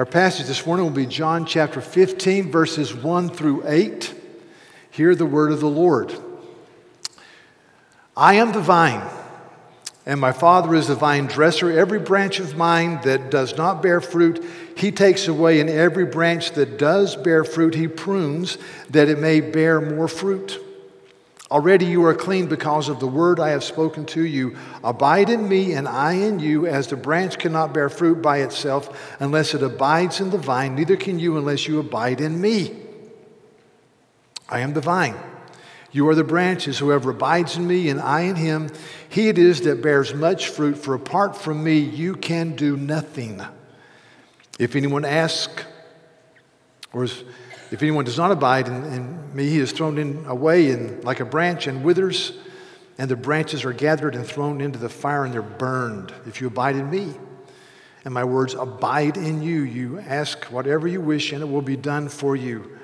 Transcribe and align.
Our 0.00 0.06
passage 0.06 0.46
this 0.46 0.64
morning 0.64 0.86
will 0.86 0.94
be 0.94 1.04
John 1.04 1.44
chapter 1.44 1.82
15, 1.82 2.50
verses 2.50 2.94
1 2.94 3.28
through 3.28 3.64
8. 3.66 4.14
Hear 4.92 5.14
the 5.14 5.26
word 5.26 5.52
of 5.52 5.60
the 5.60 5.68
Lord. 5.68 6.18
I 8.16 8.36
am 8.36 8.52
the 8.52 8.62
vine, 8.62 9.06
and 10.06 10.18
my 10.18 10.32
Father 10.32 10.74
is 10.74 10.86
the 10.86 10.94
vine 10.94 11.26
dresser. 11.26 11.70
Every 11.70 11.98
branch 11.98 12.40
of 12.40 12.56
mine 12.56 13.02
that 13.02 13.30
does 13.30 13.58
not 13.58 13.82
bear 13.82 14.00
fruit, 14.00 14.42
he 14.74 14.90
takes 14.90 15.28
away, 15.28 15.60
and 15.60 15.68
every 15.68 16.06
branch 16.06 16.52
that 16.52 16.78
does 16.78 17.14
bear 17.14 17.44
fruit, 17.44 17.74
he 17.74 17.86
prunes, 17.86 18.56
that 18.88 19.10
it 19.10 19.18
may 19.18 19.42
bear 19.42 19.82
more 19.82 20.08
fruit. 20.08 20.58
Already 21.50 21.84
you 21.84 22.04
are 22.04 22.14
clean 22.14 22.46
because 22.46 22.88
of 22.88 23.00
the 23.00 23.08
word 23.08 23.40
I 23.40 23.48
have 23.48 23.64
spoken 23.64 24.06
to 24.06 24.22
you. 24.22 24.56
Abide 24.84 25.30
in 25.30 25.48
me, 25.48 25.72
and 25.72 25.88
I 25.88 26.12
in 26.12 26.38
you, 26.38 26.66
as 26.66 26.86
the 26.86 26.96
branch 26.96 27.38
cannot 27.38 27.74
bear 27.74 27.88
fruit 27.88 28.22
by 28.22 28.38
itself 28.38 29.16
unless 29.18 29.52
it 29.52 29.62
abides 29.62 30.20
in 30.20 30.30
the 30.30 30.38
vine, 30.38 30.76
neither 30.76 30.96
can 30.96 31.18
you 31.18 31.36
unless 31.36 31.66
you 31.66 31.80
abide 31.80 32.20
in 32.20 32.40
me. 32.40 32.76
I 34.48 34.60
am 34.60 34.74
the 34.74 34.80
vine. 34.80 35.16
You 35.92 36.08
are 36.08 36.14
the 36.14 36.22
branches. 36.22 36.78
Whoever 36.78 37.10
abides 37.10 37.56
in 37.56 37.66
me, 37.66 37.88
and 37.88 38.00
I 38.00 38.20
in 38.20 38.36
him, 38.36 38.70
he 39.08 39.28
it 39.28 39.38
is 39.38 39.62
that 39.62 39.82
bears 39.82 40.14
much 40.14 40.48
fruit, 40.48 40.78
for 40.78 40.94
apart 40.94 41.36
from 41.36 41.64
me 41.64 41.78
you 41.78 42.14
can 42.14 42.54
do 42.54 42.76
nothing. 42.76 43.42
If 44.58 44.76
anyone 44.76 45.04
asks, 45.04 45.64
or 46.92 47.04
is, 47.04 47.24
if 47.70 47.82
anyone 47.82 48.04
does 48.04 48.18
not 48.18 48.32
abide 48.32 48.68
in, 48.68 48.84
in 48.92 49.34
me, 49.34 49.48
he 49.48 49.58
is 49.58 49.72
thrown 49.72 49.98
in 49.98 50.24
away 50.26 50.70
in, 50.70 51.00
like 51.02 51.20
a 51.20 51.24
branch 51.24 51.66
and 51.66 51.84
withers, 51.84 52.32
and 52.98 53.10
the 53.10 53.16
branches 53.16 53.64
are 53.64 53.72
gathered 53.72 54.14
and 54.14 54.26
thrown 54.26 54.60
into 54.60 54.78
the 54.78 54.88
fire 54.88 55.24
and 55.24 55.32
they're 55.32 55.42
burned. 55.42 56.12
If 56.26 56.40
you 56.40 56.48
abide 56.48 56.76
in 56.76 56.90
me, 56.90 57.14
and 58.04 58.14
my 58.14 58.24
words 58.24 58.54
abide 58.54 59.16
in 59.16 59.42
you, 59.42 59.62
you 59.62 60.00
ask 60.00 60.44
whatever 60.46 60.88
you 60.88 61.00
wish, 61.00 61.32
and 61.32 61.42
it 61.42 61.46
will 61.46 61.62
be 61.62 61.76
done 61.76 62.08
for 62.08 62.34
you. 62.34 62.78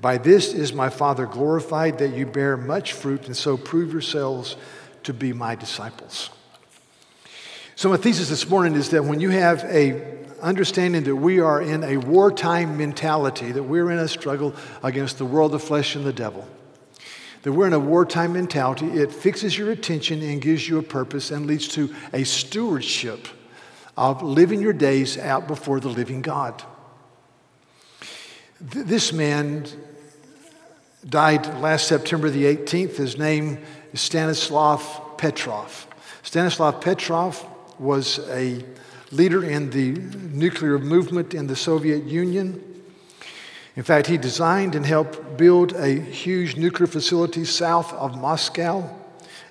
By 0.00 0.18
this 0.18 0.52
is 0.52 0.72
my 0.72 0.88
Father 0.88 1.26
glorified, 1.26 1.98
that 1.98 2.14
you 2.14 2.26
bear 2.26 2.56
much 2.56 2.92
fruit, 2.92 3.26
and 3.26 3.36
so 3.36 3.56
prove 3.56 3.92
yourselves 3.92 4.56
to 5.04 5.14
be 5.14 5.32
my 5.32 5.54
disciples. 5.54 6.30
So, 7.76 7.88
my 7.88 7.96
thesis 7.96 8.28
this 8.28 8.48
morning 8.48 8.74
is 8.74 8.90
that 8.90 9.04
when 9.04 9.20
you 9.20 9.30
have 9.30 9.64
a 9.64 10.22
understanding 10.42 11.04
that 11.04 11.16
we 11.16 11.40
are 11.40 11.62
in 11.62 11.84
a 11.84 11.96
wartime 11.96 12.76
mentality, 12.76 13.52
that 13.52 13.62
we're 13.62 13.90
in 13.90 13.98
a 13.98 14.08
struggle 14.08 14.54
against 14.82 15.18
the 15.18 15.24
world, 15.24 15.52
the 15.52 15.58
flesh, 15.58 15.94
and 15.94 16.04
the 16.04 16.12
devil. 16.12 16.46
That 17.42 17.52
we're 17.52 17.66
in 17.66 17.72
a 17.72 17.78
wartime 17.78 18.34
mentality, 18.34 18.86
it 18.86 19.12
fixes 19.12 19.56
your 19.56 19.70
attention 19.70 20.20
and 20.22 20.40
gives 20.40 20.68
you 20.68 20.78
a 20.78 20.82
purpose 20.82 21.30
and 21.30 21.46
leads 21.46 21.68
to 21.68 21.94
a 22.12 22.24
stewardship 22.24 23.28
of 23.96 24.22
living 24.22 24.60
your 24.60 24.72
days 24.72 25.18
out 25.18 25.46
before 25.46 25.80
the 25.80 25.88
living 25.88 26.22
God. 26.22 26.62
This 28.60 29.12
man 29.12 29.66
died 31.08 31.46
last 31.60 31.88
September 31.88 32.30
the 32.30 32.44
18th. 32.44 32.96
His 32.96 33.18
name 33.18 33.58
is 33.92 34.00
Stanislav 34.00 35.18
Petrov. 35.18 35.86
Stanislav 36.22 36.80
Petrov 36.80 37.44
was 37.78 38.20
a 38.30 38.64
leader 39.12 39.44
in 39.44 39.70
the 39.70 39.92
nuclear 40.32 40.78
movement 40.78 41.34
in 41.34 41.46
the 41.46 41.56
Soviet 41.56 42.04
Union. 42.04 42.82
In 43.76 43.82
fact, 43.82 44.06
he 44.06 44.16
designed 44.16 44.74
and 44.74 44.84
helped 44.84 45.36
build 45.36 45.72
a 45.74 46.00
huge 46.00 46.56
nuclear 46.56 46.86
facility 46.86 47.44
south 47.44 47.92
of 47.94 48.18
Moscow. 48.18 48.98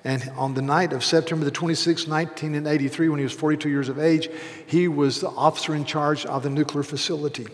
And 0.04 0.32
on 0.36 0.56
the 0.56 0.62
night 0.64 0.94
of 0.94 1.04
September 1.04 1.46
the 1.46 1.52
26th, 1.52 2.08
1983, 2.08 3.10
when 3.10 3.20
he 3.20 3.24
was 3.24 3.34
42 3.34 3.70
years 3.70 3.88
of 3.88 4.00
age, 4.00 4.30
he 4.66 4.88
was 4.88 5.22
the 5.22 5.30
officer 5.30 5.76
in 5.76 5.86
charge 5.86 6.26
of 6.26 6.44
the 6.44 6.50
nuclear 6.50 6.84
facility. 6.84 7.48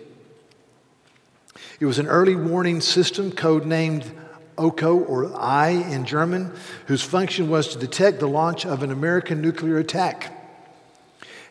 It 1.80 1.86
was 1.86 1.99
an 1.99 2.08
early 2.08 2.36
warning 2.36 2.82
system 2.82 3.32
codenamed 3.32 4.09
OKO 4.58 4.98
or 4.98 5.37
eye 5.39 5.86
in 5.92 6.05
German, 6.05 6.53
whose 6.87 7.03
function 7.03 7.49
was 7.49 7.67
to 7.70 7.80
detect 7.80 8.20
the 8.20 8.27
launch 8.27 8.65
of 8.65 8.82
an 8.82 8.92
American 8.92 9.42
nuclear 9.42 9.77
attack. 9.77 10.36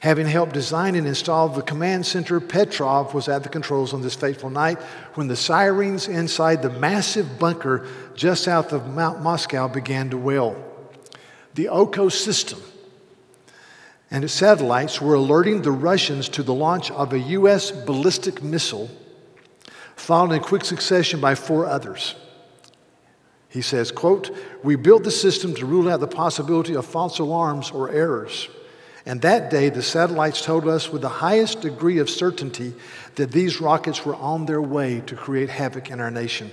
Having 0.06 0.28
helped 0.28 0.53
design 0.53 0.94
and 0.94 1.05
install 1.05 1.49
the 1.49 1.62
command 1.62 2.06
center, 2.06 2.39
Petrov 2.39 3.12
was 3.12 3.27
at 3.27 3.43
the 3.43 3.49
controls 3.49 3.93
on 3.93 4.03
this 4.03 4.15
fateful 4.15 4.50
night 4.50 4.78
when 5.15 5.27
the 5.27 5.34
sirens 5.34 6.06
inside 6.06 6.62
the 6.62 6.71
massive 6.71 7.41
bunker 7.41 7.84
just 8.15 8.44
south 8.44 8.72
of 8.72 8.87
Mount 8.87 9.21
Moscow 9.21 9.67
began 9.67 10.09
to 10.11 10.17
wail. 10.17 10.65
The 11.55 11.67
OKO 11.67 12.09
system 12.09 12.61
and 14.09 14.22
its 14.22 14.33
satellites 14.33 15.00
were 15.00 15.15
alerting 15.15 15.62
the 15.62 15.72
Russians 15.72 16.28
to 16.28 16.44
the 16.44 16.55
launch 16.55 16.93
of 16.93 17.12
a 17.12 17.19
U.S. 17.19 17.73
ballistic 17.73 18.44
missile, 18.44 18.88
followed 19.97 20.34
in 20.34 20.41
quick 20.41 20.65
succession 20.65 21.21
by 21.21 21.34
four 21.34 21.67
others. 21.67 22.15
He 23.49 23.61
says, 23.61 23.91
quote, 23.91 24.31
We 24.62 24.77
built 24.77 25.03
the 25.03 25.11
system 25.11 25.53
to 25.56 25.67
rule 25.67 25.91
out 25.91 25.99
the 25.99 26.06
possibility 26.06 26.77
of 26.77 26.87
false 26.87 27.19
alarms 27.19 27.73
or 27.73 27.91
errors. 27.91 28.49
And 29.06 29.22
that 29.22 29.50
day, 29.50 29.69
the 29.69 29.83
satellites 29.83 30.43
told 30.43 30.67
us 30.67 30.91
with 30.91 31.03
the 31.03 31.09
highest 31.09 31.61
degree 31.61 31.99
of 31.99 32.11
certainty 32.11 32.75
that 33.15 33.31
these 33.31 33.61
rockets 33.61 34.05
were 34.05 34.17
on 34.17 34.47
their 34.47 34.61
way 34.61 35.00
to 35.06 35.15
create 35.15 35.49
havoc 35.49 35.91
in 35.91 36.00
our 36.00 36.11
nation. 36.11 36.50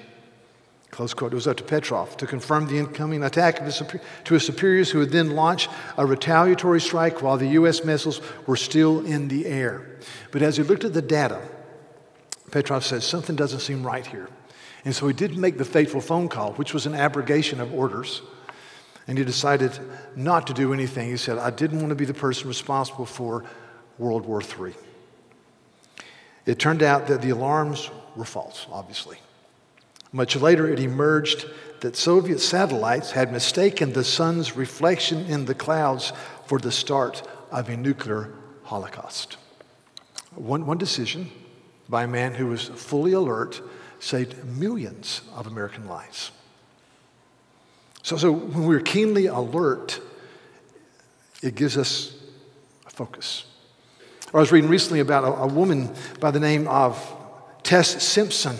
Close 0.92 1.16
quote. 1.16 1.32
It 1.32 1.36
was 1.36 1.48
up 1.48 1.58
to 1.58 1.64
Petrov 1.64 2.16
to 2.18 2.28
confirm 2.28 2.68
the 2.68 2.78
incoming 2.78 3.24
attack 3.24 3.56
to 3.56 4.34
his 4.34 4.46
superiors, 4.46 4.92
who 4.92 5.00
would 5.00 5.10
then 5.10 5.32
launch 5.32 5.68
a 5.98 6.06
retaliatory 6.06 6.80
strike 6.80 7.24
while 7.24 7.38
the 7.38 7.48
U.S. 7.48 7.84
missiles 7.84 8.22
were 8.46 8.56
still 8.56 9.04
in 9.04 9.28
the 9.28 9.48
air. 9.48 9.98
But 10.30 10.44
as 10.44 10.58
he 10.58 10.62
looked 10.62 10.84
at 10.84 10.94
the 10.94 11.02
data, 11.02 11.42
Petrov 12.52 12.86
says, 12.86 13.04
Something 13.04 13.36
doesn't 13.36 13.62
seem 13.62 13.84
right 13.84 14.06
here. 14.06 14.30
And 14.86 14.96
so 14.96 15.08
he 15.08 15.14
did 15.14 15.36
make 15.36 15.58
the 15.58 15.66
fateful 15.66 16.02
phone 16.02 16.30
call, 16.30 16.54
which 16.54 16.76
was 16.76 16.86
an 16.86 16.94
abrogation 16.94 17.60
of 17.60 17.74
orders 17.74 18.22
and 19.08 19.18
he 19.18 19.24
decided 19.24 19.78
not 20.16 20.48
to 20.48 20.54
do 20.54 20.74
anything. 20.74 21.10
He 21.10 21.18
said, 21.18 21.38
I 21.38 21.50
didn't 21.50 21.80
want 21.80 21.90
to 21.90 21.96
be 21.96 22.06
the 22.06 22.14
person 22.14 22.48
responsible 22.48 23.06
for 23.06 23.44
World 23.98 24.26
War 24.26 24.42
III. 24.42 24.74
It 26.46 26.60
turned 26.60 26.84
out 26.84 27.08
that 27.08 27.22
the 27.22 27.30
alarms 27.30 27.90
were 28.16 28.26
false, 28.26 28.68
obviously. 28.72 29.18
Much 30.12 30.36
later, 30.36 30.68
it 30.68 30.80
emerged 30.80 31.46
that 31.80 31.96
Soviet 31.96 32.40
satellites 32.40 33.12
had 33.12 33.32
mistaken 33.32 33.94
the 33.94 34.04
sun's 34.04 34.56
reflection 34.56 35.26
in 35.26 35.46
the 35.46 35.56
clouds 35.56 36.14
for 36.46 36.60
the 36.60 36.72
start 36.72 37.28
of 37.52 37.70
a 37.70 37.76
nuclear 37.76 38.34
holocaust. 38.64 39.38
One, 40.36 40.66
one 40.66 40.78
decision 40.78 41.30
by 41.90 42.04
a 42.04 42.08
man 42.08 42.34
who 42.34 42.48
was 42.48 42.68
fully 42.68 43.14
alert 43.14 43.62
saved 44.00 44.46
millions 44.46 45.22
of 45.36 45.48
American 45.48 45.88
lives. 45.88 46.32
So, 48.04 48.18
so 48.18 48.34
when 48.34 48.68
we're 48.68 48.82
keenly 48.82 49.28
alert, 49.28 50.02
it 51.42 51.56
gives 51.56 51.78
us 51.78 52.14
a 52.86 52.90
focus. 52.90 53.46
Or 54.34 54.40
I 54.40 54.42
was 54.42 54.52
reading 54.52 54.70
recently 54.70 55.00
about 55.00 55.24
a, 55.24 55.44
a 55.44 55.48
woman 55.48 55.90
by 56.20 56.30
the 56.32 56.40
name 56.40 56.68
of 56.68 57.02
Tess 57.64 58.04
Simpson. 58.04 58.58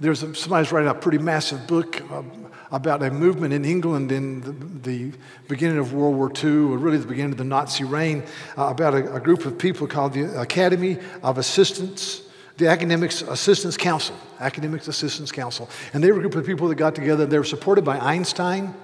There's 0.00 0.22
a, 0.22 0.34
somebody's 0.34 0.70
writing 0.70 0.90
a 0.90 0.94
pretty 0.94 1.16
massive 1.16 1.66
book 1.66 2.02
um, 2.12 2.50
about 2.70 3.02
a 3.02 3.10
movement 3.10 3.54
in 3.54 3.64
England 3.64 4.12
in 4.12 4.42
the, 4.42 4.52
the, 4.90 5.12
beginning 5.48 5.78
of 5.78 5.94
World 5.94 6.14
War 6.14 6.30
II, 6.30 6.72
or 6.72 6.78
really 6.78 6.98
the 6.98 7.06
beginning 7.06 7.32
of 7.32 7.38
the 7.38 7.44
Nazi 7.44 7.84
reign, 7.84 8.22
uh, 8.56 8.66
about 8.66 8.94
a, 8.94 9.14
a, 9.14 9.20
group 9.20 9.46
of 9.46 9.58
people 9.58 9.86
called 9.86 10.12
the 10.12 10.40
Academy 10.40 10.98
of 11.22 11.38
Assistants 11.38 12.22
the 12.60 12.68
Academics 12.68 13.22
Assistance 13.22 13.76
Council, 13.76 14.14
Academics 14.38 14.86
Assistance 14.86 15.32
Council. 15.32 15.68
And 15.92 16.04
they 16.04 16.12
were 16.12 16.18
a 16.18 16.20
group 16.20 16.36
of 16.36 16.46
people 16.46 16.68
that 16.68 16.76
got 16.76 16.94
together. 16.94 17.26
They 17.26 17.38
were 17.38 17.44
supported 17.44 17.84
by 17.84 17.98
Einstein 17.98 18.74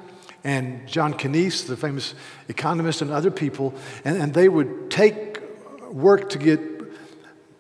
and 0.42 0.86
John 0.88 1.12
Keynes, 1.14 1.64
the 1.64 1.76
famous 1.76 2.14
economist, 2.48 3.02
and 3.02 3.10
other 3.10 3.30
people. 3.30 3.74
And, 4.04 4.16
and 4.16 4.34
they 4.34 4.48
would 4.48 4.90
take 4.90 5.40
work 5.90 6.30
to 6.30 6.38
get 6.38 6.60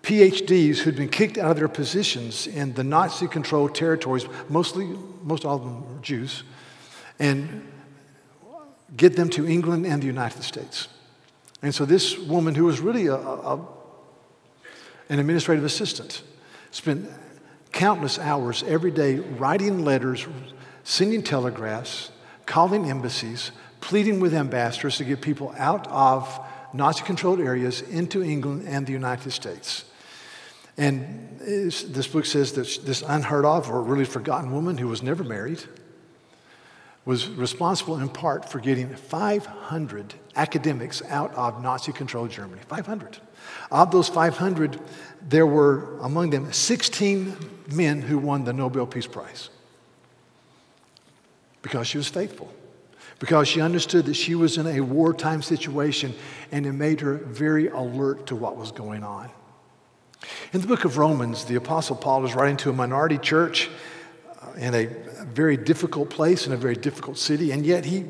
PhDs 0.02 0.78
who'd 0.78 0.96
been 0.96 1.08
kicked 1.08 1.36
out 1.36 1.50
of 1.50 1.56
their 1.58 1.68
positions 1.68 2.46
in 2.46 2.72
the 2.74 2.84
Nazi 2.84 3.28
controlled 3.28 3.74
territories, 3.74 4.26
mostly, 4.48 4.96
most 5.22 5.44
all 5.44 5.56
of 5.56 5.64
them 5.64 5.94
were 5.94 6.00
Jews, 6.00 6.44
and 7.18 7.70
get 8.96 9.16
them 9.16 9.28
to 9.30 9.46
England 9.46 9.84
and 9.84 10.00
the 10.00 10.06
United 10.06 10.42
States. 10.42 10.88
And 11.60 11.74
so 11.74 11.84
this 11.84 12.16
woman, 12.18 12.54
who 12.54 12.64
was 12.64 12.80
really 12.80 13.06
a, 13.06 13.16
a, 13.16 13.66
an 15.08 15.18
administrative 15.18 15.64
assistant. 15.64 16.22
Spent 16.70 17.08
countless 17.72 18.18
hours 18.18 18.62
every 18.64 18.90
day 18.90 19.16
writing 19.16 19.84
letters, 19.84 20.26
sending 20.84 21.22
telegraphs, 21.22 22.10
calling 22.46 22.88
embassies, 22.90 23.52
pleading 23.80 24.20
with 24.20 24.34
ambassadors 24.34 24.96
to 24.96 25.04
get 25.04 25.20
people 25.20 25.54
out 25.58 25.86
of 25.88 26.40
Nazi 26.72 27.04
controlled 27.04 27.40
areas 27.40 27.82
into 27.82 28.22
England 28.22 28.66
and 28.66 28.86
the 28.86 28.92
United 28.92 29.30
States. 29.30 29.84
And 30.76 31.38
this 31.40 32.06
book 32.06 32.26
says 32.26 32.52
that 32.52 32.84
this 32.84 33.02
unheard 33.06 33.44
of 33.44 33.70
or 33.70 33.82
really 33.82 34.04
forgotten 34.04 34.52
woman 34.52 34.76
who 34.76 34.88
was 34.88 35.02
never 35.02 35.24
married 35.24 35.62
was 37.06 37.28
responsible 37.28 37.98
in 37.98 38.08
part 38.08 38.50
for 38.50 38.58
getting 38.58 38.94
500 38.94 40.14
academics 40.34 41.00
out 41.08 41.32
of 41.34 41.62
Nazi 41.62 41.92
controlled 41.92 42.30
Germany. 42.30 42.60
500. 42.66 43.18
Of 43.70 43.92
those 43.92 44.08
500, 44.08 44.78
there 45.22 45.46
were 45.46 45.98
among 46.00 46.30
them 46.30 46.52
16 46.52 47.36
men 47.72 48.02
who 48.02 48.18
won 48.18 48.44
the 48.44 48.52
Nobel 48.52 48.86
Peace 48.86 49.06
Prize 49.06 49.50
because 51.62 51.86
she 51.86 51.96
was 51.96 52.08
faithful, 52.08 52.52
because 53.20 53.48
she 53.48 53.60
understood 53.60 54.06
that 54.06 54.14
she 54.14 54.34
was 54.34 54.58
in 54.58 54.66
a 54.66 54.80
wartime 54.80 55.42
situation 55.42 56.12
and 56.50 56.66
it 56.66 56.72
made 56.72 57.00
her 57.00 57.14
very 57.14 57.68
alert 57.68 58.26
to 58.26 58.36
what 58.36 58.56
was 58.56 58.72
going 58.72 59.04
on. 59.04 59.30
In 60.52 60.60
the 60.60 60.66
book 60.66 60.84
of 60.84 60.98
Romans, 60.98 61.44
the 61.44 61.54
Apostle 61.54 61.94
Paul 61.94 62.24
is 62.24 62.34
writing 62.34 62.56
to 62.58 62.70
a 62.70 62.72
minority 62.72 63.18
church 63.18 63.70
in 64.56 64.74
a 64.74 64.86
very 65.24 65.56
difficult 65.56 66.10
place, 66.10 66.46
in 66.46 66.52
a 66.52 66.56
very 66.56 66.76
difficult 66.76 67.18
city, 67.18 67.52
and 67.52 67.64
yet 67.64 67.84
he 67.84 68.04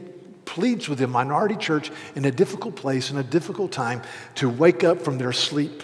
pleads 0.45 0.89
with 0.89 0.99
the 0.99 1.07
minority 1.07 1.57
church 1.57 1.91
in 2.15 2.25
a 2.25 2.31
difficult 2.31 2.77
place, 2.77 3.11
in 3.11 3.19
a 3.19 3.23
difficult 3.23 3.73
time, 3.73 4.01
to 4.37 4.49
wake 4.49 4.85
up 4.85 5.01
from 5.01 5.19
their 5.19 5.33
sleep. 5.33 5.83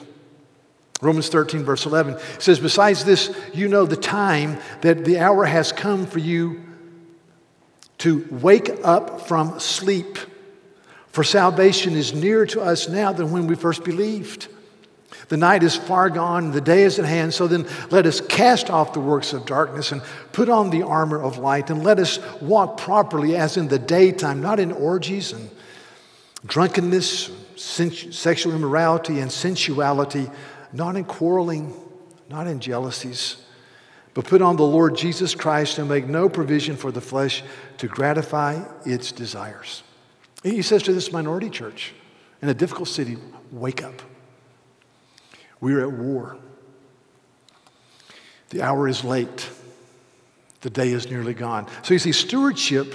Romans 1.03 1.29
13, 1.29 1.65
verse 1.65 1.85
11 1.85 2.19
says, 2.39 2.61
Besides 2.61 3.05
this, 3.05 3.37
you 3.53 3.67
know 3.67 3.85
the 3.85 3.97
time 3.97 4.59
that 4.83 5.05
the 5.05 5.19
hour 5.19 5.45
has 5.45 5.73
come 5.73 6.07
for 6.07 6.21
you 6.21 6.63
to 7.99 8.27
wake 8.31 8.71
up 8.85 9.27
from 9.27 9.59
sleep. 9.59 10.19
For 11.09 11.25
salvation 11.25 11.95
is 11.95 12.15
nearer 12.15 12.47
to 12.47 12.63
us 12.63 12.89
now 12.89 13.13
than 13.13 13.33
when 13.33 13.47
we 13.47 13.57
first 13.57 13.85
believed. 13.85 14.49
The 15.33 15.39
night 15.39 15.63
is 15.63 15.75
far 15.75 16.11
gone, 16.11 16.51
the 16.51 16.61
day 16.61 16.83
is 16.83 16.99
at 16.99 17.07
hand. 17.07 17.33
So 17.33 17.47
then 17.47 17.67
let 17.91 18.05
us 18.05 18.21
cast 18.21 18.69
off 18.69 18.93
the 18.93 19.01
works 19.01 19.33
of 19.33 19.47
darkness 19.47 19.91
and 19.91 20.03
put 20.33 20.51
on 20.51 20.69
the 20.69 20.83
armor 20.83 21.23
of 21.23 21.39
light, 21.39 21.71
and 21.71 21.83
let 21.83 21.99
us 21.99 22.19
walk 22.43 22.77
properly 22.77 23.35
as 23.35 23.57
in 23.57 23.69
the 23.69 23.79
daytime, 23.79 24.43
not 24.43 24.61
in 24.61 24.71
orgies 24.71 25.33
and 25.33 25.49
drunkenness, 26.45 27.31
sexual 27.57 28.55
immorality, 28.55 29.21
and 29.21 29.33
sensuality, 29.33 30.31
not 30.71 30.97
in 30.97 31.05
quarreling, 31.05 31.73
not 32.29 32.47
in 32.47 32.61
jealousies, 32.61 33.37
but 34.13 34.27
put 34.27 34.43
on 34.43 34.57
the 34.57 34.63
Lord 34.63 34.99
Jesus 34.99 35.35
Christ 35.35 35.79
and 35.79 35.89
make 35.89 36.07
no 36.07 36.29
provision 36.29 36.77
for 36.77 36.93
the 36.93 37.01
flesh 37.01 37.43
to 37.79 37.89
gratify 37.89 38.63
its 38.85 39.13
desires. 39.13 39.83
He 40.43 40.61
says 40.61 40.83
to 40.83 40.93
this 40.93 41.11
minority 41.11 41.49
church 41.49 41.95
in 42.43 42.51
a 42.51 42.55
difficult 42.55 42.89
city, 42.89 43.17
wake 43.51 43.83
up. 43.83 44.03
We 45.63 45.75
are 45.75 45.83
at 45.83 45.93
war. 45.93 46.37
The 48.51 48.63
hour 48.63 48.89
is 48.89 49.05
late. 49.05 49.49
The 50.61 50.71
day 50.71 50.91
is 50.91 51.09
nearly 51.09 51.35
gone. 51.35 51.69
So 51.83 51.95
you 51.95 52.01
see, 52.01 52.11
stewardship 52.11 52.93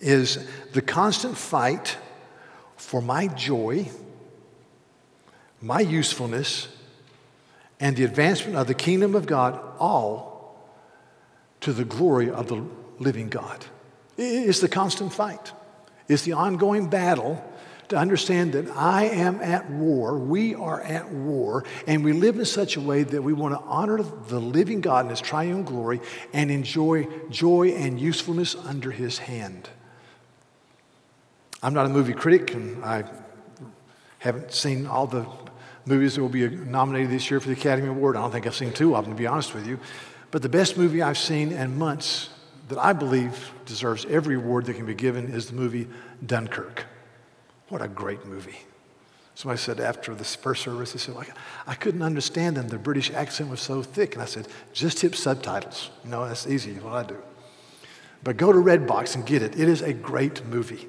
is 0.00 0.44
the 0.72 0.80
constant 0.80 1.36
fight 1.36 1.98
for 2.78 3.02
my 3.02 3.28
joy, 3.28 3.90
my 5.60 5.80
usefulness, 5.80 6.68
and 7.78 7.94
the 7.94 8.04
advancement 8.04 8.56
of 8.56 8.66
the 8.66 8.74
kingdom 8.74 9.14
of 9.14 9.26
God, 9.26 9.60
all 9.78 10.66
to 11.60 11.74
the 11.74 11.84
glory 11.84 12.30
of 12.30 12.48
the 12.48 12.64
living 12.98 13.28
God. 13.28 13.66
It's 14.16 14.60
the 14.60 14.68
constant 14.68 15.12
fight, 15.12 15.52
it's 16.08 16.22
the 16.22 16.32
ongoing 16.32 16.88
battle 16.88 17.44
to 17.90 17.96
understand 17.96 18.52
that 18.52 18.70
I 18.70 19.06
am 19.06 19.40
at 19.40 19.68
war, 19.68 20.16
we 20.16 20.54
are 20.54 20.80
at 20.80 21.10
war, 21.10 21.64
and 21.88 22.04
we 22.04 22.12
live 22.12 22.38
in 22.38 22.44
such 22.44 22.76
a 22.76 22.80
way 22.80 23.02
that 23.02 23.20
we 23.20 23.32
want 23.32 23.54
to 23.54 23.60
honor 23.60 24.00
the 24.02 24.40
living 24.40 24.80
God 24.80 25.06
in 25.06 25.10
His 25.10 25.20
triune 25.20 25.64
glory 25.64 26.00
and 26.32 26.52
enjoy 26.52 27.08
joy 27.30 27.70
and 27.70 28.00
usefulness 28.00 28.54
under 28.54 28.92
His 28.92 29.18
hand. 29.18 29.68
I'm 31.62 31.74
not 31.74 31.86
a 31.86 31.88
movie 31.88 32.12
critic, 32.12 32.54
and 32.54 32.84
I 32.84 33.04
haven't 34.20 34.52
seen 34.52 34.86
all 34.86 35.08
the 35.08 35.26
movies 35.84 36.14
that 36.14 36.22
will 36.22 36.28
be 36.28 36.48
nominated 36.48 37.10
this 37.10 37.28
year 37.28 37.40
for 37.40 37.48
the 37.48 37.54
Academy 37.54 37.88
Award. 37.88 38.16
I 38.16 38.20
don't 38.20 38.30
think 38.30 38.46
I've 38.46 38.54
seen 38.54 38.72
two 38.72 38.94
of 38.94 39.04
them, 39.04 39.14
to 39.14 39.18
be 39.18 39.26
honest 39.26 39.52
with 39.52 39.66
you. 39.66 39.80
But 40.30 40.42
the 40.42 40.48
best 40.48 40.78
movie 40.78 41.02
I've 41.02 41.18
seen 41.18 41.50
in 41.50 41.76
months 41.76 42.30
that 42.68 42.78
I 42.78 42.92
believe 42.92 43.52
deserves 43.66 44.06
every 44.06 44.36
award 44.36 44.66
that 44.66 44.74
can 44.74 44.86
be 44.86 44.94
given 44.94 45.34
is 45.34 45.48
the 45.48 45.54
movie 45.54 45.88
Dunkirk. 46.24 46.86
What 47.70 47.80
a 47.80 47.88
great 47.88 48.26
movie. 48.26 48.58
Somebody 49.34 49.58
said 49.58 49.80
after 49.80 50.14
the 50.14 50.24
first 50.24 50.62
service, 50.62 50.92
they 50.92 50.98
said, 50.98 51.14
like, 51.14 51.32
I 51.66 51.74
couldn't 51.74 52.02
understand 52.02 52.56
them. 52.56 52.68
The 52.68 52.78
British 52.78 53.10
accent 53.12 53.48
was 53.48 53.60
so 53.60 53.82
thick. 53.82 54.12
And 54.12 54.22
I 54.22 54.26
said, 54.26 54.48
just 54.74 55.00
hit 55.00 55.14
subtitles. 55.14 55.90
You 56.04 56.10
know, 56.10 56.28
that's 56.28 56.46
easy, 56.46 56.74
what 56.74 56.92
I 56.92 57.04
do. 57.04 57.16
But 58.22 58.36
go 58.36 58.52
to 58.52 58.58
Redbox 58.58 59.14
and 59.14 59.24
get 59.24 59.40
it. 59.40 59.58
It 59.58 59.68
is 59.68 59.80
a 59.80 59.94
great 59.94 60.44
movie. 60.44 60.88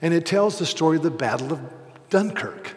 And 0.00 0.14
it 0.14 0.24
tells 0.24 0.58
the 0.58 0.64
story 0.64 0.96
of 0.96 1.02
the 1.02 1.10
Battle 1.10 1.52
of 1.52 1.60
Dunkirk. 2.08 2.76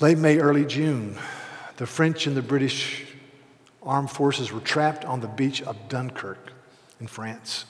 Late 0.00 0.18
May, 0.18 0.38
early 0.38 0.64
June, 0.64 1.18
the 1.76 1.86
French 1.86 2.26
and 2.26 2.36
the 2.36 2.42
British 2.42 3.04
armed 3.82 4.10
forces 4.10 4.52
were 4.52 4.60
trapped 4.60 5.04
on 5.04 5.20
the 5.20 5.28
beach 5.28 5.62
of 5.62 5.76
Dunkirk 5.88 6.52
in 7.00 7.06
France. 7.06 7.64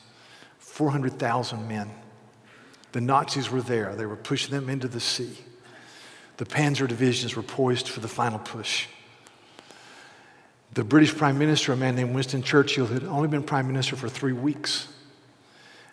400,000 0.58 1.66
men. 1.66 1.90
The 2.92 3.00
Nazis 3.00 3.50
were 3.50 3.62
there, 3.62 3.94
they 3.94 4.06
were 4.06 4.16
pushing 4.16 4.50
them 4.50 4.68
into 4.68 4.88
the 4.88 5.00
sea. 5.00 5.36
The 6.38 6.44
panzer 6.44 6.86
divisions 6.86 7.34
were 7.34 7.42
poised 7.42 7.88
for 7.88 8.00
the 8.00 8.08
final 8.08 8.38
push. 8.38 8.86
The 10.74 10.84
British 10.84 11.14
Prime 11.14 11.38
Minister, 11.38 11.72
a 11.72 11.76
man 11.76 11.96
named 11.96 12.14
Winston 12.14 12.42
Churchill, 12.42 12.86
had 12.86 13.04
only 13.04 13.28
been 13.28 13.42
Prime 13.42 13.66
Minister 13.66 13.96
for 13.96 14.08
three 14.08 14.32
weeks, 14.32 14.88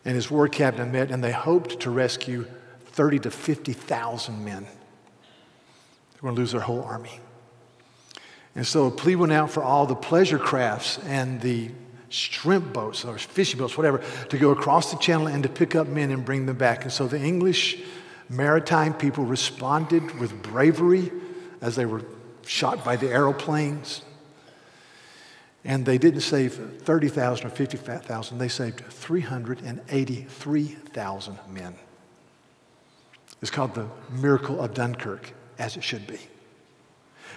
and 0.03 0.15
his 0.15 0.29
war 0.29 0.47
cabinet 0.47 0.91
met, 0.91 1.11
and 1.11 1.23
they 1.23 1.31
hoped 1.31 1.79
to 1.81 1.89
rescue 1.89 2.45
30 2.87 3.19
to 3.19 3.31
50,000 3.31 4.45
men. 4.45 4.63
They 4.63 4.69
were 6.21 6.29
going 6.29 6.35
to 6.35 6.41
lose 6.41 6.51
their 6.51 6.61
whole 6.61 6.83
army. 6.83 7.19
And 8.55 8.65
so 8.65 8.85
a 8.85 8.91
plea 8.91 9.15
went 9.15 9.33
out 9.33 9.51
for 9.51 9.63
all 9.63 9.85
the 9.85 9.95
pleasure 9.95 10.39
crafts 10.39 10.99
and 10.99 11.41
the 11.41 11.71
shrimp 12.15 12.73
boats 12.73 13.05
or 13.05 13.17
fishing 13.17 13.59
boats, 13.59 13.77
whatever, 13.77 14.01
to 14.29 14.37
go 14.37 14.51
across 14.51 14.91
the 14.91 14.97
channel 14.97 15.27
and 15.27 15.43
to 15.43 15.49
pick 15.49 15.75
up 15.75 15.87
men 15.87 16.11
and 16.11 16.25
bring 16.25 16.45
them 16.45 16.57
back. 16.57 16.83
And 16.83 16.91
so 16.91 17.07
the 17.07 17.19
English 17.19 17.81
maritime 18.29 18.93
people 18.93 19.25
responded 19.25 20.19
with 20.19 20.41
bravery 20.41 21.11
as 21.61 21.75
they 21.75 21.85
were 21.85 22.01
shot 22.45 22.85
by 22.85 22.95
the 22.95 23.09
aeroplanes. 23.09 24.03
And 25.63 25.85
they 25.85 25.97
didn't 25.97 26.21
save 26.21 26.81
30,000 26.81 27.47
or 27.47 27.49
50,000, 27.49 28.37
they 28.37 28.47
saved 28.47 28.85
383,000 28.85 31.39
men. 31.49 31.75
It's 33.41 33.51
called 33.51 33.75
the 33.75 33.89
miracle 34.11 34.61
of 34.61 34.73
Dunkirk, 34.73 35.33
as 35.57 35.75
it 35.75 35.83
should 35.83 36.07
be 36.07 36.29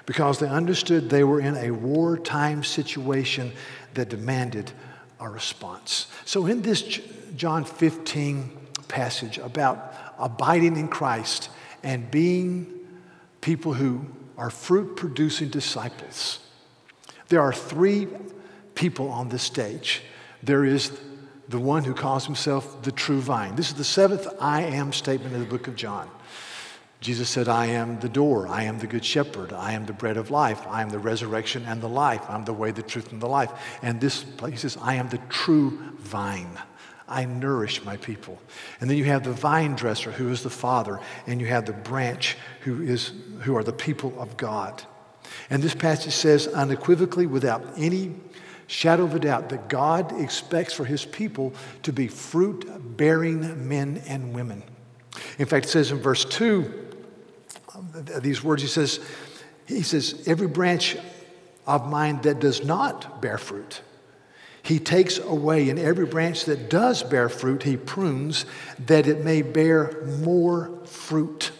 because 0.08 0.38
they 0.38 0.48
understood 0.48 1.10
they 1.10 1.22
were 1.22 1.38
in 1.38 1.54
a 1.58 1.70
wartime 1.70 2.64
situation 2.64 3.52
that 3.92 4.08
demanded 4.08 4.72
a 5.20 5.28
response. 5.28 6.06
So, 6.24 6.46
in 6.46 6.62
this 6.62 6.98
John 7.36 7.66
15 7.66 8.50
passage 8.88 9.36
about 9.36 9.94
abiding 10.18 10.78
in 10.78 10.88
Christ 10.88 11.50
and 11.82 12.10
being 12.10 12.72
people 13.42 13.74
who 13.74 14.06
are 14.38 14.48
fruit 14.48 14.96
producing 14.96 15.50
disciples, 15.50 16.38
there 17.28 17.42
are 17.42 17.52
three 17.52 18.08
people 18.74 19.10
on 19.10 19.28
this 19.28 19.42
stage. 19.42 20.00
There 20.42 20.64
is 20.64 20.98
the 21.50 21.60
one 21.60 21.84
who 21.84 21.92
calls 21.92 22.24
himself 22.24 22.80
the 22.80 22.92
true 22.92 23.20
vine. 23.20 23.56
This 23.56 23.68
is 23.68 23.74
the 23.74 23.84
seventh 23.84 24.26
I 24.40 24.62
am 24.62 24.94
statement 24.94 25.34
in 25.34 25.40
the 25.40 25.46
book 25.46 25.68
of 25.68 25.76
John. 25.76 26.08
Jesus 27.00 27.28
said, 27.28 27.49
I 27.49 27.67
am 27.67 28.00
the 28.00 28.09
door. 28.09 28.49
I 28.49 28.64
am 28.64 28.81
the 28.81 28.88
good 28.88 29.05
shepherd. 29.05 29.52
I 29.52 29.73
am 29.73 29.87
the 29.87 29.93
bread 29.93 30.17
of 30.17 30.31
life. 30.31 30.67
I 30.67 30.83
am 30.83 30.88
the 30.88 30.99
resurrection 30.99 31.64
and 31.67 31.81
the 31.81 31.88
life. 31.88 32.28
I'm 32.28 32.45
the 32.45 32.52
way, 32.52 32.73
the 32.73 32.83
truth, 32.83 33.12
and 33.12 33.21
the 33.21 33.28
life. 33.28 33.52
And 33.83 34.00
this 34.00 34.25
place 34.25 34.62
says, 34.62 34.76
I 34.81 34.95
am 34.95 35.09
the 35.09 35.21
true 35.28 35.78
vine. 35.99 36.59
I 37.07 37.25
nourish 37.25 37.85
my 37.85 37.97
people. 37.99 38.38
And 38.81 38.90
then 38.90 38.97
you 38.97 39.05
have 39.05 39.23
the 39.23 39.33
vine 39.33 39.76
dresser, 39.76 40.11
who 40.11 40.28
is 40.31 40.43
the 40.43 40.50
Father, 40.50 41.00
and 41.26 41.40
you 41.40 41.47
have 41.47 41.67
the 41.67 41.73
branch, 41.73 42.37
who, 42.62 42.83
is, 42.83 43.12
who 43.43 43.57
are 43.57 43.64
the 43.64 43.73
people 43.73 44.21
of 44.21 44.37
God. 44.37 44.83
And 45.50 45.62
this 45.62 45.75
passage 45.75 46.12
says 46.12 46.49
unequivocally, 46.49 47.26
without 47.26 47.64
any 47.76 48.14
shadow 48.67 49.05
of 49.05 49.14
a 49.14 49.21
doubt, 49.21 49.50
that 49.50 49.69
God 49.69 50.21
expects 50.21 50.75
for 50.75 50.85
his 50.85 51.05
people 51.05 51.55
to 51.85 51.93
be 51.93 52.09
fruit 52.09 52.97
bearing 52.97 53.69
men 53.69 54.02
and 54.07 54.35
women. 54.35 54.64
In 55.38 55.47
fact, 55.47 55.67
it 55.67 55.69
says 55.69 55.93
in 55.93 55.99
verse 55.99 56.25
2 56.25 56.87
these 58.21 58.43
words. 58.43 58.62
He 58.62 58.69
says, 58.69 59.00
he 59.67 59.83
says, 59.83 60.25
every 60.26 60.49
branch 60.49 60.97
of 61.67 61.88
mine 61.88 62.23
that 62.23 62.40
does 62.40 62.64
not 62.64 63.21
bear 63.21 63.38
fruit, 63.38 63.83
he 64.62 64.78
takes 64.78 65.19
away, 65.19 65.71
and 65.71 65.78
every 65.78 66.07
branch 66.07 66.45
that 66.45 66.69
does 66.69 67.02
bear 67.02 67.28
fruit, 67.28 67.62
he 67.62 67.76
prunes 67.76 68.45
that 68.87 69.07
it 69.07 69.25
may 69.25 69.43
bear 69.43 70.05
more 70.21 70.71
fruit. 70.85 71.52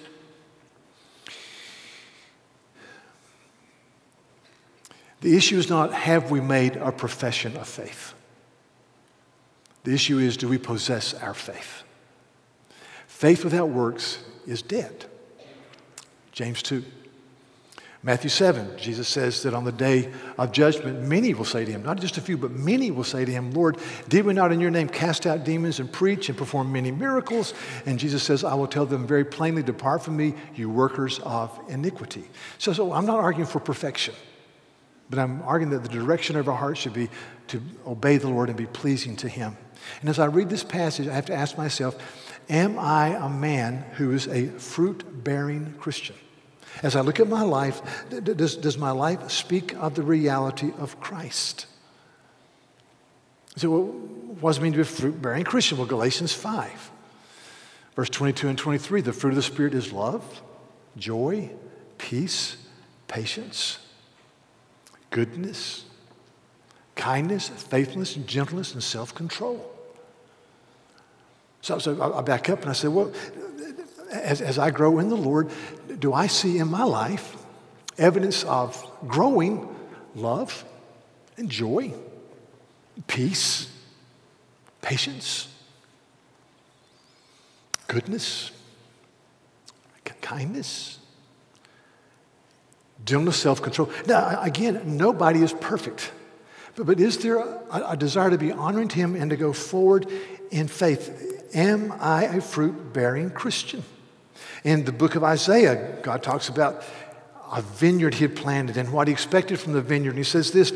The 5.21 5.37
issue 5.37 5.59
is 5.59 5.69
not 5.69 5.93
have 5.93 6.31
we 6.31 6.41
made 6.41 6.77
a 6.77 6.93
profession 6.93 7.57
of 7.57 7.67
faith. 7.67 8.15
The 9.85 9.95
issue 9.95 10.19
is 10.19 10.37
do 10.37 10.49
we 10.49 10.59
possess 10.59 11.15
our 11.15 11.35
faith? 11.35 11.83
Faith 13.07 13.43
without 13.43 13.71
works 13.71 14.23
is 14.47 14.63
dead. 14.63 15.07
James 16.39 16.63
2. 16.63 16.85
Matthew 18.05 18.31
7, 18.31 18.79
Jesus 18.79 19.09
says 19.09 19.43
that 19.43 19.55
on 19.55 19.65
the 19.65 19.73
day 19.73 20.09
of 20.39 20.53
judgment, 20.53 21.03
many 21.03 21.35
will 21.35 21.45
say 21.45 21.65
to 21.65 21.71
him, 21.73 21.83
not 21.83 21.99
just 21.99 22.17
a 22.17 22.21
few, 22.21 22.39
but 22.39 22.53
many 22.53 22.93
will 22.93 23.03
say 23.03 23.25
to 23.25 23.33
him, 23.33 23.51
Lord, 23.51 23.77
did 24.09 24.25
we 24.25 24.35
not 24.35 24.53
in 24.53 24.61
your 24.61 24.71
name 24.71 24.89
cast 24.89 25.27
out 25.27 25.43
demons 25.43 25.81
and 25.81 25.93
preach 25.93 26.29
and 26.29 26.39
perform 26.39 26.73
many 26.73 26.93
miracles? 26.93 27.55
And 27.87 27.99
Jesus 27.99 28.23
says, 28.23 28.45
I 28.45 28.55
will 28.55 28.69
tell 28.69 28.87
them 28.87 29.05
very 29.05 29.25
plainly, 29.25 29.65
Depart 29.65 30.05
from 30.05 30.17
me, 30.17 30.35
you 30.55 30.71
workers 30.71 31.19
of 31.25 31.59
iniquity. 31.69 32.23
So, 32.59 32.73
so 32.73 32.93
I'm 32.93 33.05
not 33.05 33.19
arguing 33.19 33.49
for 33.49 33.59
perfection, 33.59 34.15
but 35.11 35.19
I'm 35.19 35.43
arguing 35.43 35.73
that 35.73 35.83
the 35.83 35.89
direction 35.89 36.37
of 36.37 36.49
our 36.49 36.55
heart 36.55 36.79
should 36.79 36.95
be 36.95 37.11
to 37.49 37.61
obey 37.85 38.17
the 38.17 38.29
Lord 38.29 38.49
and 38.49 38.57
be 38.57 38.67
pleasing 38.67 39.17
to 39.17 39.29
him. 39.29 39.57
And 40.03 40.09
as 40.09 40.21
I 40.21 40.27
read 40.27 40.51
this 40.51 40.63
passage, 40.63 41.09
I 41.09 41.15
have 41.15 41.27
to 41.27 41.35
ask 41.35 41.59
myself, 41.59 41.97
Am 42.49 42.79
I 42.79 43.09
a 43.09 43.29
man 43.29 43.85
who 43.97 44.13
is 44.13 44.27
a 44.27 44.47
fruit 44.47 45.25
bearing 45.25 45.75
Christian? 45.79 46.17
As 46.83 46.95
I 46.95 47.01
look 47.01 47.21
at 47.21 47.29
my 47.29 47.43
life, 47.43 47.81
does, 48.09 48.57
does 48.57 48.79
my 48.79 48.91
life 48.91 49.31
speak 49.31 49.75
of 49.75 49.95
the 49.95 50.03
reality 50.03 50.73
of 50.79 51.01
Christ? 51.01 51.67
So, 53.57 53.81
what 54.41 54.51
does 54.51 54.59
it 54.59 54.63
mean 54.63 54.73
to 54.73 54.79
be 54.79 54.83
a 54.83 54.85
fruit 54.85 55.21
bearing 55.21 55.45
Christian? 55.45 55.79
Well, 55.79 55.87
Galatians 55.87 56.33
5, 56.33 56.91
verse 57.97 58.09
22 58.09 58.49
and 58.49 58.59
23 58.59 59.01
the 59.01 59.13
fruit 59.13 59.31
of 59.31 59.37
the 59.37 59.43
Spirit 59.43 59.75
is 59.75 59.93
love, 59.93 60.43
joy, 60.97 61.51
peace, 61.99 62.57
patience, 63.09 63.79
goodness, 65.11 65.85
kindness, 66.95 67.49
faithfulness, 67.49 68.15
gentleness, 68.15 68.75
and 68.75 68.83
self 68.83 69.15
control. 69.15 69.75
So, 71.63 71.79
so 71.79 72.15
I 72.15 72.23
back 72.23 72.49
up 72.49 72.61
and 72.63 72.71
I 72.71 72.75
said, 72.75 72.91
well, 72.91 73.13
as, 74.13 74.41
as 74.41 74.59
I 74.59 74.71
grow 74.71 74.99
in 74.99 75.09
the 75.09 75.17
Lord, 75.17 75.51
do 75.99 76.13
I 76.13 76.27
see 76.27 76.59
in 76.59 76.69
my 76.69 76.85
life 76.85 77.37
evidence 77.97 78.45
of 78.45 78.85
growing 79.07 79.69
love 80.15 80.65
and 81.37 81.51
joy, 81.51 81.93
peace, 83.07 83.71
patience, 84.81 85.49
goodness, 87.87 88.51
kindness, 90.21 90.99
gentleness, 93.05 93.37
self 93.37 93.63
control? 93.63 93.91
Now, 94.07 94.41
again, 94.43 94.97
nobody 94.97 95.43
is 95.43 95.53
perfect. 95.53 96.13
But, 96.77 96.87
but 96.87 97.01
is 97.01 97.19
there 97.19 97.39
a, 97.39 97.91
a 97.91 97.97
desire 97.97 98.31
to 98.31 98.39
be 98.39 98.53
honoring 98.53 98.89
to 98.89 98.97
Him 98.97 99.17
and 99.17 99.31
to 99.31 99.37
go 99.37 99.53
forward 99.53 100.07
in 100.51 100.69
faith? 100.69 101.49
Am 101.55 101.93
I 101.99 102.25
a 102.25 102.41
fruit 102.41 102.93
bearing 102.93 103.31
Christian? 103.31 103.83
In 104.65 104.85
the 104.85 104.93
book 104.93 105.15
of 105.15 105.25
Isaiah, 105.25 105.99
God 106.03 106.23
talks 106.23 106.49
about 106.49 106.83
a 107.53 107.63
vineyard 107.63 108.15
he 108.15 108.25
had 108.25 108.37
planted 108.37 108.77
and 108.77 108.93
what 108.93 109.09
he 109.09 109.13
expected 109.13 109.59
from 109.59 109.73
the 109.73 109.81
vineyard. 109.81 110.11
And 110.11 110.19
he 110.19 110.25
says 110.25 110.51
this 110.51 110.73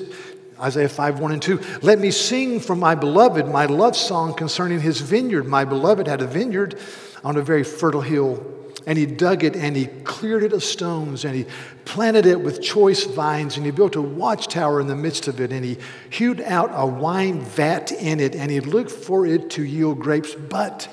Isaiah 0.60 0.88
5 0.88 1.18
1 1.18 1.32
and 1.32 1.42
2 1.42 1.60
Let 1.82 1.98
me 1.98 2.10
sing 2.10 2.60
from 2.60 2.78
my 2.78 2.94
beloved 2.94 3.46
my 3.48 3.66
love 3.66 3.96
song 3.96 4.34
concerning 4.34 4.80
his 4.80 5.00
vineyard. 5.00 5.46
My 5.46 5.64
beloved 5.64 6.06
had 6.06 6.22
a 6.22 6.26
vineyard 6.26 6.78
on 7.24 7.36
a 7.36 7.42
very 7.42 7.64
fertile 7.64 8.00
hill, 8.00 8.44
and 8.86 8.96
he 8.96 9.06
dug 9.06 9.44
it 9.44 9.56
and 9.56 9.76
he 9.76 9.86
cleared 10.04 10.44
it 10.44 10.52
of 10.52 10.62
stones, 10.62 11.24
and 11.24 11.34
he 11.34 11.46
planted 11.84 12.26
it 12.26 12.40
with 12.40 12.62
choice 12.62 13.04
vines, 13.04 13.56
and 13.56 13.66
he 13.66 13.72
built 13.72 13.96
a 13.96 14.02
watchtower 14.02 14.80
in 14.80 14.86
the 14.86 14.96
midst 14.96 15.28
of 15.28 15.40
it, 15.40 15.52
and 15.52 15.64
he 15.64 15.78
hewed 16.10 16.40
out 16.42 16.70
a 16.72 16.86
wine 16.86 17.40
vat 17.40 17.90
in 17.92 18.20
it, 18.20 18.36
and 18.36 18.50
he 18.50 18.60
looked 18.60 18.90
for 18.90 19.26
it 19.26 19.50
to 19.50 19.64
yield 19.64 19.98
grapes, 19.98 20.34
but 20.34 20.88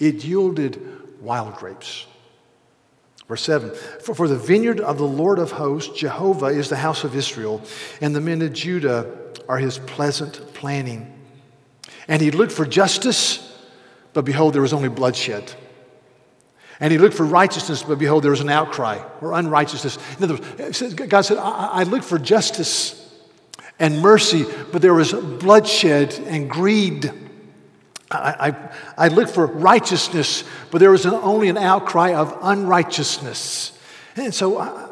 it 0.00 0.24
yielded 0.24 0.80
wild 1.20 1.54
grapes. 1.54 2.06
Verse 3.28 3.42
7 3.42 3.70
for, 4.00 4.14
for 4.14 4.28
the 4.28 4.36
vineyard 4.36 4.80
of 4.80 4.98
the 4.98 5.06
Lord 5.06 5.38
of 5.38 5.52
hosts, 5.52 5.98
Jehovah, 5.98 6.46
is 6.46 6.68
the 6.68 6.76
house 6.76 7.04
of 7.04 7.16
Israel, 7.16 7.62
and 8.00 8.14
the 8.14 8.20
men 8.20 8.42
of 8.42 8.52
Judah 8.52 9.10
are 9.48 9.58
his 9.58 9.78
pleasant 9.78 10.54
planning. 10.54 11.10
And 12.08 12.20
he 12.20 12.30
looked 12.30 12.52
for 12.52 12.66
justice, 12.66 13.58
but 14.12 14.24
behold, 14.24 14.54
there 14.54 14.62
was 14.62 14.72
only 14.72 14.88
bloodshed. 14.88 15.52
And 16.80 16.92
he 16.92 16.98
looked 16.98 17.16
for 17.16 17.24
righteousness, 17.24 17.82
but 17.82 17.98
behold, 17.98 18.24
there 18.24 18.32
was 18.32 18.40
an 18.40 18.50
outcry 18.50 19.02
or 19.20 19.32
unrighteousness. 19.32 19.96
In 20.18 20.24
other 20.24 20.34
words, 20.34 20.94
God 20.94 21.22
said, 21.22 21.38
I, 21.38 21.68
I 21.72 21.82
looked 21.84 22.04
for 22.04 22.18
justice 22.18 23.00
and 23.78 24.00
mercy, 24.00 24.44
but 24.72 24.82
there 24.82 24.94
was 24.94 25.12
bloodshed 25.12 26.14
and 26.26 26.50
greed. 26.50 27.12
I, 28.14 28.48
I, 28.48 29.06
I 29.06 29.08
looked 29.08 29.30
for 29.30 29.46
righteousness, 29.46 30.44
but 30.70 30.78
there 30.78 30.90
was 30.90 31.06
an, 31.06 31.14
only 31.14 31.48
an 31.48 31.56
outcry 31.56 32.14
of 32.14 32.36
unrighteousness. 32.42 33.78
And 34.16 34.34
so, 34.34 34.58
uh, 34.58 34.88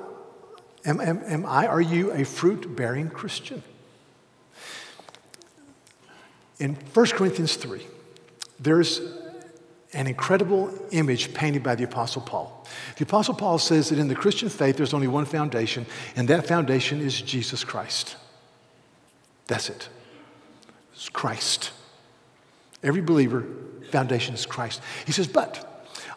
am, 0.84 1.00
am, 1.00 1.22
am 1.26 1.46
I, 1.46 1.66
are 1.66 1.80
you 1.80 2.12
a 2.12 2.24
fruit 2.24 2.74
bearing 2.74 3.08
Christian? 3.08 3.62
In 6.58 6.74
1 6.74 7.06
Corinthians 7.06 7.56
3, 7.56 7.86
there's 8.60 9.00
an 9.94 10.06
incredible 10.06 10.72
image 10.90 11.34
painted 11.34 11.62
by 11.62 11.74
the 11.74 11.84
Apostle 11.84 12.22
Paul. 12.22 12.66
The 12.96 13.04
Apostle 13.04 13.34
Paul 13.34 13.58
says 13.58 13.90
that 13.90 13.98
in 13.98 14.08
the 14.08 14.14
Christian 14.14 14.48
faith, 14.48 14.76
there's 14.76 14.94
only 14.94 15.08
one 15.08 15.24
foundation, 15.24 15.86
and 16.16 16.28
that 16.28 16.46
foundation 16.46 17.00
is 17.00 17.20
Jesus 17.20 17.64
Christ. 17.64 18.16
That's 19.46 19.68
it. 19.68 19.88
It's 20.94 21.08
Christ. 21.08 21.72
Every 22.82 23.00
believer, 23.00 23.46
foundation 23.90 24.34
is 24.34 24.46
Christ. 24.46 24.80
He 25.06 25.12
says, 25.12 25.26
but 25.26 25.68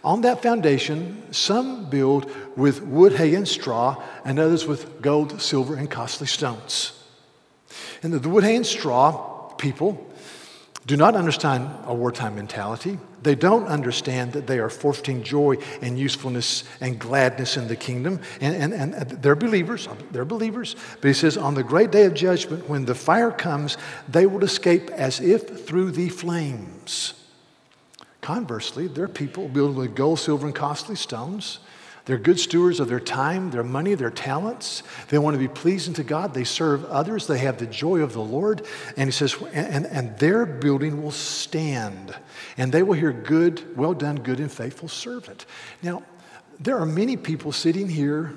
on 0.03 0.21
that 0.21 0.43
foundation, 0.43 1.23
some 1.31 1.89
build 1.89 2.29
with 2.55 2.83
wood, 2.83 3.13
hay, 3.13 3.33
and 3.35 3.47
straw, 3.47 4.01
and 4.23 4.39
others 4.39 4.65
with 4.65 5.01
gold, 5.01 5.41
silver, 5.41 5.75
and 5.75 5.89
costly 5.89 6.27
stones. 6.27 6.93
And 8.03 8.13
the 8.13 8.29
wood, 8.29 8.43
hay, 8.43 8.55
and 8.55 8.65
straw 8.65 9.53
people 9.57 10.05
do 10.85 10.95
not 10.95 11.15
understand 11.15 11.69
a 11.85 11.93
wartime 11.93 12.35
mentality. 12.35 12.99
They 13.25 13.33
don't 13.33 13.65
understand 13.65 14.33
that 14.33 14.45
they 14.45 14.59
are 14.59 14.69
forfeiting 14.69 15.23
joy 15.23 15.55
and 15.81 15.97
usefulness 15.97 16.63
and 16.79 16.99
gladness 16.99 17.57
in 17.57 17.67
the 17.67 17.75
kingdom. 17.75 18.21
And, 18.39 18.71
and, 18.71 18.93
and 18.93 19.09
they're 19.09 19.35
believers. 19.35 19.89
They're 20.11 20.25
believers. 20.25 20.75
But 21.01 21.07
he 21.07 21.13
says, 21.13 21.35
on 21.35 21.55
the 21.55 21.63
great 21.63 21.91
day 21.91 22.05
of 22.05 22.13
judgment, 22.13 22.69
when 22.69 22.85
the 22.85 22.93
fire 22.93 23.31
comes, 23.31 23.77
they 24.07 24.27
will 24.27 24.43
escape 24.43 24.91
as 24.91 25.19
if 25.19 25.65
through 25.65 25.91
the 25.91 26.09
flames. 26.09 27.15
Conversely, 28.21 28.87
there 28.87 29.05
are 29.05 29.07
people 29.07 29.47
built 29.47 29.75
with 29.75 29.95
gold, 29.95 30.19
silver, 30.19 30.45
and 30.45 30.53
costly 30.53 30.95
stones 30.95 31.57
they're 32.05 32.19
good 32.19 32.39
stewards 32.39 32.79
of 32.79 32.87
their 32.87 32.99
time, 32.99 33.49
their 33.49 33.63
money, 33.63 33.95
their 33.95 34.11
talents. 34.11 34.83
They 35.09 35.17
want 35.17 35.33
to 35.33 35.39
be 35.39 35.47
pleasing 35.47 35.95
to 35.95 36.03
God. 36.03 36.35
They 36.35 36.43
serve 36.43 36.85
others. 36.85 37.25
They 37.25 37.39
have 37.39 37.57
the 37.57 37.65
joy 37.65 38.01
of 38.01 38.13
the 38.13 38.21
Lord. 38.21 38.65
And 38.95 39.07
he 39.07 39.11
says, 39.11 39.35
and, 39.53 39.87
and 39.87 40.17
their 40.19 40.45
building 40.45 41.01
will 41.01 41.11
stand. 41.11 42.15
And 42.57 42.71
they 42.71 42.83
will 42.83 42.93
hear 42.93 43.11
good, 43.11 43.75
well 43.75 43.95
done, 43.95 44.17
good 44.17 44.39
and 44.39 44.51
faithful 44.51 44.87
servant. 44.87 45.47
Now, 45.81 46.03
there 46.59 46.77
are 46.77 46.85
many 46.85 47.17
people 47.17 47.51
sitting 47.51 47.89
here 47.89 48.33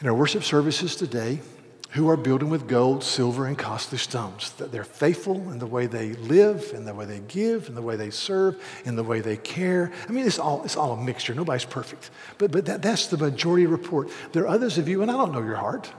in 0.00 0.06
our 0.06 0.14
worship 0.14 0.42
services 0.42 0.96
today 0.96 1.40
who 1.90 2.08
are 2.08 2.16
building 2.16 2.50
with 2.50 2.68
gold, 2.68 3.02
silver, 3.02 3.46
and 3.46 3.56
costly 3.56 3.98
stones. 3.98 4.50
That 4.52 4.72
they're 4.72 4.84
faithful 4.84 5.50
in 5.50 5.58
the 5.58 5.66
way 5.66 5.86
they 5.86 6.12
live, 6.14 6.72
in 6.74 6.84
the 6.84 6.92
way 6.92 7.04
they 7.04 7.20
give, 7.20 7.68
in 7.68 7.74
the 7.74 7.82
way 7.82 7.96
they 7.96 8.10
serve, 8.10 8.62
in 8.84 8.96
the 8.96 9.02
way 9.02 9.20
they 9.20 9.36
care. 9.36 9.92
I 10.08 10.12
mean, 10.12 10.26
it's 10.26 10.38
all, 10.38 10.64
it's 10.64 10.76
all 10.76 10.92
a 10.92 11.02
mixture. 11.02 11.34
Nobody's 11.34 11.64
perfect. 11.64 12.10
But, 12.38 12.50
but 12.50 12.66
that, 12.66 12.82
that's 12.82 13.06
the 13.06 13.16
majority 13.16 13.66
report. 13.66 14.10
There 14.32 14.42
are 14.44 14.48
others 14.48 14.78
of 14.78 14.88
you, 14.88 15.02
and 15.02 15.10
I 15.10 15.14
don't 15.14 15.32
know 15.32 15.42
your 15.42 15.56
heart. 15.56 15.90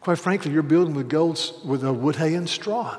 Quite 0.00 0.18
frankly, 0.18 0.52
you're 0.52 0.62
building 0.62 0.94
with 0.94 1.08
golds, 1.08 1.52
with 1.64 1.82
a 1.84 1.92
wood, 1.92 2.16
hay, 2.16 2.34
and 2.34 2.48
straw. 2.48 2.98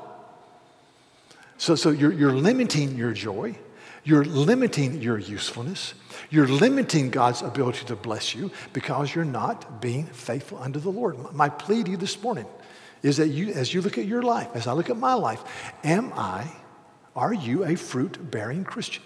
So, 1.58 1.74
so 1.74 1.90
you're, 1.90 2.12
you're 2.12 2.34
limiting 2.34 2.96
your 2.96 3.12
joy. 3.12 3.56
You're 4.04 4.24
limiting 4.24 5.02
your 5.02 5.18
usefulness. 5.18 5.94
You're 6.30 6.48
limiting 6.48 7.10
God's 7.10 7.42
ability 7.42 7.86
to 7.86 7.96
bless 7.96 8.34
you 8.34 8.50
because 8.72 9.14
you're 9.14 9.24
not 9.24 9.80
being 9.80 10.06
faithful 10.06 10.58
unto 10.58 10.78
the 10.78 10.90
Lord. 10.90 11.32
My 11.32 11.48
plea 11.48 11.84
to 11.84 11.90
you 11.92 11.96
this 11.96 12.22
morning 12.22 12.46
is 13.02 13.16
that 13.18 13.28
you, 13.28 13.52
as 13.52 13.72
you 13.72 13.82
look 13.82 13.98
at 13.98 14.06
your 14.06 14.22
life, 14.22 14.48
as 14.54 14.66
I 14.66 14.72
look 14.72 14.90
at 14.90 14.96
my 14.96 15.14
life, 15.14 15.42
am 15.84 16.12
I, 16.14 16.50
are 17.14 17.32
you 17.32 17.64
a 17.64 17.76
fruit 17.76 18.30
bearing 18.30 18.64
Christian? 18.64 19.02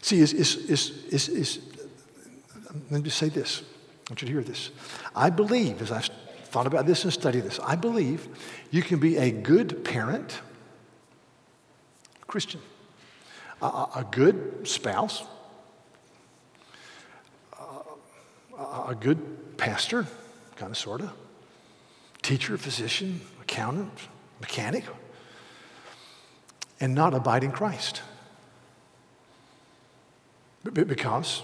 See, 0.00 0.20
is, 0.20 0.32
is, 0.32 0.56
is, 0.56 1.28
is, 1.28 1.58
let 2.90 2.90
me 2.90 3.02
just 3.02 3.18
say 3.18 3.28
this. 3.28 3.62
I 3.62 4.12
want 4.12 4.22
you 4.22 4.28
to 4.28 4.32
hear 4.32 4.42
this. 4.42 4.70
I 5.14 5.30
believe, 5.30 5.82
as 5.82 5.92
I've 5.92 6.08
thought 6.44 6.66
about 6.66 6.86
this 6.86 7.04
and 7.04 7.12
studied 7.12 7.44
this, 7.44 7.60
I 7.60 7.76
believe 7.76 8.26
you 8.70 8.82
can 8.82 8.98
be 8.98 9.18
a 9.18 9.30
good 9.30 9.84
parent, 9.84 10.40
Christian, 12.26 12.60
a, 13.60 13.66
a 13.66 14.06
good 14.10 14.66
spouse, 14.66 15.24
a 18.58 18.96
good 18.98 19.56
pastor, 19.56 20.06
kind 20.56 20.70
of, 20.70 20.78
sort 20.78 21.00
of, 21.00 21.12
teacher, 22.22 22.58
physician, 22.58 23.20
accountant, 23.40 23.92
mechanic. 24.40 24.84
and 26.80 26.94
not 26.94 27.12
abide 27.14 27.42
in 27.42 27.50
Christ. 27.50 28.02
Because 30.72 31.42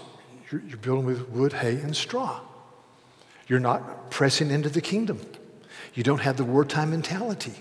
you're, 0.51 0.61
building 0.77 1.05
with 1.05 1.27
wood, 1.29 1.53
hay, 1.53 1.75
and 1.75 1.95
straw. 1.95 2.39
You're 3.47 3.59
not 3.59 4.11
pressing 4.11 4.51
into 4.51 4.69
the 4.69 4.81
kingdom. 4.81 5.19
You 5.93 6.03
don't 6.03 6.21
have 6.21 6.37
the 6.37 6.43
wartime 6.43 6.91
mentality. 6.91 7.53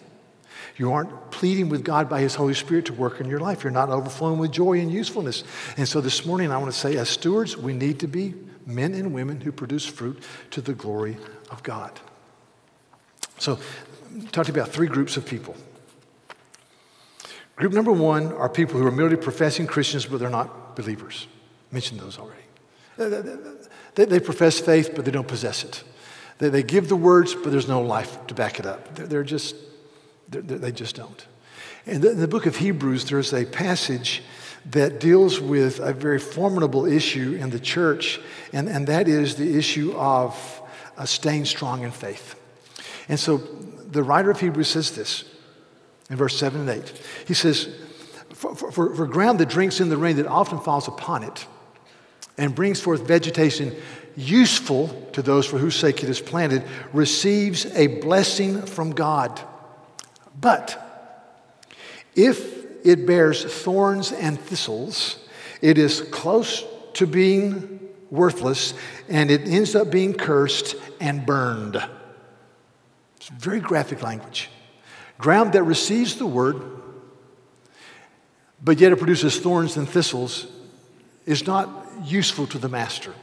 You 0.76 0.92
aren't 0.92 1.30
pleading 1.30 1.68
with 1.68 1.84
God 1.84 2.08
by 2.08 2.20
His 2.20 2.34
Holy 2.34 2.54
Spirit 2.54 2.86
to 2.86 2.92
work 2.92 3.20
in 3.20 3.28
your 3.28 3.40
life. 3.40 3.64
You're 3.64 3.72
not 3.72 3.90
overflowing 3.90 4.38
with 4.38 4.52
joy 4.52 4.80
and 4.80 4.90
usefulness. 4.90 5.44
And 5.76 5.88
so 5.88 6.00
this 6.00 6.26
morning, 6.26 6.50
I 6.50 6.58
want 6.58 6.72
to 6.72 6.78
say, 6.78 6.96
as 6.96 7.08
stewards, 7.08 7.56
we 7.56 7.72
need 7.72 8.00
to 8.00 8.06
be 8.06 8.34
men 8.66 8.94
and 8.94 9.14
women 9.14 9.40
who 9.40 9.52
produce 9.52 9.86
fruit 9.86 10.22
to 10.50 10.60
the 10.60 10.74
glory 10.74 11.16
of 11.50 11.62
God. 11.62 12.00
So, 13.38 13.58
talk 14.32 14.46
to 14.46 14.52
you 14.52 14.60
about 14.60 14.72
three 14.72 14.86
groups 14.86 15.16
of 15.16 15.26
people. 15.26 15.56
Group 17.56 17.72
number 17.72 17.92
one 17.92 18.32
are 18.32 18.48
people 18.48 18.80
who 18.80 18.86
are 18.86 18.92
merely 18.92 19.16
professing 19.16 19.66
Christians, 19.66 20.06
but 20.06 20.18
they're 20.18 20.30
not 20.30 20.76
believers. 20.76 21.26
I 21.70 21.74
mentioned 21.74 22.00
those 22.00 22.18
already. 22.18 22.40
They, 23.94 24.04
they, 24.04 24.20
profess 24.20 24.58
faith, 24.58 24.92
but 24.94 25.04
they 25.04 25.10
don't 25.10 25.28
possess 25.28 25.64
it. 25.64 25.84
They, 26.38 26.48
they, 26.48 26.62
give 26.62 26.88
the 26.88 26.96
words, 26.96 27.34
but 27.34 27.50
there's 27.50 27.68
no 27.68 27.80
life 27.80 28.24
to 28.26 28.34
back 28.34 28.58
it 28.58 28.66
up. 28.66 28.94
They're, 28.94 29.06
they're 29.06 29.24
just, 29.24 29.54
they're, 30.28 30.42
they 30.42 30.72
just 30.72 30.96
don't. 30.96 31.26
The, 31.86 32.10
in 32.10 32.20
the 32.20 32.28
book 32.28 32.46
of 32.46 32.56
Hebrews, 32.56 33.04
there's 33.04 33.32
a 33.32 33.44
passage 33.44 34.22
that 34.70 35.00
deals 35.00 35.40
with 35.40 35.78
a 35.80 35.92
very 35.92 36.18
formidable 36.18 36.86
issue 36.86 37.36
in 37.40 37.50
the 37.50 37.60
church, 37.60 38.20
and, 38.52 38.68
and 38.68 38.86
that 38.86 39.08
is 39.08 39.36
the 39.36 39.58
issue 39.58 39.92
of 39.96 40.62
uh, 40.96 41.04
staying 41.04 41.44
strong 41.44 41.82
in 41.82 41.90
faith. 41.90 42.40
And 43.08 43.20
so 43.20 43.36
the 43.36 44.02
writer 44.02 44.30
of 44.30 44.40
Hebrews 44.40 44.68
says 44.68 44.94
this 44.96 45.24
in 46.08 46.16
verse 46.16 46.36
7 46.38 46.60
and 46.60 46.70
8. 46.70 47.02
He 47.26 47.34
says, 47.34 47.68
for, 48.30 48.54
for, 48.54 48.94
for 48.94 49.06
ground 49.06 49.38
that 49.40 49.48
drinks 49.48 49.80
in 49.80 49.88
the 49.88 49.96
rain 49.96 50.16
that 50.16 50.26
often 50.26 50.60
falls 50.60 50.88
upon 50.88 51.22
it 51.22 51.46
and 52.36 52.54
brings 52.54 52.80
forth 52.80 53.06
vegetation 53.06 53.74
useful 54.16 54.88
to 55.12 55.22
those 55.22 55.46
for 55.46 55.58
whose 55.58 55.76
sake 55.76 56.02
it 56.02 56.08
is 56.08 56.20
planted 56.20 56.62
receives 56.92 57.66
a 57.66 57.86
blessing 57.86 58.62
from 58.62 58.92
God. 58.92 59.40
But 60.40 60.80
if 62.14 62.63
it 62.84 63.06
bears 63.06 63.44
thorns 63.44 64.12
and 64.12 64.38
thistles, 64.38 65.18
it 65.62 65.78
is 65.78 66.02
close 66.12 66.64
to 66.92 67.06
being 67.06 67.80
worthless 68.10 68.74
and 69.08 69.30
it 69.30 69.48
ends 69.48 69.74
up 69.74 69.90
being 69.90 70.12
cursed 70.12 70.76
and 71.00 71.26
burned. 71.26 71.82
It's 73.16 73.28
very 73.28 73.60
graphic 73.60 74.02
language. 74.02 74.50
Ground 75.18 75.54
that 75.54 75.62
receives 75.62 76.16
the 76.16 76.26
word, 76.26 76.62
but 78.62 78.78
yet 78.78 78.92
it 78.92 78.96
produces 78.96 79.38
thorns 79.38 79.76
and 79.76 79.88
thistles, 79.88 80.46
is 81.24 81.46
not 81.46 81.70
useful 82.04 82.46
to 82.48 82.58
the 82.58 82.68
master. 82.68 83.14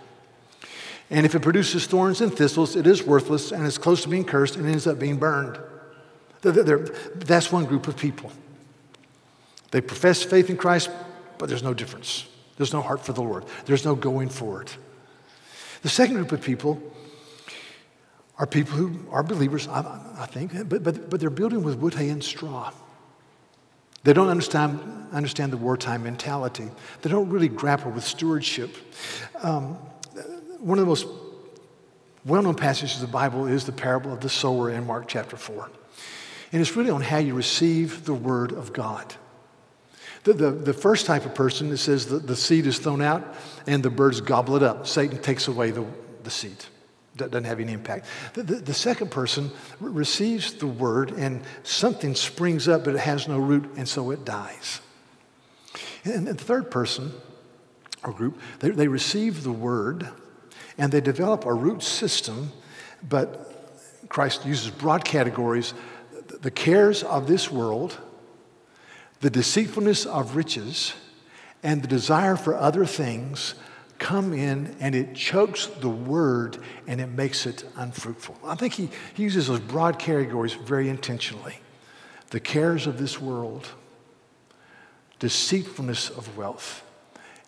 And 1.12 1.26
if 1.26 1.36
it 1.36 1.42
produces 1.42 1.86
thorns 1.86 2.22
and 2.22 2.34
thistles, 2.34 2.76
it 2.76 2.88
is 2.88 3.04
worthless 3.04 3.52
and 3.52 3.68
is 3.68 3.78
close 3.78 4.04
to 4.04 4.10
being 4.10 4.24
cursed 4.24 4.56
and 4.56 4.66
ends 4.66 4.88
up 4.88 4.98
being 4.98 5.18
burned. 5.18 5.60
That's 6.42 7.52
one 7.52 7.66
group 7.66 7.88
of 7.88 7.98
people. 7.98 8.32
They 9.72 9.82
profess 9.82 10.22
faith 10.22 10.50
in 10.50 10.58
Christ, 10.58 10.90
but 11.38 11.50
there's 11.50 11.64
no 11.64 11.74
difference. 11.74 12.28
There's 12.58 12.74
no 12.74 12.82
heart 12.82 13.04
for 13.04 13.14
the 13.14 13.22
Lord. 13.22 13.46
There's 13.66 13.86
no 13.86 13.96
going 13.96 14.30
forward. 14.30 14.72
The 15.82 15.90
second 15.90 16.16
group 16.16 16.32
of 16.32 16.42
people 16.42 16.82
are 18.38 18.46
people 18.46 18.74
who 18.76 19.00
are 19.12 19.24
believers, 19.24 19.68
I, 19.68 20.00
I 20.18 20.26
think, 20.26 20.70
but, 20.70 20.84
but, 20.84 21.10
but 21.10 21.20
they're 21.20 21.30
building 21.30 21.64
with 21.64 21.78
wood, 21.78 21.94
hay, 21.94 22.10
and 22.10 22.24
straw. 22.24 22.72
They 24.04 24.14
don't 24.14 24.30
understand, 24.30 24.80
understand 25.12 25.54
the 25.54 25.58
wartime 25.58 26.04
mentality. 26.04 26.70
They 27.02 27.10
don't 27.10 27.30
really 27.30 27.48
grapple 27.48 27.92
with 27.92 28.04
stewardship. 28.04 28.76
Um, 29.42 29.76
one 30.60 30.80
of 30.80 30.86
the 30.86 30.90
most 30.90 31.08
well 32.26 32.42
known 32.42 32.56
passages 32.56 32.96
of 32.96 33.02
the 33.02 33.14
Bible 33.14 33.48
is 33.48 33.66
the 33.66 33.72
parable 33.72 34.12
of 34.12 34.22
the 34.22 34.30
sower 34.30 34.70
in 34.72 34.86
Mark 34.86 35.08
chapter 35.08 35.38
4. 35.38 35.70
And 36.52 36.62
it's 36.62 36.76
really 36.76 36.90
on 36.90 37.02
how 37.02 37.18
you 37.18 37.34
receive 37.34 38.06
the 38.06 38.14
word 38.14 38.52
of 38.52 38.74
God. 38.74 39.16
The, 40.24 40.34
the, 40.34 40.52
the 40.52 40.74
first 40.74 41.06
type 41.06 41.26
of 41.26 41.34
person, 41.34 41.72
it 41.72 41.78
says 41.78 42.08
that 42.08 42.28
the 42.28 42.36
seed 42.36 42.68
is 42.68 42.78
thrown 42.78 43.02
out 43.02 43.36
and 43.66 43.82
the 43.82 43.90
birds 43.90 44.22
gobble 44.22 44.56
it 44.56 44.64
up. 44.64 44.86
Satan 44.86 45.20
takes 45.22 45.48
away 45.48 45.72
the, 45.72 45.86
the 46.24 46.30
seed. 46.30 46.58
That 47.16 47.32
doesn't 47.32 47.46
have 47.46 47.60
any 47.60 47.74
impact. 47.74 48.06
The, 48.34 48.44
the, 48.44 48.56
the 48.56 48.74
second 48.74 49.12
person 49.12 49.52
receives 49.80 50.54
the 50.54 50.68
word 50.68 51.12
and 51.12 51.42
something 51.64 52.16
springs 52.16 52.68
up, 52.68 52.86
but 52.86 52.96
it 52.96 53.02
has 53.02 53.28
no 53.28 53.38
root, 53.38 53.70
and 53.76 53.88
so 53.88 54.12
it 54.12 54.24
dies. 54.24 54.80
And 56.04 56.28
the 56.28 56.34
third 56.34 56.72
person 56.72 57.12
or 58.04 58.14
group, 58.14 58.40
they, 58.60 58.70
they 58.70 58.88
receive 58.88 59.44
the 59.44 59.52
word 59.52 60.08
and 60.78 60.92
they 60.92 61.02
develop 61.02 61.46
a 61.46 61.54
root 61.54 61.84
system, 61.84 62.52
but 63.08 63.48
Christ 64.10 64.46
uses 64.46 64.72
broad 64.72 65.04
categories 65.04 65.74
the 66.42 66.52
cares 66.52 67.04
of 67.04 67.28
this 67.28 67.52
world, 67.52 67.98
the 69.22 69.30
deceitfulness 69.30 70.06
of 70.06 70.36
riches, 70.36 70.94
and 71.64 71.82
the 71.82 71.88
desire 71.88 72.36
for 72.36 72.56
other 72.56 72.86
things 72.86 73.56
come 74.00 74.34
in 74.34 74.76
and 74.80 74.96
it 74.96 75.14
chokes 75.14 75.68
the 75.68 75.90
word 75.90 76.58
and 76.88 77.00
it 77.00 77.06
makes 77.06 77.46
it 77.46 77.64
unfruitful. 77.76 78.36
I 78.44 78.56
think 78.56 78.74
he, 78.74 78.90
he 79.14 79.22
uses 79.22 79.46
those 79.46 79.60
broad 79.60 80.00
categories 80.00 80.54
very 80.54 80.90
intentionally. 80.90 81.60
The 82.32 82.40
cares 82.40 82.88
of 82.88 82.98
this 82.98 83.22
world, 83.22 83.68
deceitfulness 85.20 86.10
of 86.10 86.36
wealth, 86.36 86.84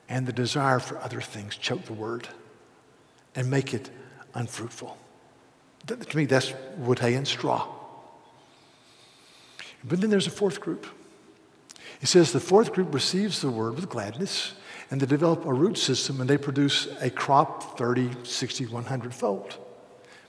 and 0.08 0.28
the 0.28 0.34
desire 0.34 0.80
for 0.80 1.00
other 1.00 1.22
things 1.22 1.56
choke 1.56 1.86
the 1.86 1.94
word 1.94 2.28
and 3.34 3.50
make 3.50 3.74
it 3.74 3.90
unfruitful. 4.36 4.96
To 5.88 6.18
me, 6.18 6.26
that's 6.26 6.54
wood, 6.78 7.00
hay, 7.00 7.16
and 7.16 7.28
straw. 7.28 7.68
But 9.84 10.02
then 10.02 10.12
there's 10.12 10.28
a 10.28 10.32
fourth 10.32 10.62
group. 10.62 10.86
He 12.04 12.08
says 12.08 12.34
the 12.34 12.42
fourth 12.42 12.74
group 12.74 12.94
receives 12.94 13.40
the 13.40 13.50
word 13.50 13.76
with 13.76 13.88
gladness 13.88 14.56
and 14.92 15.00
they 15.00 15.06
develop 15.06 15.46
a 15.46 15.54
root 15.54 15.78
system 15.78 16.20
and 16.20 16.30
they 16.30 16.38
produce 16.38 16.90
a 17.00 17.10
crop 17.10 17.78
30, 17.78 18.26
60, 18.26 18.66
100 18.66 19.16
fold. 19.16 19.58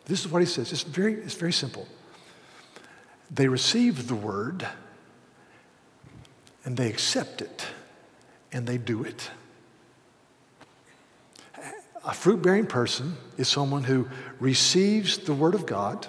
This 0.05 0.21
is 0.21 0.31
what 0.31 0.39
he 0.39 0.47
says. 0.47 0.71
It's 0.71 0.85
very, 0.85 1.15
it's 1.15 1.35
very 1.35 1.53
simple. 1.53 1.89
They 3.29 3.49
receive 3.49 4.07
the 4.07 4.15
word 4.15 4.65
and 6.65 6.77
they 6.77 6.89
accept 6.89 7.43
it 7.43 7.67
and 8.53 8.69
they 8.69 8.79
do 8.79 9.03
it. 9.03 9.29
A 12.05 12.15
fruit 12.15 12.41
bearing 12.41 12.67
person 12.67 13.17
is 13.37 13.49
someone 13.49 13.83
who 13.83 14.09
receives 14.39 15.19
the 15.19 15.35
word 15.35 15.57
of 15.57 15.67
God, 15.67 16.07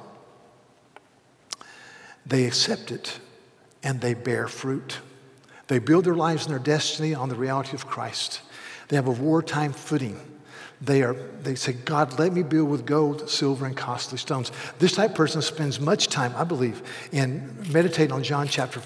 they 2.24 2.46
accept 2.46 2.92
it, 2.92 3.20
and 3.82 4.00
they 4.00 4.14
bear 4.14 4.48
fruit. 4.48 5.00
They 5.68 5.80
build 5.80 6.06
their 6.06 6.16
lives 6.16 6.46
and 6.46 6.54
their 6.54 6.60
destiny 6.60 7.14
on 7.14 7.30
the 7.30 7.36
reality 7.36 7.76
of 7.76 7.88
Christ. 7.88 8.42
They 8.88 8.96
have 8.96 9.08
a 9.08 9.12
wartime 9.12 9.74
footing. 9.74 10.20
They, 10.82 11.02
are, 11.04 11.14
they 11.14 11.56
say, 11.56 11.74
God, 11.74 12.20
let 12.20 12.34
me 12.34 12.44
build 12.44 12.70
with 12.70 12.86
gold, 12.86 13.30
silver, 13.30 13.66
and 13.66 13.76
costly 13.76 14.18
stones. 14.18 14.52
This 14.78 14.94
type 14.94 15.12
of 15.12 15.16
person 15.16 15.42
spends 15.42 15.80
much 15.80 16.08
time, 16.08 16.34
I 16.36 16.44
believe, 16.44 16.84
in 17.12 17.56
meditating 17.72 18.12
on 18.12 18.24
John 18.24 18.48
chapter 18.48 18.82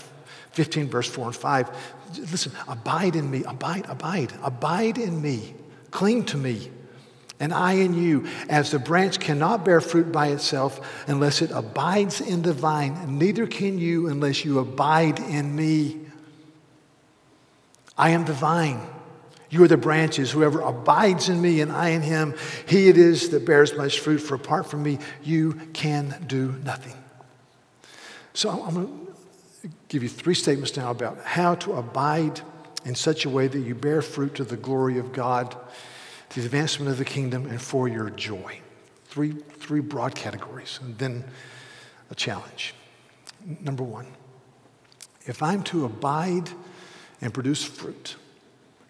15, 0.52 0.88
verse 0.88 1.10
4 1.10 1.28
and 1.28 1.36
5. 1.36 1.96
Listen, 2.32 2.52
abide 2.68 3.15
in 3.15 3.30
me, 3.30 3.44
abide, 3.44 3.86
abide, 3.89 4.32
abide 4.44 4.98
in 4.98 5.22
me, 5.22 5.56
cling 5.92 6.26
to 6.26 6.38
me, 6.38 6.72
and 7.39 7.54
I 7.54 7.74
in 7.74 7.94
you, 7.94 8.28
as 8.50 8.72
the 8.72 8.80
branch 8.80 9.20
cannot 9.20 9.63
bear 9.63 9.80
fruit 9.80 10.12
by 10.12 10.28
itself 10.28 11.06
unless 11.08 11.42
it 11.42 11.52
abides 11.52 12.20
in 12.20 12.42
the 12.42 12.54
vine, 12.54 13.18
neither 13.18 13.48
can 13.48 13.80
you 13.80 14.08
unless 14.08 14.44
you 14.44 14.60
abide 14.60 15.20
in 15.20 15.56
me. 15.56 15.98
I 18.00 18.12
am 18.12 18.24
the 18.24 18.34
vine. 18.34 18.82
You 19.50 19.64
are 19.64 19.68
the 19.68 19.78
branches. 19.78 20.32
Whoever 20.32 20.62
abides 20.62 21.28
in 21.28 21.42
me 21.42 21.60
and 21.60 21.70
I 21.70 21.90
in 21.90 22.02
him, 22.02 22.34
he 22.66 22.88
it 22.88 22.98
is 22.98 23.30
that 23.30 23.46
bears 23.46 23.76
much 23.76 24.00
fruit. 24.00 24.20
For 24.20 24.36
apart 24.36 24.68
from 24.68 24.84
me, 24.84 25.00
you 25.22 25.54
can 25.74 26.24
do 26.26 26.56
nothing. 26.64 26.96
So 28.34 28.50
I'm 28.52 28.74
going 28.74 29.08
to 29.64 29.70
give 29.90 30.02
you 30.02 30.08
three 30.08 30.34
statements 30.34 30.78
now 30.78 30.92
about 30.92 31.20
how 31.26 31.56
to 31.56 31.74
abide 31.74 32.40
in 32.86 32.96
such 32.96 33.26
a 33.26 33.30
way 33.30 33.48
that 33.48 33.60
you 33.60 33.76
bear 33.76 34.02
fruit 34.02 34.36
to 34.36 34.46
the 34.46 34.56
glory 34.56 34.98
of 34.98 35.12
God, 35.12 35.58
to 36.30 36.40
the 36.40 36.46
advancement 36.46 36.90
of 36.90 36.98
the 36.98 37.06
kingdom, 37.06 37.48
and 37.48 37.62
for 37.62 37.90
your 37.90 38.10
joy. 38.12 38.62
Three, 39.06 39.32
three 39.32 39.82
broad 39.82 40.16
categories, 40.16 40.80
and 40.82 40.98
then 41.00 41.26
a 42.10 42.16
challenge. 42.16 42.76
Number 43.60 43.84
one, 43.84 44.08
if 45.26 45.44
I'm 45.44 45.64
to 45.64 45.84
abide 45.84 46.50
and 47.21 47.34
produce 47.34 47.63
fruit 47.63 48.15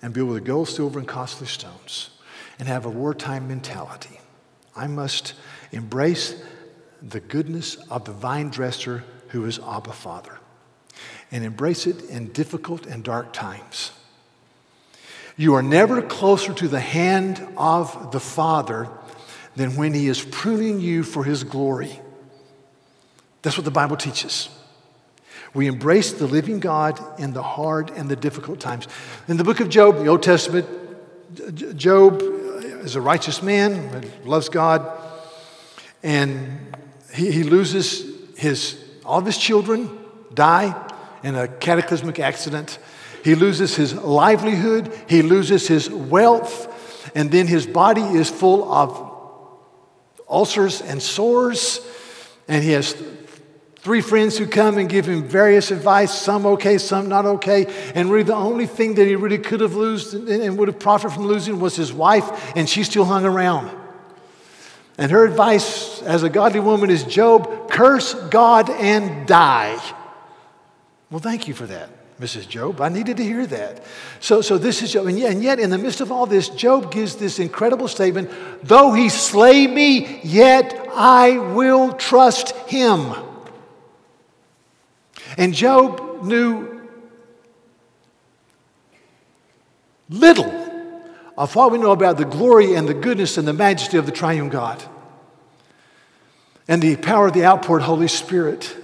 and 0.01 0.13
build 0.13 0.29
with 0.29 0.45
gold, 0.45 0.67
silver, 0.69 0.99
and 0.99 1.07
costly 1.07 1.47
stones 1.47 2.09
and 2.57 2.67
have 2.67 2.85
a 2.85 2.89
wartime 2.89 3.47
mentality. 3.47 4.19
I 4.75 4.87
must 4.87 5.33
embrace 5.71 6.41
the 7.01 7.19
goodness 7.19 7.75
of 7.89 8.05
the 8.05 8.11
vine 8.11 8.49
dresser 8.49 9.03
who 9.29 9.45
is 9.45 9.59
Abba 9.59 9.93
Father. 9.93 10.37
and 11.31 11.43
embrace 11.43 11.85
it 11.85 12.03
in 12.09 12.31
difficult 12.31 12.85
and 12.85 13.03
dark 13.03 13.33
times. 13.33 13.91
You 15.37 15.53
are 15.53 15.61
never 15.63 16.01
closer 16.01 16.53
to 16.53 16.67
the 16.67 16.79
hand 16.79 17.47
of 17.55 18.11
the 18.11 18.19
Father 18.19 18.89
than 19.55 19.75
when 19.75 19.93
He 19.93 20.07
is 20.07 20.21
pruning 20.21 20.79
you 20.79 21.03
for 21.03 21.23
His 21.23 21.43
glory. 21.43 21.99
That's 23.41 23.57
what 23.57 23.65
the 23.65 23.71
Bible 23.71 23.95
teaches. 23.95 24.49
We 25.53 25.67
embrace 25.67 26.11
the 26.13 26.27
living 26.27 26.59
God 26.59 26.99
in 27.19 27.33
the 27.33 27.43
hard 27.43 27.89
and 27.91 28.09
the 28.09 28.15
difficult 28.15 28.59
times. 28.59 28.87
In 29.27 29.37
the 29.37 29.43
book 29.43 29.59
of 29.59 29.69
Job, 29.69 29.97
the 29.97 30.07
Old 30.07 30.23
Testament, 30.23 30.67
Job 31.75 32.21
is 32.21 32.95
a 32.95 33.01
righteous 33.01 33.41
man, 33.41 34.09
loves 34.23 34.49
God, 34.49 34.89
and 36.03 36.75
he, 37.13 37.31
he 37.31 37.43
loses 37.43 38.05
his, 38.37 38.83
all 39.05 39.19
of 39.19 39.25
his 39.25 39.37
children 39.37 39.89
die 40.33 40.75
in 41.23 41.35
a 41.35 41.47
cataclysmic 41.47 42.19
accident. 42.19 42.79
He 43.23 43.35
loses 43.35 43.75
his 43.75 43.93
livelihood, 43.93 44.93
he 45.07 45.21
loses 45.21 45.67
his 45.67 45.89
wealth, 45.89 47.11
and 47.15 47.31
then 47.31 47.47
his 47.47 47.67
body 47.67 48.01
is 48.01 48.29
full 48.29 48.71
of 48.71 49.09
ulcers 50.29 50.81
and 50.81 51.01
sores, 51.01 51.81
and 52.47 52.63
he 52.63 52.71
has 52.71 52.93
Three 53.81 54.01
friends 54.01 54.37
who 54.37 54.45
come 54.45 54.77
and 54.77 54.89
give 54.89 55.05
him 55.05 55.23
various 55.23 55.71
advice, 55.71 56.13
some 56.13 56.45
okay, 56.45 56.77
some 56.77 57.07
not 57.07 57.25
okay. 57.25 57.65
And 57.95 58.11
really, 58.11 58.23
the 58.23 58.35
only 58.35 58.65
thing 58.65 58.95
that 58.95 59.07
he 59.07 59.15
really 59.15 59.37
could 59.37 59.61
have 59.61 59.73
lost 59.73 60.13
and 60.13 60.57
would 60.57 60.67
have 60.67 60.79
profited 60.79 61.15
from 61.15 61.27
losing 61.27 61.61
was 61.61 61.77
his 61.77 61.93
wife, 61.93 62.57
and 62.57 62.67
she 62.67 62.83
still 62.83 63.05
hung 63.05 63.23
around. 63.23 63.71
And 64.97 65.09
her 65.11 65.23
advice 65.23 66.01
as 66.01 66.23
a 66.23 66.29
godly 66.29 66.59
woman 66.59 66.89
is 66.89 67.05
Job, 67.05 67.71
curse 67.71 68.13
God 68.13 68.69
and 68.69 69.25
die. 69.25 69.79
Well, 71.09 71.21
thank 71.21 71.47
you 71.47 71.53
for 71.53 71.65
that, 71.67 71.89
Mrs. 72.19 72.49
Job. 72.49 72.81
I 72.81 72.89
needed 72.89 73.15
to 73.15 73.23
hear 73.23 73.45
that. 73.45 73.85
So, 74.19 74.41
so 74.41 74.57
this 74.57 74.81
is 74.81 74.91
Job. 74.91 75.07
And 75.07 75.17
yet, 75.17 75.31
and 75.31 75.41
yet, 75.41 75.57
in 75.57 75.69
the 75.69 75.77
midst 75.77 76.01
of 76.01 76.11
all 76.11 76.25
this, 76.25 76.49
Job 76.49 76.91
gives 76.91 77.15
this 77.15 77.39
incredible 77.39 77.87
statement 77.87 78.29
Though 78.61 78.91
he 78.91 79.07
slay 79.07 79.67
me, 79.67 80.19
yet 80.21 80.89
I 80.93 81.37
will 81.37 81.93
trust 81.93 82.51
him. 82.67 83.28
And 85.39 85.53
Job 85.53 86.21
knew 86.21 86.81
little 90.09 90.53
of 91.37 91.55
what 91.55 91.71
we 91.71 91.77
know 91.77 91.91
about 91.91 92.17
the 92.17 92.25
glory 92.25 92.75
and 92.75 92.89
the 92.89 92.93
goodness 92.93 93.37
and 93.37 93.47
the 93.47 93.53
majesty 93.53 93.97
of 93.97 94.05
the 94.05 94.11
triune 94.11 94.49
God 94.49 94.83
and 96.67 96.81
the 96.81 96.97
power 96.97 97.27
of 97.27 97.33
the 97.33 97.45
outpoured 97.45 97.83
Holy 97.83 98.09
Spirit. 98.09 98.75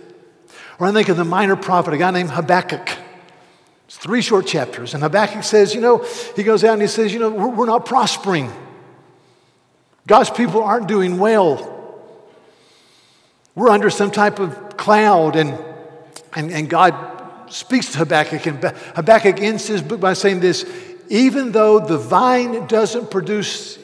Or 0.80 0.88
I 0.88 0.94
think 0.94 1.10
of 1.10 1.18
the 1.18 1.26
minor 1.26 1.58
prophet, 1.58 1.94
a 1.94 1.98
guy 1.98 2.12
named 2.12 2.32
Habakkuk. 2.32 2.89
It's 3.88 3.98
three 3.98 4.22
short 4.22 4.48
chapters. 4.48 4.94
And 4.94 5.04
Habakkuk 5.04 5.44
says, 5.44 5.76
you 5.76 5.82
know, 5.82 6.06
he 6.38 6.44
goes 6.44 6.63
out 6.63 6.72
and 6.72 6.82
he 6.82 6.88
says, 6.88 7.12
you 7.12 7.20
know, 7.20 7.32
we're, 7.32 7.50
we're 7.50 7.65
not 7.65 7.86
prospering. 7.86 8.50
God's 10.08 10.30
people 10.30 10.63
aren't 10.63 10.88
doing 10.88 11.18
well. 11.18 12.00
We're 13.56 13.70
under 13.70 13.89
some 13.89 14.10
type 14.10 14.39
of 14.39 14.78
cloud 14.78 15.36
and 15.36 15.64
and, 16.36 16.52
and 16.52 16.69
God 16.69 16.93
speaks 17.50 17.91
to 17.93 18.00
Habakkuk, 18.00 18.45
and 18.45 18.63
Habakkuk 18.95 19.39
ends 19.41 19.67
his 19.67 19.82
book 19.82 20.00
by 20.00 20.13
saying 20.13 20.41
this 20.41 20.65
even 21.08 21.52
though 21.52 21.80
the 21.80 21.98
vine 21.98 22.65
doesn't 22.67 23.12
produce 23.12 23.78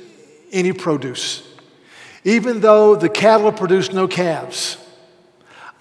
any 0.52 0.74
produce, 0.74 1.48
even 2.24 2.60
though 2.60 2.96
the 2.96 3.10
cattle 3.10 3.52
produce 3.52 3.92
no 3.92 4.08
calves, 4.08 4.78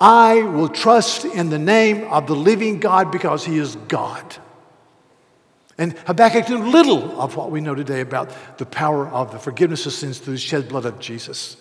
I 0.00 0.42
will 0.42 0.68
trust 0.68 1.24
in 1.24 1.50
the 1.50 1.58
name 1.58 2.04
of 2.04 2.26
the 2.26 2.36
living 2.36 2.78
God 2.78 3.10
because 3.10 3.44
he 3.44 3.58
is 3.58 3.76
God. 3.76 4.36
And 5.76 5.96
Habakkuk 6.06 6.48
knew 6.48 6.58
little 6.58 7.20
of 7.20 7.36
what 7.36 7.50
we 7.50 7.60
know 7.60 7.74
today 7.74 8.00
about 8.00 8.58
the 8.58 8.66
power 8.66 9.08
of 9.08 9.32
the 9.32 9.38
forgiveness 9.38 9.86
of 9.86 9.92
sins 9.92 10.18
through 10.18 10.34
the 10.34 10.38
shed 10.38 10.68
blood 10.68 10.84
of 10.84 10.98
Jesus 11.00 11.56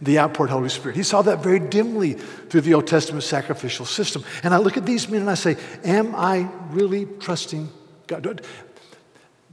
the 0.00 0.18
outpoured 0.18 0.50
Holy 0.50 0.68
Spirit. 0.68 0.96
He 0.96 1.02
saw 1.02 1.22
that 1.22 1.42
very 1.42 1.58
dimly 1.58 2.14
through 2.14 2.62
the 2.62 2.74
Old 2.74 2.86
Testament 2.86 3.24
sacrificial 3.24 3.86
system. 3.86 4.24
And 4.42 4.54
I 4.54 4.58
look 4.58 4.76
at 4.76 4.86
these 4.86 5.08
men 5.08 5.22
and 5.22 5.30
I 5.30 5.34
say, 5.34 5.56
Am 5.84 6.14
I 6.14 6.48
really 6.70 7.06
trusting 7.20 7.68
God? 8.06 8.22
Do 8.22 8.30
I, 8.30 8.34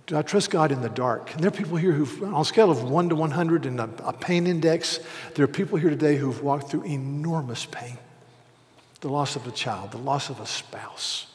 do 0.07 0.17
I 0.17 0.21
trust 0.21 0.49
God 0.49 0.71
in 0.71 0.81
the 0.81 0.89
dark? 0.89 1.33
And 1.33 1.41
there 1.41 1.47
are 1.47 1.55
people 1.55 1.77
here 1.77 1.93
who, 1.93 2.25
on 2.25 2.41
a 2.41 2.45
scale 2.45 2.69
of 2.69 2.83
1 2.83 3.09
to 3.09 3.15
100 3.15 3.65
and 3.65 3.79
a, 3.79 3.89
a 4.03 4.13
pain 4.13 4.47
index, 4.47 4.99
there 5.35 5.45
are 5.45 5.47
people 5.47 5.77
here 5.77 5.89
today 5.89 6.17
who've 6.17 6.41
walked 6.41 6.69
through 6.69 6.83
enormous 6.83 7.65
pain 7.65 7.97
the 9.01 9.09
loss 9.09 9.35
of 9.35 9.47
a 9.47 9.51
child, 9.51 9.91
the 9.91 9.97
loss 9.97 10.29
of 10.29 10.39
a 10.39 10.45
spouse, 10.45 11.25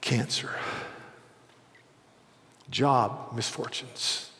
cancer, 0.00 0.50
job 2.70 3.32
misfortunes, 3.34 4.30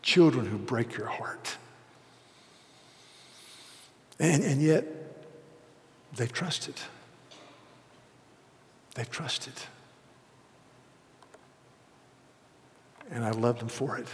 children 0.00 0.46
who 0.46 0.56
break 0.56 0.96
your 0.96 1.06
heart. 1.06 1.56
And, 4.22 4.44
and 4.44 4.62
yet, 4.62 4.86
they've 6.14 6.32
trusted. 6.32 6.76
They've 8.94 9.10
trusted. 9.10 9.54
And 13.10 13.24
I 13.24 13.32
love 13.32 13.58
them 13.58 13.68
for 13.68 13.98
it. 13.98 14.06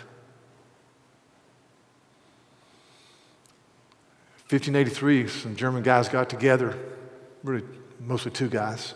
1583, 4.48 5.28
some 5.28 5.54
German 5.54 5.82
guys 5.82 6.08
got 6.08 6.30
together, 6.30 6.78
really 7.44 7.62
mostly 8.00 8.30
two 8.30 8.48
guys. 8.48 8.94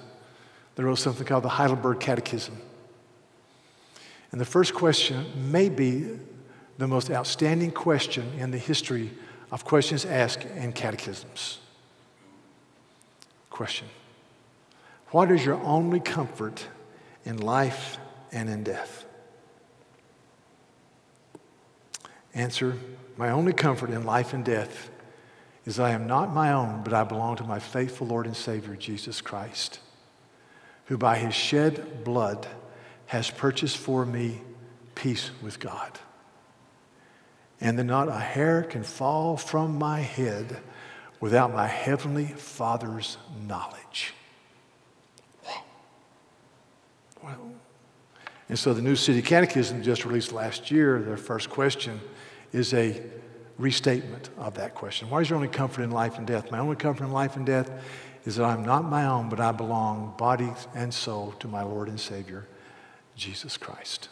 They 0.76 0.82
wrote 0.82 0.98
something 0.98 1.26
called 1.26 1.44
the 1.44 1.50
Heidelberg 1.50 2.00
Catechism. 2.00 2.56
And 4.30 4.40
the 4.40 4.46
first 4.46 4.72
question 4.72 5.26
may 5.52 5.68
be 5.68 6.08
the 6.78 6.88
most 6.88 7.10
outstanding 7.10 7.70
question 7.70 8.32
in 8.38 8.50
the 8.50 8.56
history 8.56 9.10
of 9.52 9.66
questions 9.66 10.06
asked 10.06 10.44
in 10.56 10.72
catechisms. 10.72 11.58
Question 13.50 13.86
What 15.08 15.30
is 15.30 15.44
your 15.44 15.62
only 15.62 16.00
comfort 16.00 16.66
in 17.24 17.36
life 17.36 17.98
and 18.32 18.48
in 18.48 18.64
death? 18.64 19.04
Answer 22.34 22.78
My 23.18 23.28
only 23.28 23.52
comfort 23.52 23.90
in 23.90 24.04
life 24.04 24.32
and 24.32 24.42
death 24.42 24.90
is 25.66 25.78
I 25.78 25.90
am 25.90 26.06
not 26.06 26.32
my 26.32 26.50
own, 26.50 26.82
but 26.82 26.94
I 26.94 27.04
belong 27.04 27.36
to 27.36 27.44
my 27.44 27.58
faithful 27.58 28.06
Lord 28.06 28.26
and 28.26 28.36
Savior, 28.36 28.74
Jesus 28.74 29.20
Christ, 29.20 29.78
who 30.86 30.96
by 30.96 31.18
his 31.18 31.34
shed 31.34 32.02
blood 32.02 32.48
has 33.06 33.30
purchased 33.30 33.76
for 33.76 34.06
me 34.06 34.40
peace 34.94 35.30
with 35.42 35.60
God 35.60 35.98
and 37.62 37.78
that 37.78 37.84
not 37.84 38.08
a 38.08 38.18
hair 38.18 38.64
can 38.64 38.82
fall 38.82 39.36
from 39.36 39.78
my 39.78 40.00
head 40.00 40.58
without 41.20 41.52
my 41.52 41.68
heavenly 41.68 42.26
Father's 42.26 43.16
knowledge. 43.46 44.12
Well, 47.22 47.52
and 48.48 48.58
so 48.58 48.74
the 48.74 48.82
New 48.82 48.96
City 48.96 49.22
Catechism, 49.22 49.84
just 49.84 50.04
released 50.04 50.32
last 50.32 50.72
year, 50.72 51.00
their 51.02 51.16
first 51.16 51.50
question 51.50 52.00
is 52.52 52.74
a 52.74 53.00
restatement 53.58 54.30
of 54.38 54.54
that 54.54 54.74
question. 54.74 55.08
What 55.08 55.22
is 55.22 55.30
your 55.30 55.36
only 55.36 55.48
comfort 55.48 55.82
in 55.82 55.92
life 55.92 56.18
and 56.18 56.26
death? 56.26 56.50
My 56.50 56.58
only 56.58 56.74
comfort 56.74 57.04
in 57.04 57.12
life 57.12 57.36
and 57.36 57.46
death 57.46 57.70
is 58.24 58.36
that 58.36 58.44
I'm 58.44 58.64
not 58.64 58.84
my 58.84 59.06
own, 59.06 59.28
but 59.28 59.38
I 59.38 59.52
belong, 59.52 60.14
body 60.18 60.50
and 60.74 60.92
soul, 60.92 61.32
to 61.38 61.46
my 61.46 61.62
Lord 61.62 61.88
and 61.88 62.00
Savior, 62.00 62.48
Jesus 63.14 63.56
Christ. 63.56 64.08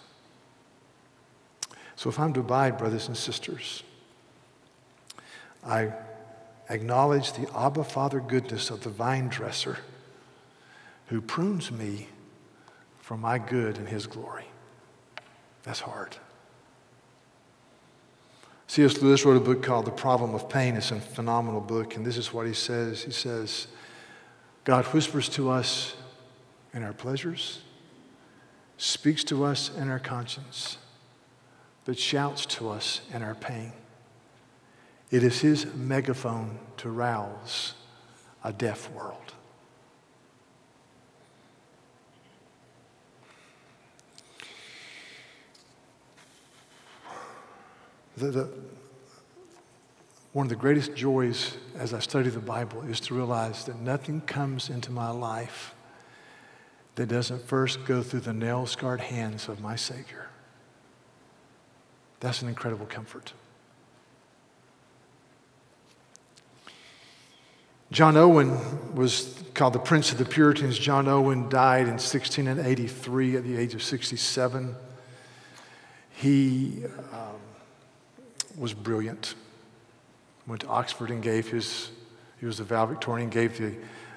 So 2.01 2.09
if 2.09 2.19
I'm 2.19 2.33
to 2.33 2.41
abide, 2.41 2.79
brothers 2.79 3.09
and 3.09 3.17
sisters, 3.17 3.83
I 5.63 5.93
acknowledge 6.71 7.35
the 7.35 7.47
Abba 7.55 7.85
Father 7.85 8.21
goodness 8.21 8.71
of 8.71 8.83
the 8.83 8.89
vine 8.89 9.29
dresser 9.29 9.77
who 11.09 11.21
prunes 11.21 11.71
me 11.71 12.09
for 13.03 13.19
my 13.19 13.37
good 13.37 13.77
and 13.77 13.87
his 13.87 14.07
glory. 14.07 14.47
That's 15.63 15.81
hard. 15.81 16.17
C.S. 18.67 19.03
Lewis 19.03 19.27
wrote 19.27 19.37
a 19.37 19.45
book 19.45 19.63
called 19.63 19.85
The 19.85 19.91
Problem 19.91 20.35
of 20.35 20.49
Pain. 20.49 20.77
It's 20.77 20.93
a 20.93 21.01
phenomenal 21.01 21.61
book, 21.61 21.97
and 21.97 22.07
this 22.07 22.17
is 22.17 22.33
what 22.33 22.47
he 22.47 22.55
says. 22.55 23.03
He 23.03 23.13
says, 23.13 23.67
God 24.65 24.87
whispers 24.87 25.29
to 25.31 25.51
us 25.51 25.97
in 26.73 26.83
our 26.83 26.95
pleasures, 26.95 27.61
speaks 28.79 29.23
to 29.25 29.45
us 29.45 29.71
in 29.77 29.91
our 29.91 29.99
conscience 29.99 30.79
but 31.91 31.99
shouts 31.99 32.47
to 32.47 32.69
us 32.69 33.01
in 33.13 33.21
our 33.21 33.35
pain. 33.35 33.73
It 35.11 35.25
is 35.25 35.41
his 35.41 35.67
megaphone 35.75 36.61
to 36.77 36.89
rouse 36.89 37.75
a 38.45 38.53
deaf 38.53 38.89
world. 38.93 39.35
The, 48.17 48.31
the, 48.31 48.49
one 50.33 50.47
of 50.47 50.51
the 50.51 50.55
greatest 50.55 50.95
joys 50.95 51.57
as 51.77 51.93
I 51.93 51.99
study 51.99 52.31
the 52.31 52.39
Bible 52.39 52.83
is 52.83 53.01
to 53.01 53.15
realize 53.15 53.65
that 53.65 53.81
nothing 53.81 54.21
comes 54.21 54.71
into 54.71 54.93
my 54.93 55.11
life 55.11 55.75
that 56.95 57.07
doesn't 57.07 57.43
first 57.43 57.85
go 57.85 58.01
through 58.01 58.21
the 58.21 58.33
nail 58.33 58.65
scarred 58.67 59.01
hands 59.01 59.49
of 59.49 59.61
my 59.61 59.75
Savior. 59.75 60.30
That's 62.21 62.43
an 62.43 62.49
incredible 62.49 62.87
comfort. 62.87 63.33
John 67.91 68.17
Owen 68.17 68.95
was 68.95 69.43
called 69.55 69.73
the 69.73 69.81
Prince 69.81 70.13
of 70.13 70.19
the 70.19 70.25
Puritans. 70.25 70.79
John 70.79 71.09
Owen 71.09 71.49
died 71.49 71.83
in 71.83 71.95
1683 71.95 73.37
at 73.37 73.43
the 73.43 73.57
age 73.57 73.75
of 73.75 73.83
67. 73.83 74.77
He 76.11 76.85
um, 77.13 77.41
was 78.57 78.75
brilliant. 78.75 79.35
Went 80.47 80.61
to 80.61 80.69
Oxford 80.69 81.11
and 81.11 81.21
gave 81.21 81.49
his, 81.49 81.91
he 82.39 82.47
was 82.47 82.61
a 82.61 82.65
valedictorian, 82.65 83.29
gave 83.29 83.59
the 83.59 83.75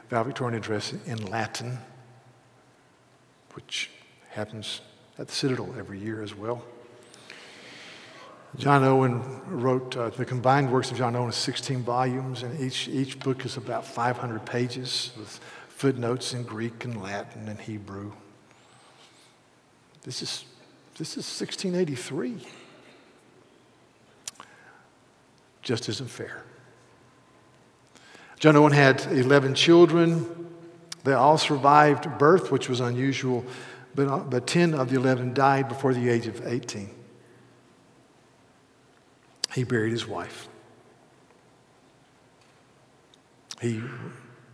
valedictorian 0.10 0.56
address 0.56 0.94
in 1.08 1.26
Latin, 1.26 1.80
which 3.54 3.90
happens 4.30 4.82
at 5.18 5.30
the 5.30 5.34
Citadel 5.34 5.74
every 5.80 5.98
year 5.98 6.22
as 6.22 6.36
well. 6.36 6.64
John 8.58 8.84
Owen 8.84 9.42
wrote 9.48 9.98
uh, 9.98 10.10
the 10.10 10.26
combined 10.26 10.72
works 10.72 10.92
of 10.92 10.98
John 10.98 11.16
Owen 11.16 11.30
is 11.30 11.36
16 11.36 11.82
volumes, 11.82 12.44
and 12.44 12.60
each, 12.60 12.88
each 12.88 13.20
book 13.20 13.46
is 13.46 13.58
about 13.58 13.86
500 13.86 14.46
pages 14.46 15.12
with 15.18 15.40
footnotes 15.70 16.34
in 16.34 16.44
Greek 16.44 16.86
and 16.86 17.02
Latin 17.02 17.48
and 17.50 17.60
Hebrew. 17.60 18.12
This 20.04 20.22
is, 20.22 20.46
this 20.98 21.18
is 21.18 21.26
1683. 21.26 22.46
Just 25.64 25.90
isn't 25.90 26.10
fair. 26.10 26.44
John 28.40 28.56
Owen 28.56 28.74
had 28.74 29.02
11 29.06 29.56
children. 29.56 30.48
They 31.04 31.14
all 31.14 31.40
survived 31.40 32.20
birth, 32.20 32.52
which 32.52 32.70
was 32.70 32.82
unusual, 32.82 33.46
but, 33.96 34.08
uh, 34.08 34.20
but 34.20 34.46
10 34.46 34.76
of 34.76 34.90
the 34.92 34.98
11 34.98 35.34
died 35.34 35.70
before 35.70 35.94
the 35.94 36.08
age 36.08 36.28
of 36.28 36.46
18 36.46 37.03
he 39.54 39.64
buried 39.64 39.92
his 39.92 40.08
wife. 40.08 40.48
He 43.62 43.82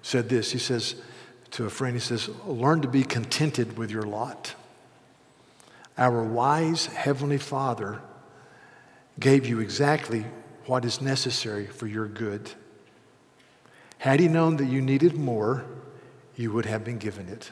said 0.02 0.30
this 0.30 0.52
he 0.52 0.60
says 0.60 0.96
to 1.52 1.66
a 1.66 1.70
friend, 1.70 1.96
he 1.96 2.00
says, 2.00 2.30
Learn 2.46 2.82
to 2.82 2.88
be 2.88 3.04
contented 3.04 3.78
with 3.78 3.90
your 3.90 4.04
lot. 4.04 4.54
Our 5.98 6.24
wise 6.24 6.86
Heavenly 6.86 7.40
Father 7.40 8.02
gave 9.20 9.46
you 9.48 9.60
exactly 9.60 10.26
what 10.66 10.86
is 10.86 11.02
necessary 11.02 11.66
for 11.66 11.88
your 11.88 12.08
good. 12.08 12.52
Had 13.98 14.20
he 14.20 14.28
known 14.28 14.58
that 14.58 14.68
you 14.68 14.82
needed 14.82 15.16
more, 15.16 15.66
you 16.36 16.54
would 16.54 16.66
have 16.66 16.86
been 16.86 17.00
given 17.00 17.28
it 17.28 17.52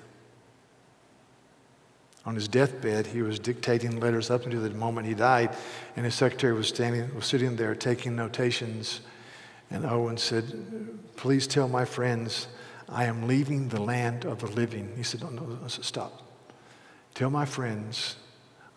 on 2.28 2.36
his 2.36 2.50
deathbed, 2.50 3.08
he 3.08 3.22
was 3.22 3.40
dictating 3.40 4.02
letters 4.02 4.30
up 4.30 4.44
until 4.44 4.62
the 4.62 4.70
moment 4.72 5.08
he 5.08 5.14
died, 5.14 5.56
and 5.96 6.04
his 6.04 6.14
secretary 6.14 6.54
was 6.54 6.68
standing, 6.68 7.16
was 7.16 7.26
sitting 7.26 7.56
there 7.56 7.74
taking 7.74 8.18
notations. 8.18 9.00
And 9.72 9.86
Owen 9.86 10.18
said, 10.18 10.44
"Please 11.16 11.48
tell 11.48 11.70
my 11.70 11.86
friends, 11.86 12.48
I 12.90 13.06
am 13.06 13.28
leaving 13.28 13.70
the 13.70 13.82
land 13.82 14.26
of 14.26 14.42
the 14.42 14.48
living." 14.48 14.92
He 14.98 15.04
said, 15.04 15.22
"No, 15.22 15.30
no, 15.30 15.46
no 15.46 15.68
stop. 15.70 16.22
Tell 17.14 17.30
my 17.30 17.46
friends, 17.46 18.18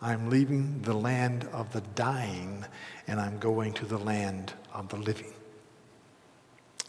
I 0.01 0.13
am 0.13 0.29
leaving 0.29 0.83
the 0.83 0.93
land 0.93 1.43
of 1.51 1.73
the 1.73 1.81
dying, 1.81 2.63
and 3.05 3.19
I'm 3.19 3.37
going 3.37 3.73
to 3.73 3.85
the 3.85 3.99
land 3.99 4.53
of 4.73 4.87
the 4.87 4.97
living." 4.97 5.33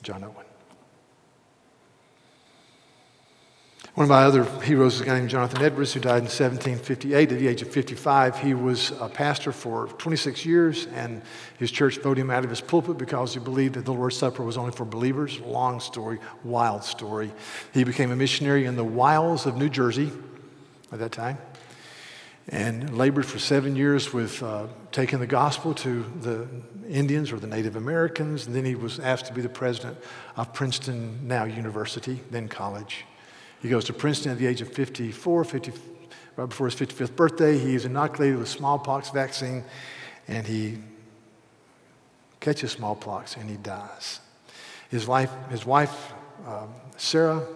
John 0.04 0.22
Owen. 0.22 0.51
One 3.94 4.04
of 4.04 4.08
my 4.08 4.22
other 4.22 4.44
heroes 4.62 4.94
is 4.94 5.00
a 5.02 5.04
guy 5.04 5.18
named 5.18 5.28
Jonathan 5.28 5.60
Edwards, 5.60 5.92
who 5.92 6.00
died 6.00 6.20
in 6.20 6.24
1758 6.24 7.30
at 7.30 7.38
the 7.38 7.46
age 7.46 7.60
of 7.60 7.68
55. 7.68 8.38
He 8.38 8.54
was 8.54 8.90
a 8.98 9.06
pastor 9.06 9.52
for 9.52 9.86
26 9.86 10.46
years, 10.46 10.86
and 10.94 11.20
his 11.58 11.70
church 11.70 11.98
voted 11.98 12.22
him 12.22 12.30
out 12.30 12.42
of 12.42 12.48
his 12.48 12.62
pulpit 12.62 12.96
because 12.96 13.34
he 13.34 13.40
believed 13.40 13.74
that 13.74 13.84
the 13.84 13.92
Lord's 13.92 14.16
Supper 14.16 14.42
was 14.44 14.56
only 14.56 14.72
for 14.72 14.86
believers. 14.86 15.40
Long 15.40 15.78
story, 15.78 16.20
wild 16.42 16.84
story. 16.84 17.32
He 17.74 17.84
became 17.84 18.10
a 18.10 18.16
missionary 18.16 18.64
in 18.64 18.76
the 18.76 18.84
wilds 18.84 19.44
of 19.44 19.58
New 19.58 19.68
Jersey 19.68 20.10
at 20.90 20.98
that 20.98 21.12
time 21.12 21.36
and 22.48 22.96
labored 22.96 23.26
for 23.26 23.38
seven 23.38 23.76
years 23.76 24.10
with 24.10 24.42
uh, 24.42 24.68
taking 24.90 25.18
the 25.18 25.26
gospel 25.26 25.74
to 25.74 26.02
the 26.22 26.48
Indians 26.88 27.30
or 27.30 27.38
the 27.38 27.46
Native 27.46 27.76
Americans. 27.76 28.46
And 28.46 28.56
then 28.56 28.64
he 28.64 28.74
was 28.74 28.98
asked 28.98 29.26
to 29.26 29.34
be 29.34 29.42
the 29.42 29.50
president 29.50 29.98
of 30.38 30.54
Princeton, 30.54 31.28
now 31.28 31.44
University, 31.44 32.20
then 32.30 32.48
college. 32.48 33.04
He 33.62 33.68
goes 33.68 33.84
to 33.84 33.92
Princeton 33.92 34.32
at 34.32 34.38
the 34.38 34.46
age 34.46 34.60
of 34.60 34.72
54, 34.72 35.44
50, 35.44 35.72
right 36.36 36.48
before 36.48 36.68
his 36.68 36.74
55th 36.74 37.14
birthday. 37.14 37.56
He 37.56 37.76
is 37.76 37.84
inoculated 37.84 38.38
with 38.38 38.48
smallpox 38.48 39.10
vaccine, 39.10 39.62
and 40.26 40.44
he 40.44 40.78
catches 42.40 42.72
smallpox 42.72 43.36
and 43.36 43.48
he 43.48 43.56
dies. 43.56 44.18
His, 44.90 45.08
life, 45.08 45.30
his 45.48 45.64
wife, 45.64 46.12
um, 46.44 46.74
Sarah, 46.96 47.46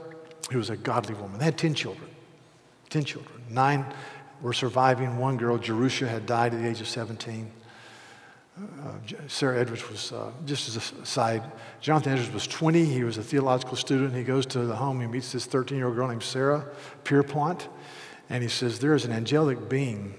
who 0.51 0.59
was 0.59 0.71
a 0.71 0.77
godly 0.77 1.17
woman, 1.17 1.39
they 1.39 1.45
had 1.45 1.59
10 1.59 1.75
children. 1.75 2.09
10 2.91 3.05
children. 3.05 3.43
Nine 3.51 3.85
were 4.41 4.53
surviving. 4.53 5.19
One 5.19 5.37
girl, 5.37 5.59
Jerusha, 5.59 6.07
had 6.07 6.25
died 6.25 6.55
at 6.55 6.63
the 6.63 6.69
age 6.69 6.81
of 6.81 6.89
17. 6.89 7.51
Sarah 9.29 9.61
Edwards 9.61 9.89
was, 9.91 10.13
uh, 10.13 10.31
just 10.47 10.69
as 10.69 10.77
a 10.77 11.07
side, 11.07 11.43
Jonathan 11.81 12.13
Edwards 12.13 12.33
was 12.33 12.47
20. 12.47 12.85
He 12.85 13.05
was 13.05 13.19
a 13.19 13.23
theological 13.23 13.77
student. 13.77 14.15
He 14.15 14.25
goes 14.25 14.47
to 14.47 14.61
the 14.61 14.77
home. 14.77 15.01
He 15.01 15.07
meets 15.07 15.33
this 15.33 15.45
13 15.45 15.77
year 15.77 15.89
old 15.89 15.97
girl 15.97 16.09
named 16.09 16.23
Sarah 16.23 16.67
Pierpont. 17.05 17.69
And 18.31 18.43
he 18.43 18.49
says, 18.49 18.79
There 18.79 18.95
is 18.95 19.05
an 19.05 19.13
angelic 19.13 19.69
being 19.69 20.15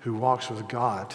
who 0.00 0.14
walks 0.14 0.48
with 0.48 0.66
God. 0.68 1.14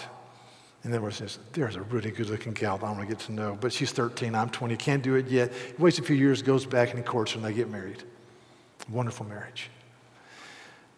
And 0.83 0.93
then 0.93 1.03
he 1.03 1.11
says, 1.11 1.39
There's 1.53 1.75
a 1.75 1.81
really 1.81 2.11
good 2.11 2.29
looking 2.29 2.53
gal 2.53 2.77
that 2.77 2.85
I 2.85 2.91
want 2.91 3.01
to 3.01 3.07
get 3.07 3.19
to 3.25 3.31
know. 3.31 3.57
But 3.59 3.73
she's 3.73 3.91
13. 3.91 4.35
I'm 4.35 4.49
20. 4.49 4.77
Can't 4.77 5.01
do 5.01 5.15
it 5.15 5.27
yet. 5.27 5.51
He 5.53 5.81
waits 5.81 5.97
a 5.97 6.03
few 6.03 6.15
years, 6.15 6.43
goes 6.43 6.65
back, 6.65 6.89
and 6.89 6.99
he 6.99 7.03
courts 7.03 7.33
and 7.33 7.43
they 7.43 7.53
get 7.53 7.69
married. 7.69 8.03
Wonderful 8.89 9.25
marriage. 9.25 9.71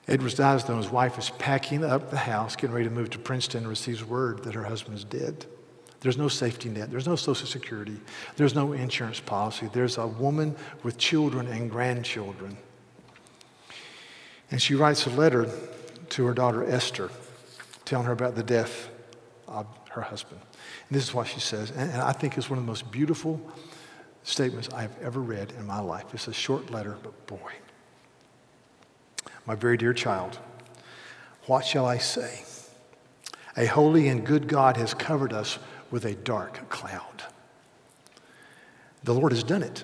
Edwards 0.09 0.33
dies, 0.33 0.65
though. 0.65 0.77
His 0.77 0.89
wife 0.89 1.17
is 1.17 1.29
packing 1.29 1.85
up 1.85 2.11
the 2.11 2.17
house, 2.17 2.55
getting 2.55 2.75
ready 2.75 2.89
to 2.89 2.93
move 2.93 3.11
to 3.11 3.19
Princeton, 3.19 3.61
and 3.61 3.69
receives 3.69 4.03
word 4.03 4.43
that 4.43 4.55
her 4.55 4.63
husband 4.63 4.97
is 4.97 5.05
dead. 5.05 5.45
There's 6.01 6.17
no 6.17 6.27
safety 6.27 6.69
net. 6.69 6.91
There's 6.91 7.07
no 7.07 7.15
Social 7.15 7.47
Security. 7.47 7.99
There's 8.37 8.55
no 8.55 8.73
insurance 8.73 9.19
policy. 9.19 9.69
There's 9.73 9.97
a 9.97 10.07
woman 10.07 10.55
with 10.83 10.97
children 10.97 11.47
and 11.47 11.69
grandchildren. 11.69 12.57
And 14.51 14.61
she 14.61 14.75
writes 14.75 15.05
a 15.05 15.09
letter 15.09 15.49
to 16.09 16.25
her 16.25 16.33
daughter 16.33 16.63
Esther, 16.63 17.11
telling 17.85 18.05
her 18.05 18.13
about 18.13 18.35
the 18.35 18.43
death 18.43 18.89
of 19.47 19.67
her 19.89 20.01
husband. 20.01 20.39
And 20.87 20.95
this 20.95 21.03
is 21.03 21.13
what 21.13 21.27
she 21.27 21.39
says, 21.39 21.71
and 21.71 22.01
I 22.01 22.13
think 22.13 22.37
it's 22.37 22.49
one 22.49 22.57
of 22.57 22.65
the 22.65 22.69
most 22.69 22.89
beautiful 22.91 23.39
statements 24.23 24.69
I've 24.73 24.97
ever 25.01 25.19
read 25.19 25.53
in 25.57 25.65
my 25.65 25.79
life. 25.79 26.05
It's 26.13 26.27
a 26.27 26.33
short 26.33 26.71
letter, 26.71 26.97
but 27.03 27.27
boy. 27.27 27.51
My 29.45 29.55
very 29.55 29.77
dear 29.77 29.93
child, 29.93 30.37
what 31.45 31.65
shall 31.65 31.85
I 31.85 31.97
say? 31.97 32.43
A 33.57 33.65
holy 33.65 34.07
and 34.07 34.25
good 34.25 34.47
God 34.47 34.77
has 34.77 34.93
covered 34.93 35.33
us 35.33 35.59
with 35.91 36.05
a 36.05 36.15
dark 36.15 36.69
cloud. 36.69 37.23
The 39.03 39.13
Lord 39.13 39.31
has 39.31 39.43
done 39.43 39.63
it. 39.63 39.83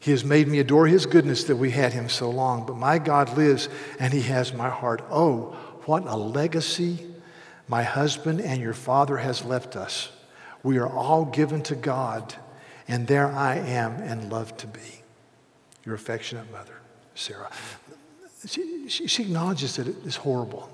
He 0.00 0.10
has 0.10 0.24
made 0.24 0.48
me 0.48 0.60
adore 0.60 0.86
his 0.86 1.06
goodness 1.06 1.44
that 1.44 1.56
we 1.56 1.70
had 1.70 1.92
him 1.92 2.08
so 2.08 2.30
long. 2.30 2.64
But 2.64 2.76
my 2.76 2.98
God 2.98 3.36
lives 3.36 3.68
and 3.98 4.12
he 4.12 4.22
has 4.22 4.52
my 4.52 4.68
heart. 4.68 5.02
Oh, 5.10 5.56
what 5.84 6.06
a 6.06 6.16
legacy 6.16 7.06
my 7.68 7.82
husband 7.82 8.40
and 8.40 8.60
your 8.60 8.72
father 8.72 9.16
has 9.16 9.44
left 9.44 9.76
us. 9.76 10.10
We 10.62 10.78
are 10.78 10.88
all 10.88 11.24
given 11.24 11.62
to 11.64 11.74
God, 11.74 12.34
and 12.88 13.06
there 13.06 13.28
I 13.28 13.56
am 13.56 13.94
and 13.96 14.30
love 14.30 14.56
to 14.58 14.66
be. 14.66 15.02
Your 15.84 15.94
affectionate 15.94 16.50
mother, 16.50 16.74
Sarah. 17.14 17.50
She, 18.46 18.88
she, 18.88 19.06
she 19.06 19.22
acknowledges 19.24 19.76
that 19.76 19.88
it 19.88 19.96
is 20.04 20.16
horrible. 20.16 20.70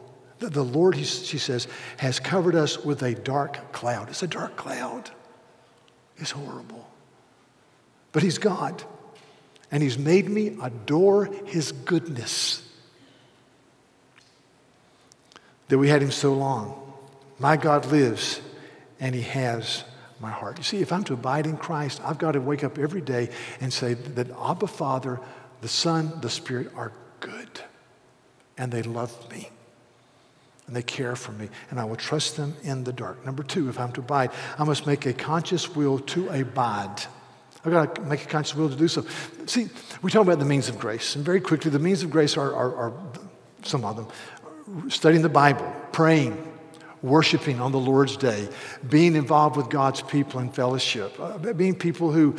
The 0.48 0.64
Lord, 0.64 0.96
she 0.96 1.38
says, 1.38 1.68
has 1.98 2.18
covered 2.18 2.54
us 2.54 2.84
with 2.84 3.02
a 3.02 3.14
dark 3.14 3.72
cloud. 3.72 4.08
It's 4.08 4.22
a 4.22 4.26
dark 4.26 4.56
cloud. 4.56 5.10
It's 6.16 6.32
horrible. 6.32 6.88
But 8.12 8.22
He's 8.22 8.38
God, 8.38 8.82
and 9.70 9.82
He's 9.82 9.98
made 9.98 10.28
me 10.28 10.56
adore 10.62 11.26
His 11.46 11.72
goodness. 11.72 12.68
That 15.68 15.78
we 15.78 15.88
had 15.88 16.02
Him 16.02 16.10
so 16.10 16.34
long. 16.34 16.92
My 17.38 17.56
God 17.56 17.86
lives, 17.86 18.40
and 19.00 19.14
He 19.14 19.22
has 19.22 19.84
my 20.20 20.30
heart. 20.30 20.58
You 20.58 20.64
see, 20.64 20.80
if 20.82 20.92
I'm 20.92 21.04
to 21.04 21.14
abide 21.14 21.46
in 21.46 21.56
Christ, 21.56 22.00
I've 22.04 22.18
got 22.18 22.32
to 22.32 22.40
wake 22.40 22.62
up 22.62 22.78
every 22.78 23.00
day 23.00 23.30
and 23.60 23.72
say 23.72 23.94
that 23.94 24.30
Abba 24.30 24.66
Father, 24.66 25.18
the 25.60 25.68
Son, 25.68 26.20
the 26.20 26.30
Spirit 26.30 26.70
are 26.76 26.92
good, 27.20 27.60
and 28.56 28.70
they 28.70 28.82
love 28.82 29.30
me. 29.30 29.48
And 30.66 30.76
they 30.76 30.82
care 30.82 31.16
for 31.16 31.32
me, 31.32 31.48
and 31.70 31.80
I 31.80 31.84
will 31.84 31.96
trust 31.96 32.36
them 32.36 32.54
in 32.62 32.84
the 32.84 32.92
dark. 32.92 33.24
Number 33.26 33.42
two, 33.42 33.68
if 33.68 33.78
I'm 33.78 33.92
to 33.92 34.00
abide, 34.00 34.30
I 34.58 34.64
must 34.64 34.86
make 34.86 35.06
a 35.06 35.12
conscious 35.12 35.74
will 35.74 35.98
to 35.98 36.28
abide. 36.28 37.02
I've 37.64 37.72
got 37.72 37.94
to 37.94 38.02
make 38.02 38.22
a 38.24 38.26
conscious 38.26 38.56
will 38.56 38.68
to 38.68 38.76
do 38.76 38.88
so. 38.88 39.04
See, 39.46 39.68
we 40.02 40.10
talk 40.10 40.22
about 40.22 40.38
the 40.38 40.44
means 40.44 40.68
of 40.68 40.78
grace, 40.78 41.16
and 41.16 41.24
very 41.24 41.40
quickly, 41.40 41.70
the 41.70 41.78
means 41.78 42.02
of 42.02 42.10
grace 42.10 42.36
are, 42.36 42.54
are, 42.54 42.74
are 42.76 42.92
some 43.62 43.84
of 43.84 43.96
them 43.96 44.90
studying 44.90 45.22
the 45.22 45.28
Bible, 45.28 45.70
praying, 45.92 46.52
worshiping 47.02 47.60
on 47.60 47.72
the 47.72 47.78
Lord's 47.78 48.16
day, 48.16 48.48
being 48.88 49.16
involved 49.16 49.56
with 49.56 49.68
God's 49.68 50.02
people 50.02 50.40
in 50.40 50.50
fellowship, 50.50 51.18
uh, 51.18 51.38
being 51.52 51.74
people 51.74 52.10
who, 52.12 52.32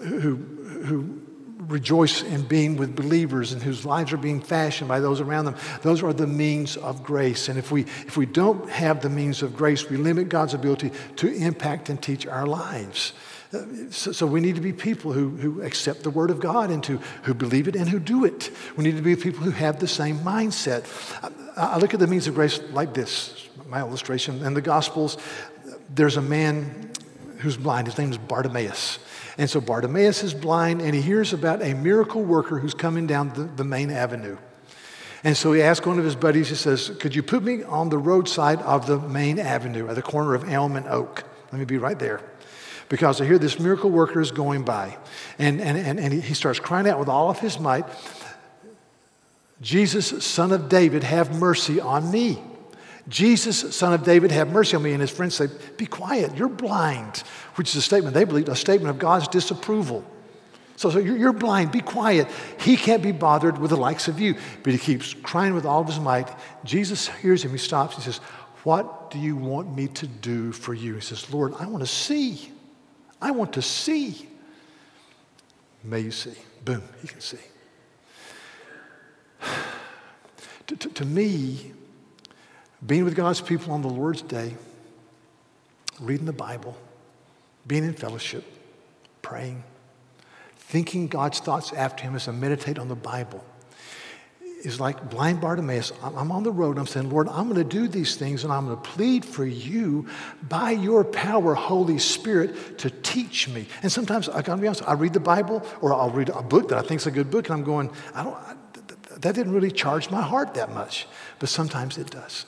who, 0.00 0.36
who 0.36 1.25
rejoice 1.68 2.22
in 2.22 2.42
being 2.42 2.76
with 2.76 2.94
believers 2.94 3.52
and 3.52 3.62
whose 3.62 3.84
lives 3.84 4.12
are 4.12 4.18
being 4.18 4.40
fashioned 4.40 4.88
by 4.88 5.00
those 5.00 5.20
around 5.20 5.46
them. 5.46 5.56
Those 5.82 6.02
are 6.02 6.12
the 6.12 6.26
means 6.26 6.76
of 6.76 7.02
grace. 7.02 7.48
And 7.48 7.58
if 7.58 7.70
we, 7.70 7.82
if 7.82 8.16
we 8.16 8.26
don't 8.26 8.68
have 8.70 9.02
the 9.02 9.08
means 9.08 9.42
of 9.42 9.56
grace, 9.56 9.88
we 9.88 9.96
limit 9.96 10.28
God's 10.28 10.54
ability 10.54 10.90
to 11.16 11.32
impact 11.34 11.88
and 11.88 12.00
teach 12.00 12.26
our 12.26 12.46
lives. 12.46 13.12
Uh, 13.52 13.62
so, 13.90 14.10
so, 14.10 14.26
we 14.26 14.40
need 14.40 14.56
to 14.56 14.60
be 14.60 14.72
people 14.72 15.12
who, 15.12 15.30
who 15.30 15.62
accept 15.62 16.02
the 16.02 16.10
Word 16.10 16.30
of 16.30 16.40
God 16.40 16.68
and 16.68 16.82
to, 16.82 16.98
who 17.22 17.32
believe 17.32 17.68
it 17.68 17.76
and 17.76 17.88
who 17.88 18.00
do 18.00 18.24
it. 18.24 18.50
We 18.76 18.82
need 18.82 18.96
to 18.96 19.02
be 19.02 19.14
people 19.14 19.44
who 19.44 19.52
have 19.52 19.78
the 19.78 19.86
same 19.86 20.18
mindset. 20.18 20.84
I, 21.56 21.74
I 21.74 21.78
look 21.78 21.94
at 21.94 22.00
the 22.00 22.08
means 22.08 22.26
of 22.26 22.34
grace 22.34 22.60
like 22.72 22.92
this 22.92 23.48
my 23.68 23.80
illustration. 23.80 24.44
In 24.44 24.54
the 24.54 24.60
Gospels, 24.60 25.16
there's 25.94 26.16
a 26.16 26.22
man 26.22 26.90
who's 27.38 27.56
blind. 27.56 27.86
His 27.86 27.98
name 27.98 28.10
is 28.10 28.18
Bartimaeus. 28.18 28.98
And 29.38 29.50
so 29.50 29.60
Bartimaeus 29.60 30.22
is 30.22 30.32
blind 30.32 30.80
and 30.80 30.94
he 30.94 31.02
hears 31.02 31.32
about 31.32 31.62
a 31.62 31.74
miracle 31.74 32.22
worker 32.22 32.58
who's 32.58 32.74
coming 32.74 33.06
down 33.06 33.30
the, 33.34 33.44
the 33.44 33.64
main 33.64 33.90
avenue. 33.90 34.38
And 35.24 35.36
so 35.36 35.52
he 35.52 35.62
asks 35.62 35.84
one 35.84 35.98
of 35.98 36.04
his 36.04 36.16
buddies, 36.16 36.48
he 36.48 36.54
says, 36.54 36.90
Could 37.00 37.14
you 37.14 37.22
put 37.22 37.42
me 37.42 37.62
on 37.64 37.88
the 37.88 37.98
roadside 37.98 38.60
of 38.62 38.86
the 38.86 38.98
main 38.98 39.38
avenue 39.38 39.88
at 39.88 39.94
the 39.94 40.02
corner 40.02 40.34
of 40.34 40.48
Elm 40.48 40.76
and 40.76 40.86
Oak? 40.86 41.24
Let 41.52 41.58
me 41.58 41.64
be 41.64 41.78
right 41.78 41.98
there. 41.98 42.22
Because 42.88 43.20
I 43.20 43.26
hear 43.26 43.38
this 43.38 43.58
miracle 43.58 43.90
worker 43.90 44.20
is 44.20 44.30
going 44.30 44.64
by. 44.64 44.96
And, 45.38 45.60
and, 45.60 45.76
and, 45.76 45.98
and 45.98 46.12
he 46.12 46.34
starts 46.34 46.60
crying 46.60 46.88
out 46.88 46.98
with 46.98 47.08
all 47.08 47.28
of 47.30 47.40
his 47.40 47.58
might 47.58 47.84
Jesus, 49.60 50.24
son 50.24 50.52
of 50.52 50.68
David, 50.68 51.02
have 51.02 51.38
mercy 51.38 51.80
on 51.80 52.10
me. 52.10 52.38
Jesus, 53.08 53.76
son 53.76 53.92
of 53.92 54.02
David, 54.02 54.32
have 54.32 54.48
mercy 54.48 54.76
on 54.76 54.82
me. 54.82 54.92
And 54.92 55.00
his 55.00 55.10
friends 55.10 55.34
say, 55.34 55.48
Be 55.76 55.86
quiet, 55.86 56.36
you're 56.36 56.48
blind, 56.48 57.18
which 57.54 57.70
is 57.70 57.76
a 57.76 57.82
statement 57.82 58.14
they 58.14 58.24
believe, 58.24 58.48
a 58.48 58.56
statement 58.56 58.90
of 58.90 58.98
God's 58.98 59.28
disapproval. 59.28 60.04
So, 60.76 60.90
so 60.90 60.98
you're, 60.98 61.16
you're, 61.16 61.32
blind, 61.32 61.72
be 61.72 61.80
quiet. 61.80 62.28
He 62.60 62.76
can't 62.76 63.02
be 63.02 63.12
bothered 63.12 63.58
with 63.58 63.70
the 63.70 63.76
likes 63.76 64.08
of 64.08 64.20
you. 64.20 64.34
But 64.62 64.72
he 64.72 64.78
keeps 64.78 65.14
crying 65.14 65.54
with 65.54 65.64
all 65.64 65.80
of 65.80 65.86
his 65.86 65.98
might. 65.98 66.28
Jesus 66.64 67.08
hears 67.08 67.42
him, 67.44 67.52
he 67.52 67.58
stops, 67.58 67.96
he 67.96 68.02
says, 68.02 68.18
What 68.64 69.10
do 69.10 69.18
you 69.18 69.36
want 69.36 69.74
me 69.74 69.88
to 69.88 70.06
do 70.06 70.52
for 70.52 70.74
you? 70.74 70.94
He 70.94 71.00
says, 71.00 71.32
Lord, 71.32 71.54
I 71.58 71.66
want 71.66 71.82
to 71.82 71.90
see. 71.90 72.52
I 73.22 73.30
want 73.30 73.54
to 73.54 73.62
see. 73.62 74.28
May 75.82 76.00
you 76.00 76.10
see. 76.10 76.34
Boom, 76.64 76.82
he 77.00 77.08
can 77.08 77.20
see. 77.20 77.38
to, 80.66 80.76
to, 80.76 80.88
to 80.90 81.04
me, 81.04 81.72
being 82.86 83.04
with 83.04 83.16
God's 83.16 83.40
people 83.40 83.72
on 83.72 83.82
the 83.82 83.88
Lord's 83.88 84.22
day, 84.22 84.54
reading 86.00 86.26
the 86.26 86.32
Bible, 86.32 86.76
being 87.66 87.84
in 87.84 87.94
fellowship, 87.94 88.44
praying, 89.22 89.64
thinking 90.56 91.08
God's 91.08 91.40
thoughts 91.40 91.72
after 91.72 92.04
Him 92.04 92.14
as 92.14 92.28
I 92.28 92.32
meditate 92.32 92.78
on 92.78 92.88
the 92.88 92.94
Bible 92.94 93.44
is 94.66 94.80
like 94.80 95.10
blind 95.10 95.40
Bartimaeus. 95.40 95.92
I'm 96.02 96.32
on 96.32 96.42
the 96.42 96.50
road. 96.50 96.78
I'm 96.78 96.86
saying, 96.86 97.10
Lord, 97.10 97.28
I'm 97.28 97.44
going 97.44 97.56
to 97.56 97.64
do 97.64 97.86
these 97.86 98.16
things 98.16 98.42
and 98.42 98.52
I'm 98.52 98.66
going 98.66 98.76
to 98.76 98.82
plead 98.82 99.24
for 99.24 99.44
you 99.44 100.08
by 100.42 100.72
your 100.72 101.04
power, 101.04 101.54
Holy 101.54 101.98
Spirit, 101.98 102.78
to 102.78 102.90
teach 102.90 103.48
me. 103.48 103.66
And 103.82 103.92
sometimes, 103.92 104.28
I 104.28 104.42
got 104.42 104.56
to 104.56 104.60
be 104.60 104.66
honest, 104.66 104.82
I 104.88 104.94
read 104.94 105.12
the 105.12 105.20
Bible 105.20 105.64
or 105.80 105.94
I'll 105.94 106.10
read 106.10 106.30
a 106.30 106.42
book 106.42 106.68
that 106.70 106.78
I 106.78 106.82
think 106.82 107.00
is 107.00 107.06
a 107.06 107.12
good 107.12 107.30
book 107.30 107.48
and 107.48 107.54
I'm 107.54 107.64
going, 107.64 107.90
I 108.14 108.24
don't, 108.24 108.36
that 109.22 109.34
didn't 109.34 109.52
really 109.52 109.70
charge 109.70 110.10
my 110.10 110.22
heart 110.22 110.54
that 110.54 110.72
much. 110.72 111.06
But 111.38 111.48
sometimes 111.48 111.96
it 111.96 112.10
does. 112.10 112.46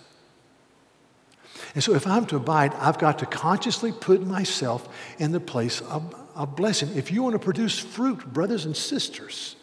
And 1.79 1.85
so, 1.85 1.95
if 1.95 2.09
I'm 2.09 2.27
to 2.27 2.35
abide, 2.35 2.75
I've 2.75 2.99
got 2.99 3.21
to 3.21 3.27
consciously 3.27 3.93
put 3.93 4.27
myself 4.27 4.89
in 5.21 5.31
the 5.31 5.39
place 5.39 5.81
of, 5.81 6.13
of 6.35 6.57
blessing. 6.57 6.91
If 6.97 7.13
you 7.13 7.23
want 7.23 7.35
to 7.35 7.39
produce 7.39 7.79
fruit, 7.79 8.33
brothers 8.33 8.65
and 8.65 8.77
sisters, 8.77 9.55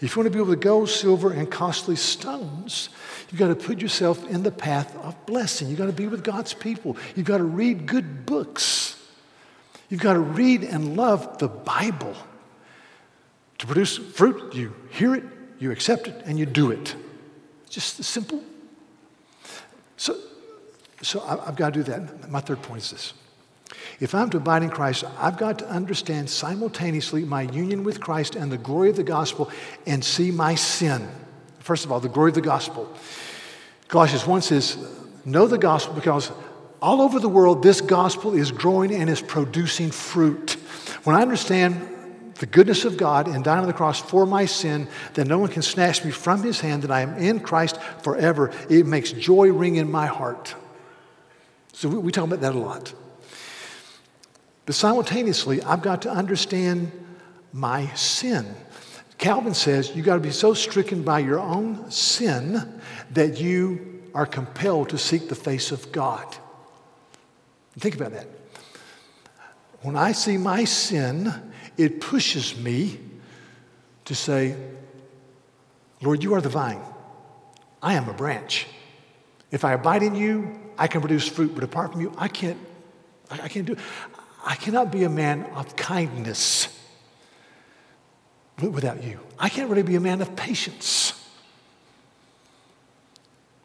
if 0.00 0.16
you 0.16 0.22
want 0.22 0.32
to 0.32 0.34
be 0.34 0.42
able 0.42 0.54
to 0.54 0.58
gold, 0.58 0.88
silver, 0.88 1.30
and 1.30 1.50
costly 1.50 1.94
stones, 1.94 2.88
you've 3.30 3.38
got 3.38 3.48
to 3.48 3.54
put 3.54 3.82
yourself 3.82 4.26
in 4.30 4.44
the 4.44 4.50
path 4.50 4.96
of 4.96 5.26
blessing. 5.26 5.68
You've 5.68 5.76
got 5.76 5.88
to 5.88 5.92
be 5.92 6.06
with 6.06 6.24
God's 6.24 6.54
people. 6.54 6.96
You've 7.14 7.26
got 7.26 7.36
to 7.36 7.44
read 7.44 7.84
good 7.84 8.24
books. 8.24 8.98
You've 9.90 10.00
got 10.00 10.14
to 10.14 10.20
read 10.20 10.64
and 10.64 10.96
love 10.96 11.36
the 11.36 11.48
Bible. 11.48 12.16
To 13.58 13.66
produce 13.66 13.98
fruit, 13.98 14.54
you 14.54 14.74
hear 14.88 15.14
it, 15.14 15.24
you 15.58 15.70
accept 15.70 16.08
it, 16.08 16.22
and 16.24 16.38
you 16.38 16.46
do 16.46 16.70
it. 16.70 16.94
Just 17.68 18.02
simple. 18.04 18.42
So, 19.98 20.16
so 21.02 21.20
I've 21.22 21.56
got 21.56 21.74
to 21.74 21.82
do 21.82 21.90
that. 21.90 22.30
My 22.30 22.40
third 22.40 22.62
point 22.62 22.82
is 22.82 22.90
this. 22.90 23.12
If 24.00 24.14
I'm 24.14 24.30
to 24.30 24.38
abide 24.38 24.62
in 24.62 24.70
Christ, 24.70 25.04
I've 25.18 25.36
got 25.36 25.58
to 25.60 25.68
understand 25.68 26.30
simultaneously 26.30 27.24
my 27.24 27.42
union 27.42 27.84
with 27.84 28.00
Christ 28.00 28.34
and 28.34 28.50
the 28.50 28.58
glory 28.58 28.90
of 28.90 28.96
the 28.96 29.02
gospel 29.02 29.50
and 29.86 30.04
see 30.04 30.30
my 30.30 30.54
sin. 30.54 31.08
First 31.60 31.84
of 31.84 31.92
all, 31.92 32.00
the 32.00 32.08
glory 32.08 32.30
of 32.30 32.34
the 32.34 32.40
gospel. 32.40 32.92
Colossians 33.88 34.26
1 34.26 34.42
says, 34.42 34.78
Know 35.24 35.46
the 35.46 35.58
gospel 35.58 35.94
because 35.94 36.30
all 36.80 37.02
over 37.02 37.18
the 37.18 37.28
world 37.28 37.62
this 37.62 37.80
gospel 37.80 38.34
is 38.34 38.52
growing 38.52 38.94
and 38.94 39.10
is 39.10 39.20
producing 39.20 39.90
fruit. 39.90 40.52
When 41.04 41.16
I 41.16 41.22
understand 41.22 42.34
the 42.36 42.46
goodness 42.46 42.84
of 42.84 42.96
God 42.96 43.26
and 43.26 43.42
dying 43.42 43.60
on 43.60 43.66
the 43.66 43.72
cross 43.72 44.00
for 44.00 44.24
my 44.24 44.46
sin, 44.46 44.88
that 45.14 45.26
no 45.26 45.38
one 45.38 45.50
can 45.50 45.62
snatch 45.62 46.04
me 46.04 46.10
from 46.12 46.42
his 46.42 46.60
hand, 46.60 46.82
that 46.82 46.90
I 46.90 47.00
am 47.00 47.16
in 47.16 47.40
Christ 47.40 47.80
forever, 48.02 48.52
it 48.70 48.86
makes 48.86 49.10
joy 49.12 49.50
ring 49.50 49.76
in 49.76 49.90
my 49.90 50.06
heart. 50.06 50.54
So 51.78 51.88
we, 51.88 51.96
we 51.98 52.10
talk 52.10 52.24
about 52.24 52.40
that 52.40 52.56
a 52.56 52.58
lot. 52.58 52.92
But 54.66 54.74
simultaneously, 54.74 55.62
I've 55.62 55.80
got 55.80 56.02
to 56.02 56.10
understand 56.10 56.90
my 57.52 57.86
sin. 57.94 58.52
Calvin 59.16 59.54
says 59.54 59.94
you've 59.94 60.04
got 60.04 60.16
to 60.16 60.20
be 60.20 60.32
so 60.32 60.54
stricken 60.54 61.04
by 61.04 61.20
your 61.20 61.38
own 61.38 61.88
sin 61.88 62.80
that 63.12 63.40
you 63.40 64.02
are 64.12 64.26
compelled 64.26 64.88
to 64.88 64.98
seek 64.98 65.28
the 65.28 65.36
face 65.36 65.70
of 65.70 65.92
God. 65.92 66.36
Think 67.78 67.94
about 67.94 68.10
that. 68.10 68.26
When 69.82 69.94
I 69.94 70.10
see 70.10 70.36
my 70.36 70.64
sin, 70.64 71.32
it 71.76 72.00
pushes 72.00 72.58
me 72.58 72.98
to 74.06 74.16
say, 74.16 74.56
Lord, 76.02 76.24
you 76.24 76.34
are 76.34 76.40
the 76.40 76.48
vine. 76.48 76.82
I 77.80 77.94
am 77.94 78.08
a 78.08 78.14
branch. 78.14 78.66
If 79.52 79.64
I 79.64 79.74
abide 79.74 80.02
in 80.02 80.16
you, 80.16 80.67
I 80.78 80.86
can 80.86 81.00
produce 81.00 81.28
fruit, 81.28 81.54
but 81.54 81.64
apart 81.64 81.92
from 81.92 82.00
you, 82.00 82.14
I 82.16 82.28
can't, 82.28 82.58
I 83.30 83.48
can't 83.48 83.66
do. 83.66 83.76
I 84.44 84.54
cannot 84.54 84.92
be 84.92 85.02
a 85.02 85.08
man 85.10 85.44
of 85.56 85.74
kindness 85.76 86.68
without 88.62 89.02
you. 89.02 89.20
I 89.38 89.48
can't 89.48 89.68
really 89.68 89.82
be 89.82 89.96
a 89.96 90.00
man 90.00 90.22
of 90.22 90.34
patience 90.36 91.12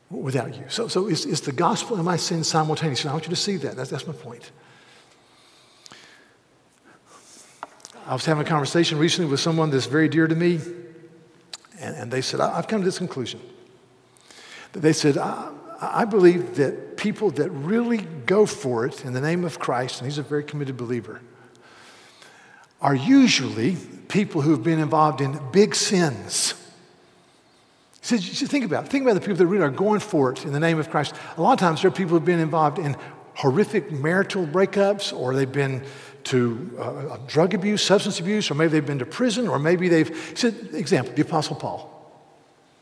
without 0.09 0.55
you. 0.55 0.65
So, 0.69 0.87
so 0.87 1.07
it's, 1.07 1.25
it's 1.25 1.41
the 1.41 1.51
gospel 1.51 1.95
and 1.95 2.05
my 2.05 2.17
sin 2.17 2.43
simultaneously. 2.43 3.09
I 3.09 3.13
want 3.13 3.25
you 3.25 3.29
to 3.29 3.35
see 3.35 3.57
that. 3.57 3.75
That's, 3.75 3.89
that's 3.89 4.07
my 4.07 4.13
point. 4.13 4.51
I 8.05 8.13
was 8.13 8.25
having 8.25 8.45
a 8.45 8.49
conversation 8.49 8.97
recently 8.97 9.31
with 9.31 9.39
someone 9.39 9.69
that's 9.69 9.85
very 9.85 10.09
dear 10.09 10.27
to 10.27 10.35
me, 10.35 10.59
and, 11.79 11.95
and 11.95 12.11
they 12.11 12.21
said, 12.21 12.41
I've 12.41 12.67
come 12.67 12.81
to 12.81 12.85
this 12.85 12.97
conclusion. 12.97 13.39
They 14.73 14.93
said, 14.93 15.17
I 15.91 16.05
believe 16.05 16.55
that 16.55 16.97
people 16.97 17.31
that 17.31 17.49
really 17.49 17.97
go 18.25 18.45
for 18.45 18.85
it 18.85 19.03
in 19.03 19.13
the 19.13 19.21
name 19.21 19.43
of 19.43 19.59
Christ, 19.59 19.99
and 19.99 20.09
he's 20.09 20.17
a 20.17 20.23
very 20.23 20.43
committed 20.43 20.77
believer, 20.77 21.19
are 22.79 22.95
usually 22.95 23.77
people 24.07 24.41
who've 24.41 24.63
been 24.63 24.79
involved 24.79 25.21
in 25.21 25.39
big 25.51 25.75
sins. 25.75 26.53
You 28.09 28.17
think 28.17 28.65
about 28.65 28.85
it. 28.85 28.89
Think 28.89 29.03
about 29.03 29.13
the 29.13 29.21
people 29.21 29.37
that 29.37 29.47
really 29.47 29.63
are 29.63 29.69
going 29.69 30.01
for 30.01 30.31
it 30.31 30.43
in 30.45 30.51
the 30.51 30.59
name 30.59 30.77
of 30.77 30.89
Christ. 30.89 31.15
A 31.37 31.41
lot 31.41 31.53
of 31.53 31.59
times 31.59 31.81
there 31.81 31.89
are 31.89 31.93
people 31.93 32.17
who've 32.17 32.25
been 32.25 32.39
involved 32.39 32.77
in 32.77 32.97
horrific 33.35 33.91
marital 33.91 34.45
breakups, 34.45 35.17
or 35.17 35.33
they've 35.33 35.51
been 35.51 35.83
to 36.25 36.77
uh, 36.79 37.17
drug 37.27 37.53
abuse, 37.53 37.81
substance 37.81 38.19
abuse, 38.19 38.51
or 38.51 38.55
maybe 38.55 38.71
they've 38.73 38.85
been 38.85 38.99
to 38.99 39.05
prison, 39.05 39.47
or 39.47 39.57
maybe 39.59 39.87
they've. 39.87 40.09
He 40.29 40.35
said, 40.35 40.69
example, 40.73 41.13
the 41.13 41.21
Apostle 41.21 41.55
Paul. 41.55 41.89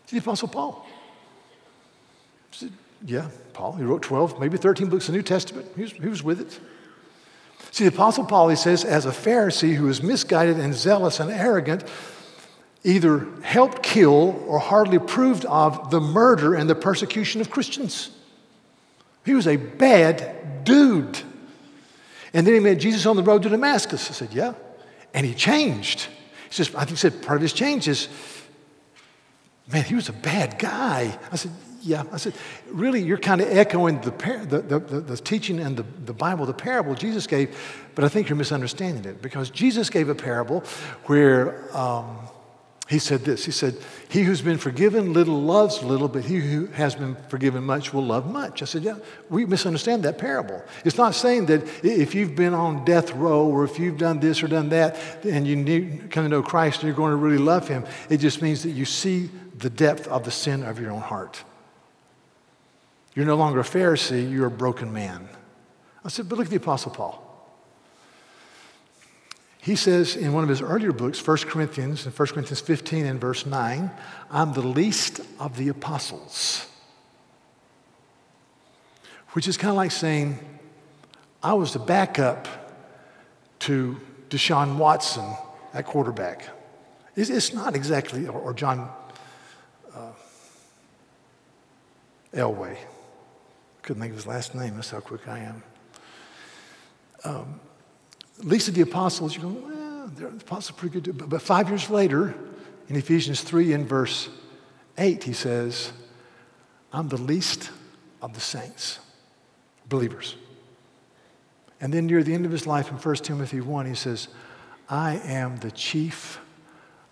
The 0.10 0.18
Apostle 0.18 0.48
Paul. 0.48 0.86
Yeah, 3.06 3.30
Paul. 3.54 3.74
He 3.74 3.84
wrote 3.84 4.02
12, 4.02 4.40
maybe 4.40 4.58
13 4.58 4.90
books 4.90 5.08
of 5.08 5.14
the 5.14 5.18
New 5.18 5.24
Testament. 5.24 5.68
He 5.76 5.82
was, 5.82 5.92
he 5.92 6.08
was 6.08 6.24
with 6.24 6.42
it. 6.42 6.60
See, 7.72 7.86
the 7.86 7.94
Apostle 7.94 8.26
Paul, 8.26 8.50
he 8.50 8.56
says, 8.56 8.84
as 8.84 9.06
a 9.06 9.12
Pharisee 9.12 9.76
who 9.76 9.88
is 9.88 10.04
misguided 10.04 10.60
and 10.60 10.74
zealous 10.74 11.20
and 11.20 11.32
arrogant, 11.32 11.84
either 12.84 13.28
helped 13.44 13.84
kill 13.84 14.44
or 14.48 14.60
hardly 14.60 14.98
approved 14.98 15.46
of 15.46 15.92
the 15.92 16.02
murder 16.02 16.54
and 16.56 16.70
the 16.70 16.76
persecution 16.76 17.40
of 17.40 17.50
Christians. 17.50 18.12
He 19.26 19.34
was 19.34 19.48
a 19.48 19.56
bad 19.56 20.64
dude. 20.64 21.22
And 22.34 22.48
then 22.48 22.54
he 22.54 22.60
met 22.60 22.80
Jesus 22.80 23.06
on 23.06 23.16
the 23.16 23.24
road 23.24 23.44
to 23.44 23.50
Damascus. 23.50 24.10
I 24.10 24.14
said, 24.14 24.34
Yeah. 24.34 24.54
And 25.14 25.26
he 25.26 25.34
changed. 25.34 26.08
He 26.50 26.56
says, 26.56 26.74
I 26.74 26.80
think 26.80 26.92
he 26.92 26.96
said 26.96 27.22
part 27.22 27.38
of 27.38 27.42
his 27.42 27.54
change 27.54 27.88
is, 27.88 28.08
man, 29.72 29.84
he 29.84 29.96
was 29.96 30.10
a 30.10 30.14
bad 30.14 30.60
guy. 30.60 31.18
I 31.32 31.36
said, 31.36 31.52
yeah. 31.82 32.04
I 32.12 32.18
said, 32.18 32.34
really, 32.68 33.02
you're 33.02 33.18
kind 33.18 33.42
of 33.42 33.48
echoing 33.50 34.02
the, 34.02 34.12
par- 34.12 34.46
the, 34.46 34.62
the, 34.62 34.80
the, 34.80 35.00
the, 35.02 35.18
teaching 35.18 35.60
and 35.60 35.76
the, 35.76 35.84
the 36.06 36.14
Bible, 36.14 36.46
the 36.46 36.54
parable 36.54 36.96
Jesus 36.96 37.28
gave, 37.28 37.58
but 37.96 38.06
I 38.06 38.10
think 38.10 38.30
you're 38.30 38.38
misunderstanding 38.38 39.06
it 39.06 39.22
because 39.22 39.50
Jesus 39.50 39.90
gave 39.90 40.10
a 40.10 40.16
parable 40.16 40.64
where 41.06 41.76
um, 41.76 42.18
he 42.92 43.00
said 43.00 43.22
this 43.22 43.46
He 43.46 43.52
said, 43.52 43.78
He 44.10 44.24
who's 44.24 44.42
been 44.42 44.58
forgiven 44.58 45.14
little 45.14 45.42
loves 45.42 45.82
little, 45.82 46.10
but 46.10 46.26
he 46.26 46.40
who 46.40 46.66
has 46.68 46.94
been 46.94 47.16
forgiven 47.30 47.64
much 47.64 47.94
will 47.94 48.06
love 48.06 48.30
much. 48.30 48.62
I 48.62 48.66
said, 48.66 48.84
Yeah, 48.84 48.98
we 49.30 49.46
misunderstand 49.46 50.04
that 50.04 50.18
parable. 50.18 50.62
It's 50.84 50.98
not 50.98 51.16
saying 51.16 51.46
that 51.46 51.64
if 51.86 52.14
you've 52.14 52.36
been 52.36 52.54
on 52.54 52.84
death 52.84 53.14
row 53.14 53.48
or 53.48 53.64
if 53.64 53.80
you've 53.80 53.98
done 53.98 54.20
this 54.20 54.44
or 54.44 54.50
done 54.50 54.70
that 54.70 54.98
and 55.24 55.48
you 55.48 55.56
need, 55.56 56.12
come 56.12 56.26
to 56.26 56.30
know 56.30 56.44
Christ 56.44 56.82
and 56.82 56.88
you're 56.88 56.96
going 56.96 57.12
to 57.12 57.16
really 57.16 57.38
love 57.38 57.68
Him, 57.68 57.86
it 58.10 58.18
just 58.18 58.42
means 58.42 58.62
that 58.64 58.72
you 58.72 58.84
see 58.84 59.30
the 59.62 59.70
depth 59.70 60.08
of 60.08 60.24
the 60.24 60.32
sin 60.32 60.64
of 60.64 60.80
your 60.80 60.92
own 60.92 61.02
heart. 61.02 61.44
You're 63.16 63.26
no 63.26 63.36
longer 63.36 63.60
a 63.60 63.64
Pharisee, 63.64 64.30
you're 64.32 64.48
a 64.48 64.52
broken 64.52 64.92
man. 64.92 65.28
I 66.04 66.10
said, 66.10 66.30
But 66.30 66.38
look 66.38 66.48
at 66.48 66.52
the 66.52 66.58
Apostle 66.58 66.92
Paul. 66.92 67.28
He 69.62 69.76
says 69.76 70.16
in 70.16 70.34
one 70.34 70.44
of 70.44 70.50
his 70.50 70.62
earlier 70.62 70.92
books, 70.92 71.26
1 71.26 71.38
Corinthians, 71.40 72.08
in 72.08 72.12
1 72.12 72.28
Corinthians 72.30 72.62
15 72.62 73.06
and 73.06 73.22
verse 73.22 73.46
9, 73.46 73.92
I'm 74.32 74.54
the 74.54 74.62
least 74.62 75.22
of 75.40 75.56
the 75.56 75.70
apostles. 75.70 76.68
Which 79.34 79.48
is 79.48 79.58
kind 79.58 79.70
of 79.70 79.78
like 79.78 79.92
saying, 79.92 80.40
I 81.44 81.54
was 81.54 81.74
the 81.74 81.80
backup 81.80 82.48
to 83.60 84.00
Deshaun 84.32 84.78
Watson 84.78 85.36
at 85.76 85.86
quarterback. 85.86 86.50
It's, 87.16 87.54
not 87.54 87.76
exactly, 87.76 88.28
or 88.28 88.54
John 88.54 88.90
uh, 89.94 90.12
Elway. 92.34 92.78
Couldn't 93.82 94.02
think 94.02 94.12
of 94.12 94.18
his 94.18 94.28
last 94.28 94.56
name, 94.56 94.76
that's 94.76 94.92
how 94.92 95.00
quick 95.00 95.28
I 95.28 95.40
am. 95.40 95.64
Um, 97.24 97.60
least 98.40 98.68
of 98.68 98.76
the 98.76 98.82
apostles, 98.82 99.36
you 99.36 99.42
go, 99.42 99.48
well, 99.50 100.08
the 100.08 100.28
apostles 100.28 100.72
are 100.72 100.74
pretty 100.80 101.00
good. 101.00 101.18
But, 101.18 101.30
but 101.30 101.42
five 101.42 101.70
years 101.70 101.90
later, 101.90 102.34
in 102.90 102.96
Ephesians 102.96 103.42
3 103.42 103.74
in 103.74 103.86
verse 103.86 104.30
8, 104.98 105.24
he 105.24 105.34
says, 105.34 105.92
I'm 106.94 107.08
the 107.08 107.18
least 107.18 107.72
of 108.22 108.34
the 108.34 108.40
saints, 108.40 109.00
believers. 109.88 110.36
And 111.80 111.94
then 111.94 112.06
near 112.06 112.22
the 112.22 112.34
end 112.34 112.46
of 112.46 112.52
his 112.52 112.68
life 112.68 112.92
in 112.92 112.98
1 112.98 113.16
Timothy 113.18 113.62
1, 113.62 113.86
he 113.88 113.96
says, 113.96 114.28
I 114.90 115.22
am 115.24 115.58
the 115.58 115.72
chief 115.72 116.40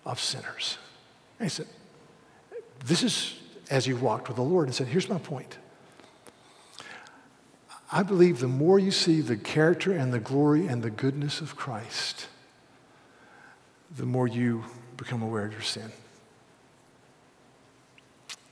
of 0.04 0.20
sinners. 0.20 0.78
And 1.38 1.46
he 1.46 1.50
said, 1.50 1.66
This 2.84 3.02
is 3.02 3.39
as 3.70 3.86
you 3.86 3.96
walked 3.96 4.28
with 4.28 4.36
the 4.36 4.42
Lord 4.42 4.66
and 4.66 4.74
said, 4.74 4.88
Here's 4.88 5.08
my 5.08 5.18
point. 5.18 5.58
I 7.92 8.02
believe 8.02 8.38
the 8.38 8.48
more 8.48 8.78
you 8.78 8.90
see 8.90 9.20
the 9.20 9.36
character 9.36 9.92
and 9.92 10.12
the 10.12 10.20
glory 10.20 10.66
and 10.66 10.82
the 10.82 10.90
goodness 10.90 11.40
of 11.40 11.56
Christ, 11.56 12.28
the 13.96 14.06
more 14.06 14.28
you 14.28 14.64
become 14.96 15.22
aware 15.22 15.46
of 15.46 15.52
your 15.52 15.62
sin. 15.62 15.90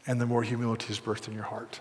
And 0.07 0.21
the 0.21 0.27
more 0.27 0.43
humility 0.43 0.93
is 0.93 0.99
birthed 0.99 1.29
in 1.29 1.35
your 1.35 1.45
heart. 1.45 1.81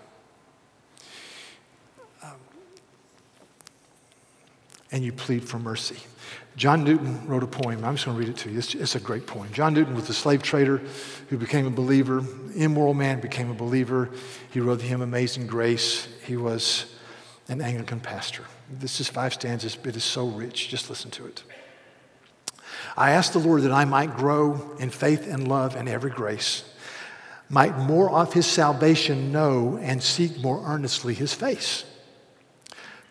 And 4.90 5.04
you 5.04 5.12
plead 5.12 5.46
for 5.46 5.58
mercy. 5.58 5.98
John 6.56 6.82
Newton 6.82 7.26
wrote 7.28 7.44
a 7.44 7.46
poem. 7.46 7.84
I'm 7.84 7.94
just 7.94 8.06
going 8.06 8.16
to 8.16 8.20
read 8.20 8.28
it 8.28 8.36
to 8.38 8.50
you. 8.50 8.58
It's, 8.58 8.74
it's, 8.74 8.94
a 8.96 9.00
great 9.00 9.26
poem. 9.26 9.48
John 9.52 9.74
Newton 9.74 9.94
was 9.94 10.08
a 10.08 10.14
slave 10.14 10.42
trader 10.42 10.78
who 11.28 11.36
became 11.36 11.66
a 11.66 11.70
believer. 11.70 12.24
Immoral 12.56 12.94
man 12.94 13.20
became 13.20 13.48
a 13.48 13.54
believer. 13.54 14.10
He 14.50 14.58
wrote 14.58 14.80
the 14.80 14.86
hymn 14.86 15.00
Amazing 15.00 15.46
Grace. 15.46 16.08
He 16.26 16.36
was 16.36 16.86
an 17.48 17.60
Anglican 17.60 18.00
pastor. 18.00 18.42
This 18.70 19.00
is 19.00 19.08
five 19.08 19.34
stanzas, 19.34 19.76
but 19.76 19.90
it 19.90 19.96
is 19.96 20.04
so 20.04 20.26
rich. 20.26 20.68
Just 20.68 20.90
listen 20.90 21.10
to 21.12 21.26
it. 21.26 21.44
I 22.96 23.12
ask 23.12 23.32
the 23.32 23.38
Lord 23.38 23.62
that 23.62 23.72
I 23.72 23.84
might 23.84 24.16
grow 24.16 24.76
in 24.80 24.90
faith 24.90 25.32
and 25.32 25.46
love 25.46 25.76
and 25.76 25.88
every 25.88 26.10
grace, 26.10 26.64
might 27.48 27.78
more 27.78 28.10
of 28.10 28.32
his 28.32 28.46
salvation 28.46 29.30
know 29.30 29.78
and 29.80 30.02
seek 30.02 30.38
more 30.40 30.62
earnestly 30.66 31.14
his 31.14 31.32
face. 31.32 31.84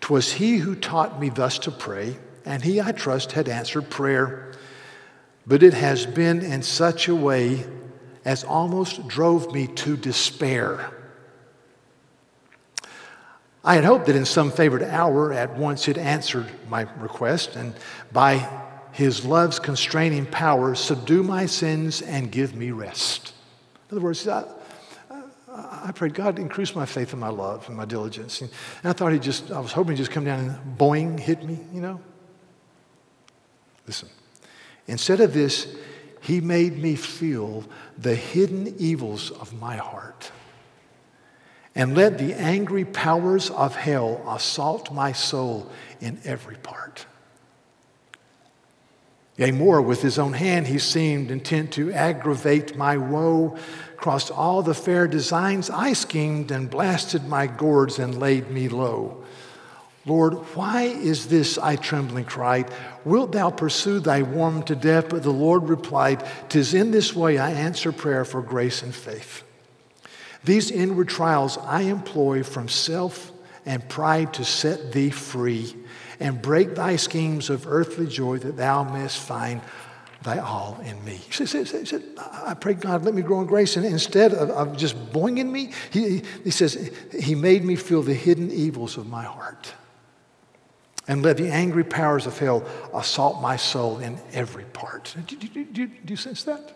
'Twas 0.02 0.34
he 0.34 0.58
who 0.58 0.76
taught 0.76 1.20
me 1.20 1.30
thus 1.30 1.60
to 1.60 1.72
pray, 1.72 2.18
and 2.46 2.64
he, 2.64 2.80
I 2.82 2.92
trust, 2.92 3.34
had 3.34 3.50
answered 3.50 3.90
prayer. 3.90 4.54
But 5.46 5.64
it 5.64 5.74
has 5.74 6.06
been 6.06 6.42
in 6.42 6.64
such 6.64 7.08
a 7.08 7.16
way 7.16 7.66
as 8.26 8.44
almost 8.44 9.08
drove 9.08 9.54
me 9.54 9.68
to 9.68 9.96
despair. 9.96 10.92
I 13.64 13.76
had 13.76 13.84
hoped 13.84 14.06
that 14.06 14.16
in 14.16 14.26
some 14.26 14.52
favored 14.52 14.84
hour 14.84 15.34
at 15.34 15.58
once 15.58 15.86
he'd 15.86 15.98
answered 15.98 16.48
my 16.70 16.88
request 17.00 17.56
and 17.56 17.74
by 18.12 18.50
his 18.94 19.26
love's 19.26 19.60
constraining 19.60 20.26
power 20.26 20.74
subdue 20.74 21.22
my 21.22 21.46
sins 21.46 22.02
and 22.02 22.32
give 22.32 22.56
me 22.56 22.72
rest. 22.72 23.34
In 23.90 23.98
other 23.98 24.04
words, 24.04 24.28
I, 25.58 25.92
prayed, 25.92 26.14
God, 26.14 26.38
increase 26.38 26.76
my 26.76 26.86
faith 26.86 27.14
and 27.14 27.20
my 27.20 27.30
love 27.30 27.68
and 27.68 27.76
my 27.76 27.86
diligence. 27.86 28.42
And 28.42 28.52
I 28.84 28.94
thought 28.94 29.12
he 29.12 29.20
just, 29.20 29.52
I 29.52 29.60
was 29.60 29.72
hoping 29.72 29.96
he'd 29.96 29.98
just 29.98 30.12
come 30.12 30.26
down 30.26 30.40
and 30.40 30.78
boing, 30.78 31.20
hit 31.20 31.44
me, 31.44 31.60
you 31.74 31.82
know. 31.82 32.00
Listen, 33.88 34.10
instead 34.86 35.20
of 35.22 35.34
this, 35.34 35.76
he 36.22 36.42
made 36.42 36.78
me 36.78 36.96
feel 36.96 37.64
the 37.98 38.16
hidden 38.16 38.76
evils 38.78 39.32
of 39.32 39.60
my 39.60 39.78
heart 39.78 40.32
and 41.74 41.96
let 41.96 42.18
the 42.18 42.34
angry 42.34 42.86
powers 42.86 43.50
of 43.50 43.76
hell 43.76 44.22
assault 44.28 44.92
my 44.92 45.12
soul 45.12 45.72
in 46.02 46.20
every 46.26 46.58
part. 46.58 47.06
Yea, 49.38 49.52
more, 49.52 49.82
with 49.82 50.02
his 50.02 50.18
own 50.18 50.34
hand 50.34 50.66
he 50.66 50.80
seemed 50.80 51.30
intent 51.30 51.72
to 51.72 51.92
aggravate 51.94 52.76
my 52.76 52.98
woe, 52.98 53.56
crossed 53.96 54.32
all 54.32 54.64
the 54.64 54.74
fair 54.74 55.08
designs 55.08 55.70
I 55.70 55.94
schemed, 55.94 56.50
and 56.50 56.70
blasted 56.70 57.28
my 57.28 57.46
gourds 57.46 58.00
and 58.00 58.20
laid 58.20 58.50
me 58.50 58.68
low. 58.68 59.24
Lord, 60.08 60.34
why 60.56 60.84
is 60.84 61.28
this? 61.28 61.58
I 61.58 61.76
trembling 61.76 62.26
cried. 62.26 62.72
Wilt 63.06 63.34
thou 63.34 63.52
pursue 63.52 64.00
thy 64.00 64.24
worm 64.24 64.64
to 64.64 64.76
death? 64.76 65.10
But 65.10 65.22
the 65.22 65.32
Lord 65.32 65.70
replied, 65.70 66.26
Tis 66.50 66.74
in 66.74 66.92
this 66.92 67.14
way 67.16 67.38
I 67.38 67.52
answer 67.52 67.92
prayer 67.92 68.26
for 68.26 68.42
grace 68.42 68.82
and 68.82 68.96
faith. 68.96 69.44
These 70.44 70.72
inward 70.72 71.10
trials 71.10 71.58
I 71.58 71.82
employ 71.82 72.42
from 72.44 72.70
self 72.70 73.34
and 73.66 73.88
pride 73.90 74.34
to 74.36 74.46
set 74.46 74.94
thee 74.94 75.10
free 75.10 75.76
and 76.20 76.42
break 76.42 76.76
thy 76.76 76.96
schemes 76.96 77.50
of 77.50 77.68
earthly 77.68 78.08
joy 78.08 78.38
that 78.40 78.58
thou 78.58 78.84
mayest 78.84 79.20
find 79.20 79.62
thy 80.24 80.40
all 80.40 80.80
in 80.84 81.04
me. 81.06 81.16
He 81.16 81.46
said, 81.46 81.68
he 81.68 81.86
said, 81.86 82.04
I 82.18 82.54
pray 82.54 82.74
God, 82.74 83.06
let 83.06 83.14
me 83.14 83.22
grow 83.22 83.42
in 83.42 83.48
grace. 83.48 83.78
And 83.78 83.86
instead 83.86 84.34
of, 84.34 84.50
of 84.50 84.78
just 84.78 84.96
boinging 85.12 85.50
me, 85.50 85.72
he, 85.92 86.24
he 86.44 86.52
says, 86.52 86.92
He 87.20 87.36
made 87.36 87.64
me 87.64 87.76
feel 87.76 88.02
the 88.02 88.14
hidden 88.14 88.52
evils 88.52 88.98
of 88.98 89.08
my 89.08 89.24
heart. 89.24 89.74
And 91.08 91.24
let 91.24 91.38
the 91.38 91.50
angry 91.50 91.86
powers 91.86 92.26
of 92.26 92.38
hell 92.38 92.66
assault 92.94 93.42
my 93.42 93.56
soul 93.56 94.00
in 94.00 94.20
every 94.34 94.66
part. 94.66 95.16
Do, 95.26 95.36
do, 95.38 95.64
do, 95.64 95.88
do 95.88 96.14
you 96.14 96.18
sense 96.18 96.44
that? 96.44 96.74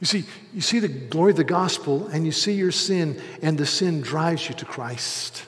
You 0.00 0.06
see, 0.06 0.24
you 0.52 0.60
see 0.60 0.78
the 0.80 0.88
glory 0.88 1.32
of 1.32 1.36
the 1.36 1.44
gospel 1.44 2.08
and 2.08 2.26
you 2.26 2.32
see 2.32 2.52
your 2.52 2.72
sin, 2.72 3.20
and 3.42 3.56
the 3.56 3.66
sin 3.66 4.00
drives 4.00 4.48
you 4.48 4.54
to 4.56 4.64
Christ. 4.64 5.44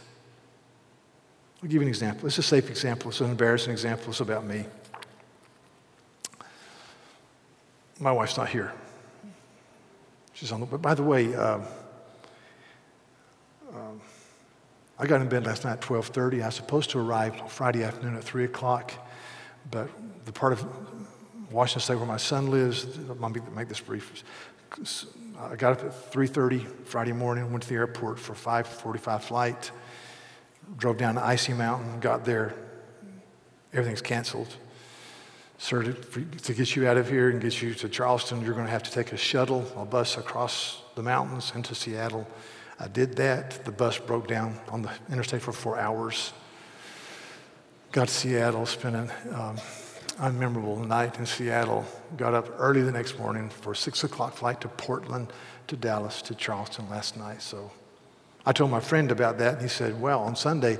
I'll 1.66 1.72
give 1.72 1.82
you 1.82 1.88
an 1.88 1.88
example. 1.88 2.28
It's 2.28 2.38
a 2.38 2.44
safe 2.44 2.70
example. 2.70 3.10
It's 3.10 3.20
an 3.20 3.28
embarrassing 3.28 3.72
example. 3.72 4.10
It's 4.10 4.20
about 4.20 4.46
me. 4.46 4.66
My 7.98 8.12
wife's 8.12 8.36
not 8.36 8.48
here. 8.48 8.72
She's 10.32 10.52
on 10.52 10.60
the, 10.60 10.66
but 10.66 10.80
by 10.80 10.94
the 10.94 11.02
way, 11.02 11.34
um, 11.34 11.64
um, 13.74 14.00
I 14.96 15.08
got 15.08 15.20
in 15.20 15.28
bed 15.28 15.44
last 15.44 15.64
night 15.64 15.72
at 15.72 15.80
12.30. 15.80 16.40
I 16.40 16.46
was 16.46 16.54
supposed 16.54 16.90
to 16.90 17.00
arrive 17.00 17.50
Friday 17.50 17.82
afternoon 17.82 18.14
at 18.14 18.22
3 18.22 18.44
o'clock, 18.44 18.92
but 19.72 19.90
the 20.24 20.30
part 20.30 20.52
of 20.52 20.64
Washington 21.50 21.80
State, 21.80 21.96
where 21.96 22.06
my 22.06 22.16
son 22.16 22.48
lives. 22.48 22.96
Me 22.96 23.40
make 23.56 23.66
this 23.66 23.80
brief. 23.80 24.22
I 25.40 25.56
got 25.56 25.72
up 25.72 25.84
at 25.84 26.12
3:30 26.12 26.64
Friday 26.84 27.12
morning, 27.12 27.50
went 27.50 27.64
to 27.64 27.68
the 27.68 27.74
airport 27.74 28.20
for 28.20 28.34
5:45 28.34 29.24
flight, 29.24 29.72
drove 30.76 30.98
down 30.98 31.14
to 31.14 31.24
Icy 31.24 31.52
Mountain, 31.52 32.00
got 32.00 32.24
there. 32.24 32.54
Everything's 33.72 34.02
canceled. 34.02 34.56
Sir, 35.58 35.82
to, 35.82 36.24
to 36.24 36.54
get 36.54 36.76
you 36.76 36.86
out 36.86 36.96
of 36.96 37.08
here 37.08 37.30
and 37.30 37.40
get 37.40 37.62
you 37.62 37.72
to 37.74 37.88
Charleston, 37.88 38.42
you're 38.42 38.52
going 38.52 38.66
to 38.66 38.70
have 38.70 38.82
to 38.82 38.90
take 38.90 39.12
a 39.12 39.16
shuttle, 39.16 39.66
a 39.76 39.84
bus 39.84 40.18
across 40.18 40.82
the 40.96 41.02
mountains 41.02 41.52
into 41.54 41.74
Seattle. 41.74 42.26
I 42.78 42.88
did 42.88 43.16
that. 43.16 43.64
The 43.64 43.72
bus 43.72 43.98
broke 43.98 44.28
down 44.28 44.58
on 44.68 44.82
the 44.82 44.90
interstate 45.10 45.40
for 45.40 45.52
four 45.52 45.78
hours. 45.78 46.32
Got 47.92 48.08
to 48.08 48.14
Seattle, 48.14 48.66
spent 48.66 48.96
an 48.96 49.10
um, 49.32 49.56
unmemorable 50.18 50.86
night 50.86 51.18
in 51.18 51.24
Seattle. 51.24 51.86
Got 52.18 52.34
up 52.34 52.50
early 52.58 52.82
the 52.82 52.92
next 52.92 53.18
morning 53.18 53.48
for 53.48 53.72
a 53.72 53.76
six 53.76 54.04
o'clock 54.04 54.34
flight 54.34 54.60
to 54.60 54.68
Portland, 54.68 55.32
to 55.68 55.76
Dallas, 55.76 56.20
to 56.22 56.34
Charleston 56.34 56.90
last 56.90 57.16
night. 57.16 57.40
So 57.40 57.70
I 58.46 58.52
told 58.52 58.70
my 58.70 58.80
friend 58.80 59.10
about 59.10 59.38
that, 59.38 59.54
and 59.54 59.62
he 59.62 59.68
said, 59.68 60.00
Well, 60.00 60.22
on 60.22 60.36
Sunday, 60.36 60.78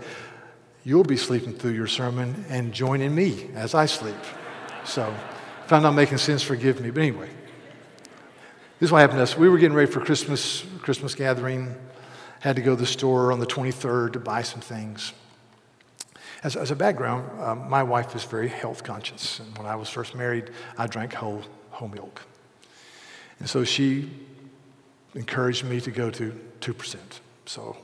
you'll 0.85 1.03
be 1.05 1.17
sleeping 1.17 1.53
through 1.53 1.73
your 1.73 1.89
sermon 1.89 2.45
and 2.49 2.73
joining 2.73 3.13
me 3.13 3.51
as 3.55 3.75
I 3.75 3.87
sleep. 3.87 4.15
So 4.85 5.13
if 5.65 5.73
I'm 5.73 5.83
not 5.83 5.93
making 5.93 6.19
sense, 6.19 6.43
forgive 6.45 6.81
me. 6.81 6.91
But 6.91 7.01
anyway, 7.01 7.29
this 8.79 8.89
is 8.89 8.93
what 8.93 9.01
happened 9.01 9.19
to 9.19 9.25
us. 9.25 9.37
We 9.37 9.49
were 9.49 9.59
getting 9.59 9.77
ready 9.77 9.91
for 9.91 10.01
Christmas, 10.01 10.65
Christmas 10.81 11.17
gathering. 11.17 11.75
Had 12.39 12.55
to 12.55 12.63
go 12.63 12.77
to 12.77 12.81
the 12.81 12.87
store 12.87 13.33
on 13.33 13.41
the 13.41 13.47
23rd 13.47 14.13
to 14.13 14.21
buy 14.21 14.43
some 14.43 14.61
things. 14.61 15.13
As, 16.45 16.55
as 16.55 16.71
a 16.71 16.77
background, 16.77 17.29
um, 17.41 17.69
my 17.69 17.83
wife 17.83 18.15
is 18.15 18.23
very 18.23 18.47
health 18.47 18.85
conscious. 18.85 19.41
And 19.41 19.59
when 19.59 19.67
I 19.67 19.75
was 19.75 19.89
first 19.89 20.15
married, 20.15 20.51
I 20.79 20.87
drank 20.87 21.15
whole, 21.15 21.43
whole 21.71 21.89
milk. 21.89 22.23
And 23.41 23.49
so 23.49 23.65
she 23.65 24.09
encouraged 25.17 25.65
me 25.65 25.81
to 25.81 25.91
go 25.91 26.11
to 26.11 26.39
2%. 26.61 26.97
So 27.47 27.77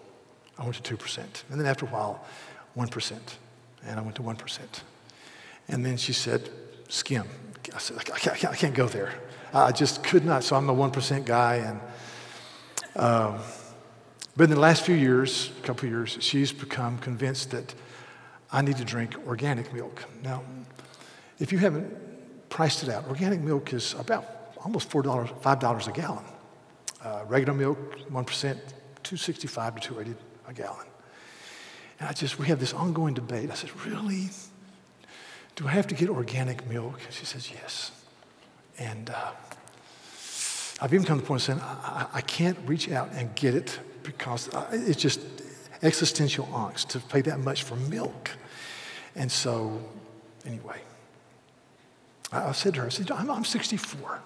I 0.58 0.64
went 0.64 0.82
to 0.82 0.96
2%. 0.96 1.18
And 1.50 1.60
then 1.60 1.66
after 1.66 1.86
a 1.86 1.88
while, 1.88 2.24
1%. 2.76 3.18
And 3.84 3.98
I 3.98 4.02
went 4.02 4.16
to 4.16 4.22
1%. 4.22 4.58
And 5.68 5.84
then 5.84 5.96
she 5.96 6.12
said, 6.12 6.48
skim. 6.88 7.24
I 7.74 7.78
said, 7.78 7.98
I 7.98 8.18
can't, 8.18 8.44
I 8.44 8.56
can't 8.56 8.74
go 8.74 8.86
there. 8.86 9.14
I 9.54 9.72
just 9.72 10.02
could 10.02 10.24
not. 10.24 10.44
So 10.44 10.56
I'm 10.56 10.68
a 10.68 10.74
1% 10.74 11.24
guy. 11.24 11.56
And, 11.56 11.80
um, 12.96 13.38
but 14.36 14.44
in 14.44 14.50
the 14.50 14.60
last 14.60 14.84
few 14.84 14.94
years, 14.94 15.50
a 15.62 15.66
couple 15.66 15.86
of 15.86 15.92
years, 15.92 16.16
she's 16.20 16.52
become 16.52 16.98
convinced 16.98 17.50
that 17.50 17.74
I 18.50 18.62
need 18.62 18.76
to 18.76 18.84
drink 18.84 19.16
organic 19.26 19.72
milk. 19.72 20.04
Now, 20.22 20.42
if 21.38 21.52
you 21.52 21.58
haven't 21.58 22.50
priced 22.50 22.82
it 22.82 22.88
out, 22.88 23.08
organic 23.08 23.40
milk 23.40 23.72
is 23.72 23.94
about 23.94 24.26
almost 24.64 24.90
$4, 24.90 25.02
$5 25.40 25.88
a 25.88 25.92
gallon. 25.92 26.24
Uh, 27.02 27.24
regular 27.26 27.54
milk, 27.54 27.78
1%, 28.10 28.58
265 29.12 29.74
to 29.74 29.80
280 29.88 30.24
a 30.48 30.54
gallon. 30.54 30.86
And 32.00 32.08
I 32.08 32.14
just, 32.14 32.38
we 32.38 32.46
have 32.46 32.58
this 32.58 32.72
ongoing 32.72 33.12
debate. 33.12 33.50
I 33.50 33.54
said, 33.54 33.68
really? 33.84 34.30
Do 35.54 35.68
I 35.68 35.72
have 35.72 35.86
to 35.88 35.94
get 35.94 36.08
organic 36.08 36.66
milk? 36.66 36.98
She 37.10 37.26
says, 37.26 37.50
yes. 37.50 37.90
And 38.78 39.10
uh, 39.10 39.32
I've 40.80 40.94
even 40.94 41.04
come 41.04 41.18
to 41.18 41.22
the 41.22 41.28
point 41.28 41.42
of 41.42 41.44
saying, 41.44 41.60
I, 41.60 42.06
I, 42.10 42.20
can't 42.22 42.56
reach 42.64 42.90
out 42.90 43.10
and 43.12 43.34
get 43.34 43.54
it 43.54 43.78
because 44.02 44.48
it's 44.72 44.98
just 44.98 45.20
existential 45.82 46.46
angst 46.46 46.88
to 46.88 46.98
pay 46.98 47.20
that 47.20 47.38
much 47.38 47.64
for 47.64 47.76
milk. 47.76 48.30
And 49.14 49.30
so, 49.30 49.78
anyway, 50.46 50.80
I, 52.32 52.48
I 52.48 52.52
said 52.52 52.72
to 52.74 52.80
her, 52.80 52.86
I 52.86 52.88
said, 52.88 53.10
I'm, 53.10 53.30
I'm 53.30 53.44
64. 53.44 54.22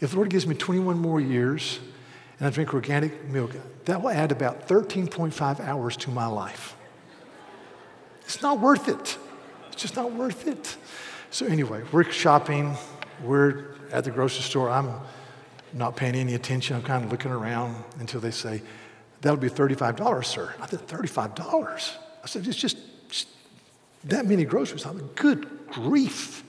If 0.00 0.10
the 0.10 0.16
Lord 0.16 0.28
gives 0.28 0.44
me 0.44 0.56
21 0.56 0.98
more 0.98 1.20
years 1.20 1.78
and 2.38 2.48
I 2.48 2.50
drink 2.50 2.74
organic 2.74 3.24
milk, 3.24 3.52
that 3.86 4.02
will 4.02 4.10
add 4.10 4.32
about 4.32 4.68
13.5 4.68 5.60
hours 5.60 5.96
to 5.98 6.10
my 6.10 6.26
life. 6.26 6.76
It's 8.22 8.42
not 8.42 8.60
worth 8.60 8.88
it. 8.88 9.18
It's 9.68 9.80
just 9.80 9.96
not 9.96 10.12
worth 10.12 10.46
it. 10.46 10.76
So, 11.30 11.46
anyway, 11.46 11.82
we're 11.92 12.04
shopping. 12.04 12.76
We're 13.22 13.76
at 13.92 14.04
the 14.04 14.10
grocery 14.10 14.42
store. 14.42 14.68
I'm 14.68 14.92
not 15.72 15.96
paying 15.96 16.14
any 16.14 16.34
attention. 16.34 16.76
I'm 16.76 16.82
kind 16.82 17.04
of 17.04 17.10
looking 17.10 17.30
around 17.30 17.82
until 17.98 18.20
they 18.20 18.30
say, 18.30 18.62
That'll 19.22 19.40
be 19.40 19.48
$35, 19.48 20.24
sir. 20.24 20.54
I 20.60 20.66
said, 20.66 20.86
$35? 20.86 21.96
I 22.22 22.26
said, 22.26 22.46
It's 22.46 22.56
just, 22.56 22.76
just 23.08 23.28
that 24.04 24.26
many 24.26 24.44
groceries. 24.44 24.84
I 24.84 24.92
said, 24.92 25.14
Good 25.14 25.48
grief. 25.68 26.44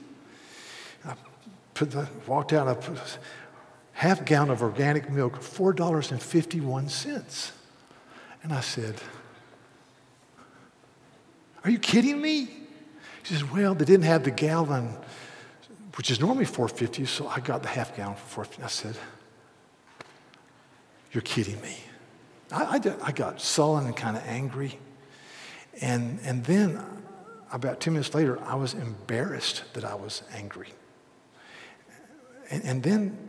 I 1.04 1.14
put 1.74 1.90
the, 1.92 2.08
walked 2.26 2.52
out, 2.52 2.68
I 2.68 2.74
put, 2.74 2.98
half 3.98 4.24
gallon 4.24 4.48
of 4.50 4.62
organic 4.62 5.10
milk, 5.10 5.40
$4.51. 5.40 7.50
And 8.44 8.52
I 8.52 8.60
said, 8.60 8.94
Are 11.64 11.70
you 11.70 11.80
kidding 11.80 12.22
me? 12.22 12.48
She 13.24 13.34
says, 13.34 13.50
Well, 13.50 13.74
they 13.74 13.84
didn't 13.84 14.04
have 14.04 14.22
the 14.22 14.30
gallon, 14.30 14.96
which 15.96 16.12
is 16.12 16.20
normally 16.20 16.44
450, 16.44 17.06
so 17.06 17.26
I 17.26 17.40
got 17.40 17.64
the 17.64 17.68
half 17.68 17.96
gallon 17.96 18.14
for 18.14 18.44
450. 18.44 18.62
I 18.62 18.68
said, 18.68 18.96
You're 21.10 21.22
kidding 21.22 21.60
me. 21.60 21.78
I, 22.52 22.76
I, 22.76 22.80
I 23.08 23.10
got 23.10 23.40
sullen 23.40 23.86
and 23.86 23.96
kind 23.96 24.16
of 24.16 24.22
angry. 24.28 24.78
And, 25.80 26.20
and 26.22 26.44
then, 26.44 26.80
about 27.52 27.80
10 27.80 27.94
minutes 27.94 28.14
later, 28.14 28.40
I 28.44 28.54
was 28.54 28.74
embarrassed 28.74 29.64
that 29.72 29.84
I 29.84 29.96
was 29.96 30.22
angry. 30.32 30.68
And, 32.48 32.62
and 32.62 32.82
then 32.84 33.27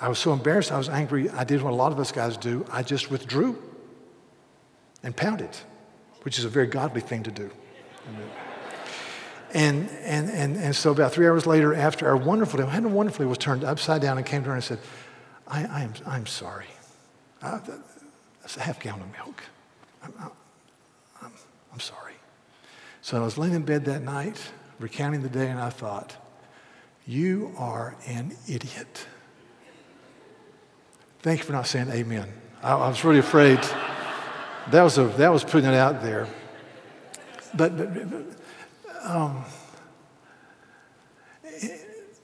I 0.00 0.08
was 0.08 0.18
so 0.18 0.32
embarrassed, 0.32 0.72
I 0.72 0.78
was 0.78 0.88
angry. 0.88 1.30
I 1.30 1.44
did 1.44 1.62
what 1.62 1.72
a 1.72 1.76
lot 1.76 1.92
of 1.92 1.98
us 1.98 2.12
guys 2.12 2.36
do 2.36 2.66
I 2.70 2.82
just 2.82 3.10
withdrew 3.10 3.62
and 5.02 5.16
pounded, 5.16 5.56
which 6.22 6.38
is 6.38 6.44
a 6.44 6.48
very 6.48 6.66
godly 6.66 7.00
thing 7.00 7.22
to 7.22 7.30
do. 7.30 7.50
And, 9.54 9.88
and, 10.02 10.28
and, 10.28 10.56
and 10.56 10.76
so 10.76 10.90
about 10.90 11.12
three 11.12 11.26
hours 11.26 11.46
later, 11.46 11.74
after 11.74 12.06
our 12.06 12.16
wonderful 12.16 12.58
day, 12.58 12.66
Hannah 12.66 12.88
wonderfully 12.88 13.26
was 13.26 13.38
turned 13.38 13.64
upside 13.64 14.02
down 14.02 14.18
and 14.18 14.26
came 14.26 14.42
to 14.42 14.48
her 14.48 14.54
and 14.54 14.64
said, 14.64 14.80
I, 15.46 15.64
I 15.64 15.82
am, 15.82 15.94
I'm 16.04 16.26
sorry. 16.26 16.66
Uh, 17.40 17.60
that's 18.40 18.56
a 18.56 18.60
half 18.60 18.80
gallon 18.80 19.02
of 19.02 19.12
milk. 19.12 19.42
I'm, 20.02 20.12
I'm, 21.22 21.32
I'm 21.72 21.80
sorry. 21.80 22.14
So 23.00 23.16
I 23.16 23.24
was 23.24 23.38
laying 23.38 23.54
in 23.54 23.62
bed 23.62 23.84
that 23.86 24.02
night, 24.02 24.50
recounting 24.78 25.22
the 25.22 25.28
day, 25.28 25.48
and 25.48 25.60
I 25.60 25.70
thought, 25.70 26.16
you 27.06 27.54
are 27.56 27.96
an 28.06 28.36
idiot. 28.48 29.06
Thank 31.26 31.40
you 31.40 31.46
for 31.46 31.54
not 31.54 31.66
saying 31.66 31.88
amen. 31.90 32.28
I, 32.62 32.74
I 32.74 32.88
was 32.88 33.02
really 33.02 33.18
afraid. 33.18 33.58
that, 34.70 34.82
was 34.84 34.96
a, 34.96 35.08
that 35.18 35.32
was 35.32 35.42
putting 35.42 35.68
it 35.68 35.74
out 35.74 36.00
there. 36.00 36.28
But, 37.52 37.76
but, 37.76 38.10
but 38.10 38.24
um, 39.04 39.44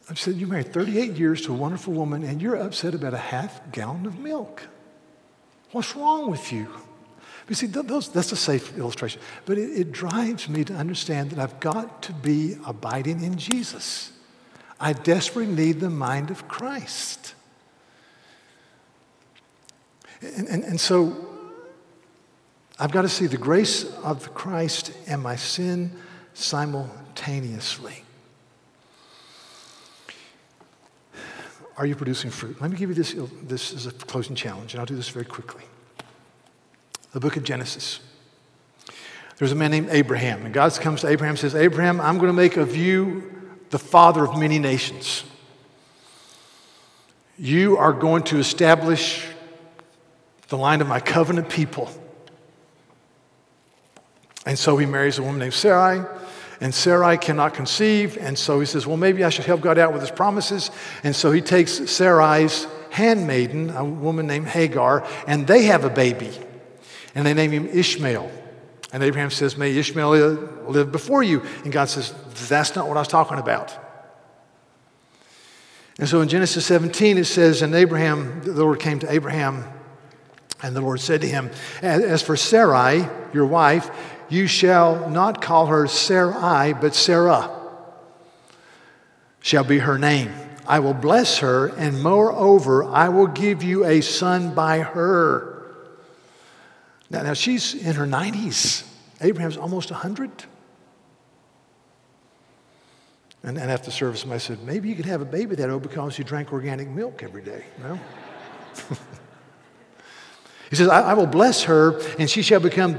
I 0.09 0.15
said, 0.15 0.37
You 0.37 0.47
married 0.47 0.73
38 0.73 1.15
years 1.15 1.43
to 1.47 1.53
a 1.53 1.57
wonderful 1.57 1.93
woman 1.93 2.23
and 2.23 2.41
you're 2.41 2.55
upset 2.55 2.95
about 2.95 3.13
a 3.13 3.19
half 3.19 3.73
gallon 3.73 4.07
of 4.07 4.21
milk. 4.21 4.69
What's 5.73 5.97
wrong 5.97 6.31
with 6.31 6.53
you? 6.53 6.69
You 7.49 7.57
see, 7.57 7.67
those, 7.67 8.09
that's 8.09 8.31
a 8.31 8.37
safe 8.37 8.79
illustration. 8.79 9.21
But 9.47 9.59
it, 9.59 9.81
it 9.81 9.91
drives 9.91 10.49
me 10.49 10.63
to 10.63 10.75
understand 10.75 11.33
that 11.33 11.41
I've 11.41 11.59
got 11.59 12.03
to 12.03 12.13
be 12.13 12.57
abiding 12.65 13.25
in 13.25 13.37
Jesus. 13.37 14.13
I 14.79 14.93
desperately 14.93 15.53
need 15.53 15.81
the 15.81 15.91
mind 15.91 16.31
of 16.31 16.47
Christ. 16.47 17.35
And, 20.23 20.49
and, 20.49 20.65
and 20.65 20.81
so 20.81 21.29
I've 22.79 22.93
got 22.93 23.03
to 23.03 23.09
see 23.09 23.27
the 23.27 23.37
grace 23.37 23.85
of 23.99 24.35
Christ 24.35 24.93
and 25.07 25.23
my 25.23 25.37
sin 25.37 25.93
simultaneously. 26.35 28.05
Are 31.77 31.87
you 31.87 31.97
producing 31.97 32.31
fruit? 32.31 32.61
Let 32.61 32.71
me 32.71 32.77
give 32.77 32.91
you 32.91 32.95
this, 32.95 33.17
this 33.43 33.75
as 33.75 33.87
a 33.87 33.93
closing 33.93 34.37
challenge, 34.37 34.75
and 34.75 34.81
I'll 34.81 34.87
do 34.87 34.97
this 34.97 35.09
very 35.09 35.25
quickly. 35.25 35.65
The 37.13 37.21
book 37.21 37.37
of 37.37 37.45
Genesis. 37.45 38.01
There's 39.39 39.53
a 39.53 39.57
man 39.57 39.71
named 39.71 39.89
Abraham, 39.91 40.45
and 40.45 40.55
God 40.55 40.73
comes 40.81 41.01
to 41.01 41.09
Abraham 41.09 41.33
and 41.33 41.39
says, 41.39 41.55
Abraham, 41.55 42.01
I'm 42.01 42.19
going 42.19 42.29
to 42.29 42.35
make 42.35 42.57
of 42.57 42.77
you 42.77 43.31
the 43.71 43.79
father 43.79 44.25
of 44.25 44.39
many 44.39 44.59
nations. 44.59 45.25
You 47.39 47.79
are 47.79 47.93
going 47.93 48.23
to 48.25 48.39
establish 48.39 49.27
the 50.53 50.59
line 50.59 50.83
of 50.83 50.87
my 50.87 51.01
covenant 51.01 51.49
people. 51.49 51.91
And 54.45 54.59
so 54.59 54.77
he 54.77 54.85
marries 54.85 55.19
a 55.19 55.23
woman 55.23 55.39
named 55.39 55.55
Sarai, 55.55 56.05
and 56.61 56.75
Sarai 56.75 57.17
cannot 57.17 57.55
conceive. 57.55 58.19
And 58.19 58.39
so 58.39 58.61
he 58.61 58.67
says, 58.67 58.87
Well, 58.87 58.99
maybe 58.99 59.25
I 59.25 59.31
should 59.31 59.47
help 59.47 59.63
God 59.63 59.79
out 59.79 59.95
with 59.95 60.03
his 60.03 60.11
promises. 60.11 60.71
And 61.03 61.17
so 61.17 61.33
he 61.33 61.41
takes 61.41 61.91
Sarai's 61.91 62.67
handmaiden, 62.91 63.71
a 63.71 63.83
woman 63.83 64.27
named 64.27 64.47
Hagar, 64.47 65.07
and 65.27 65.47
they 65.47 65.65
have 65.65 65.85
a 65.85 65.91
baby. 65.91 66.31
And 67.15 67.25
they 67.25 67.33
name 67.33 67.51
him 67.51 67.67
Ishmael. 67.67 68.31
And 68.93 69.03
Abraham 69.03 69.31
says, 69.31 69.57
May 69.57 69.75
Ishmael 69.75 70.11
live 70.69 70.93
before 70.93 71.23
you. 71.23 71.41
And 71.65 71.73
God 71.73 71.87
says, 71.87 72.13
That's 72.49 72.77
not 72.77 72.89
what 72.89 72.99
I 72.99 73.01
was 73.01 73.09
talking 73.09 73.39
about. 73.39 73.75
And 75.99 76.07
so 76.07 76.21
in 76.21 76.29
Genesis 76.29 76.67
17, 76.67 77.17
it 77.17 77.25
says, 77.25 77.63
And 77.63 77.75
Abraham, 77.75 78.43
the 78.43 78.53
Lord 78.53 78.81
came 78.81 78.99
to 78.99 79.11
Abraham 79.11 79.65
and 80.63 80.77
the 80.77 80.81
Lord 80.81 81.01
said 81.01 81.21
to 81.23 81.29
him, 81.29 81.51
As 81.83 82.23
for 82.23 82.37
Sarai, 82.37 83.09
your 83.33 83.47
wife, 83.47 83.91
you 84.29 84.47
shall 84.47 85.11
not 85.11 85.43
call 85.43 85.67
her 85.67 85.87
Sarai, 85.87 86.73
but 86.73 86.95
Sarah 86.95 87.51
shall 89.41 89.65
be 89.65 89.79
her 89.79 89.99
name. 89.99 90.33
I 90.67 90.79
will 90.79 90.95
bless 90.95 91.39
her, 91.39 91.67
and 91.77 92.03
moreover, 92.03 92.85
I 92.85 93.09
will 93.09 93.27
give 93.27 93.63
you 93.63 93.85
a 93.85 94.01
son 94.01 94.55
by 94.55 94.81
her. 94.81 95.67
Now, 97.11 97.23
now 97.23 97.35
she's 97.35 97.75
in 97.75 97.97
her 97.97 98.07
90s. 98.07 98.87
Abraham's 99.21 99.57
almost 99.57 99.91
100. 99.91 100.31
And, 103.43 103.59
and 103.59 103.71
after 103.71 103.91
service, 103.91 104.25
I 104.25 104.39
said, 104.39 104.63
maybe 104.63 104.89
you 104.89 104.95
could 104.95 105.07
have 105.07 105.21
a 105.21 105.27
baby 105.27 105.57
that 105.57 105.69
old 105.69 105.83
because 105.83 106.17
you 106.17 106.25
drank 106.25 106.53
organic 106.53 106.89
milk 106.89 107.25
every 107.25 107.43
day. 107.43 107.65
You 107.79 107.99
he 110.73 110.77
says, 110.77 110.89
I, 110.89 111.11
I 111.11 111.13
will 111.13 111.27
bless 111.27 111.65
her, 111.65 112.01
and 112.19 112.31
she 112.31 112.41
shall 112.41 112.59
become 112.59 112.99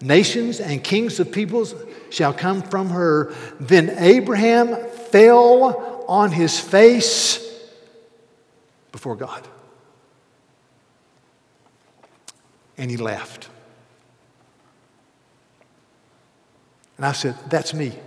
nations 0.00 0.60
and 0.60 0.84
kings 0.84 1.18
of 1.18 1.32
peoples 1.32 1.74
shall 2.10 2.32
come 2.32 2.62
from 2.62 2.90
her. 2.90 3.34
Then 3.58 3.90
Abraham 3.98 4.76
fell 5.10 6.04
on 6.06 6.30
his 6.30 6.60
face 6.60 7.44
before 8.92 9.16
God. 9.16 9.48
And 12.78 12.88
he 12.88 12.96
laughed. 12.96 13.48
And 16.98 17.04
I 17.04 17.10
said, 17.10 17.34
That's 17.48 17.74
me. 17.74 17.98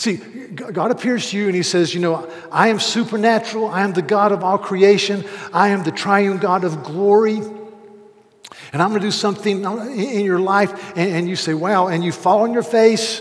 See, 0.00 0.16
God 0.16 0.90
appears 0.90 1.28
to 1.28 1.36
you 1.36 1.44
and 1.44 1.54
He 1.54 1.62
says, 1.62 1.92
You 1.92 2.00
know, 2.00 2.26
I 2.50 2.68
am 2.68 2.80
supernatural. 2.80 3.68
I 3.68 3.82
am 3.82 3.92
the 3.92 4.00
God 4.00 4.32
of 4.32 4.42
all 4.42 4.56
creation. 4.56 5.26
I 5.52 5.68
am 5.68 5.82
the 5.82 5.90
triune 5.90 6.38
God 6.38 6.64
of 6.64 6.82
glory. 6.82 7.36
And 7.36 8.80
I'm 8.80 8.88
going 8.88 9.02
to 9.02 9.06
do 9.06 9.10
something 9.10 9.62
in 9.62 10.24
your 10.24 10.38
life. 10.38 10.96
And 10.96 11.28
you 11.28 11.36
say, 11.36 11.52
Wow. 11.52 11.88
And 11.88 12.02
you 12.02 12.12
fall 12.12 12.44
on 12.44 12.54
your 12.54 12.62
face 12.62 13.20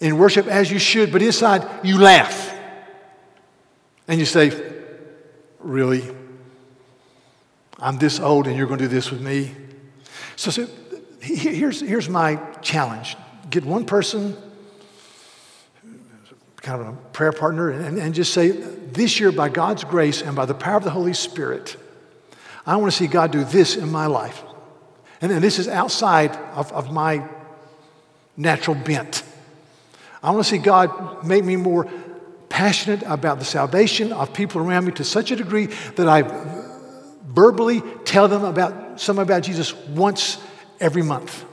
in 0.00 0.18
worship 0.18 0.48
as 0.48 0.72
you 0.72 0.80
should, 0.80 1.12
but 1.12 1.22
inside 1.22 1.68
you 1.84 1.98
laugh. 1.98 2.52
And 4.08 4.18
you 4.18 4.26
say, 4.26 4.50
Really? 5.60 6.02
I'm 7.78 7.96
this 7.96 8.18
old 8.18 8.48
and 8.48 8.56
you're 8.56 8.66
going 8.66 8.80
to 8.80 8.86
do 8.86 8.88
this 8.88 9.12
with 9.12 9.20
me? 9.20 9.54
So, 10.34 10.50
so 10.50 10.66
here's, 11.20 11.80
here's 11.80 12.08
my 12.08 12.40
challenge 12.60 13.16
get 13.50 13.64
one 13.64 13.86
person 13.86 14.36
kind 16.62 16.80
of 16.80 16.88
a 16.88 16.92
prayer 17.12 17.32
partner 17.32 17.70
and, 17.70 17.98
and 17.98 18.14
just 18.14 18.32
say, 18.32 18.50
This 18.50 19.20
year, 19.20 19.32
by 19.32 19.48
God's 19.48 19.84
grace 19.84 20.22
and 20.22 20.34
by 20.34 20.46
the 20.46 20.54
power 20.54 20.76
of 20.76 20.84
the 20.84 20.90
Holy 20.90 21.12
Spirit, 21.12 21.76
I 22.64 22.76
want 22.76 22.92
to 22.92 22.96
see 22.96 23.08
God 23.08 23.32
do 23.32 23.44
this 23.44 23.76
in 23.76 23.90
my 23.90 24.06
life. 24.06 24.42
And, 25.20 25.32
and 25.32 25.42
this 25.42 25.58
is 25.58 25.68
outside 25.68 26.30
of, 26.54 26.72
of 26.72 26.92
my 26.92 27.28
natural 28.36 28.76
bent. 28.76 29.24
I 30.22 30.30
want 30.30 30.44
to 30.44 30.50
see 30.50 30.58
God 30.58 31.26
make 31.26 31.44
me 31.44 31.56
more 31.56 31.90
passionate 32.48 33.02
about 33.06 33.38
the 33.38 33.44
salvation 33.44 34.12
of 34.12 34.32
people 34.32 34.60
around 34.60 34.84
me 34.84 34.92
to 34.92 35.04
such 35.04 35.30
a 35.30 35.36
degree 35.36 35.66
that 35.96 36.08
I 36.08 36.22
verbally 37.24 37.82
tell 38.04 38.28
them 38.28 38.44
about 38.44 39.00
something 39.00 39.22
about 39.22 39.42
Jesus 39.42 39.74
once 39.74 40.38
every 40.78 41.02
month. 41.02 41.44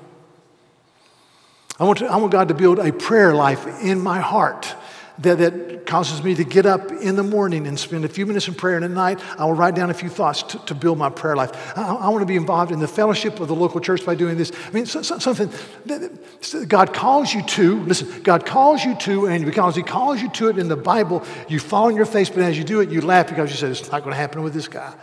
I 1.79 1.85
want, 1.85 1.99
to, 1.99 2.07
I 2.07 2.17
want 2.17 2.31
God 2.31 2.49
to 2.49 2.53
build 2.53 2.79
a 2.79 2.91
prayer 2.91 3.33
life 3.33 3.65
in 3.81 4.01
my 4.01 4.19
heart 4.19 4.75
that, 5.21 5.37
that 5.37 5.85
causes 5.85 6.23
me 6.23 6.35
to 6.35 6.43
get 6.43 6.65
up 6.65 6.91
in 6.91 7.15
the 7.15 7.23
morning 7.23 7.67
and 7.67 7.77
spend 7.77 8.05
a 8.05 8.07
few 8.07 8.25
minutes 8.25 8.47
in 8.47 8.53
prayer. 8.53 8.75
And 8.75 8.85
at 8.85 8.91
night, 8.91 9.19
I 9.37 9.45
will 9.45 9.53
write 9.53 9.75
down 9.75 9.89
a 9.89 9.93
few 9.93 10.07
thoughts 10.07 10.43
to, 10.43 10.59
to 10.65 10.75
build 10.75 10.97
my 10.97 11.09
prayer 11.09 11.35
life. 11.35 11.77
I, 11.77 11.95
I, 11.95 12.09
want 12.09 12.21
to 12.21 12.25
be 12.25 12.35
involved 12.35 12.71
in 12.71 12.79
the 12.79 12.87
fellowship 12.87 13.39
of 13.39 13.47
the 13.47 13.55
local 13.55 13.81
church 13.81 14.05
by 14.05 14.15
doing 14.15 14.37
this. 14.37 14.51
I 14.67 14.69
mean, 14.71 14.85
so, 14.85 15.01
so, 15.01 15.19
something 15.19 15.51
that 15.87 16.67
God 16.67 16.93
calls 16.93 17.33
you 17.33 17.41
to. 17.43 17.79
Listen, 17.81 18.21
God 18.21 18.45
calls 18.45 18.85
you 18.85 18.95
to, 18.95 19.27
and 19.27 19.45
because 19.45 19.75
He 19.75 19.83
calls 19.83 20.21
you 20.21 20.29
to 20.29 20.49
it 20.49 20.57
in 20.57 20.67
the 20.67 20.77
Bible, 20.77 21.23
you 21.47 21.59
fall 21.59 21.85
on 21.85 21.95
your 21.95 22.05
face, 22.05 22.29
but 22.29 22.39
as 22.39 22.57
you 22.57 22.63
do 22.63 22.79
it, 22.79 22.89
you 22.89 23.01
laugh 23.01 23.27
because 23.27 23.49
you 23.49 23.57
say, 23.57 23.67
it's 23.67 23.91
not 23.91 24.03
going 24.03 24.13
to 24.13 24.19
happen 24.19 24.43
with 24.43 24.53
this 24.53 24.67
guy. 24.67 24.93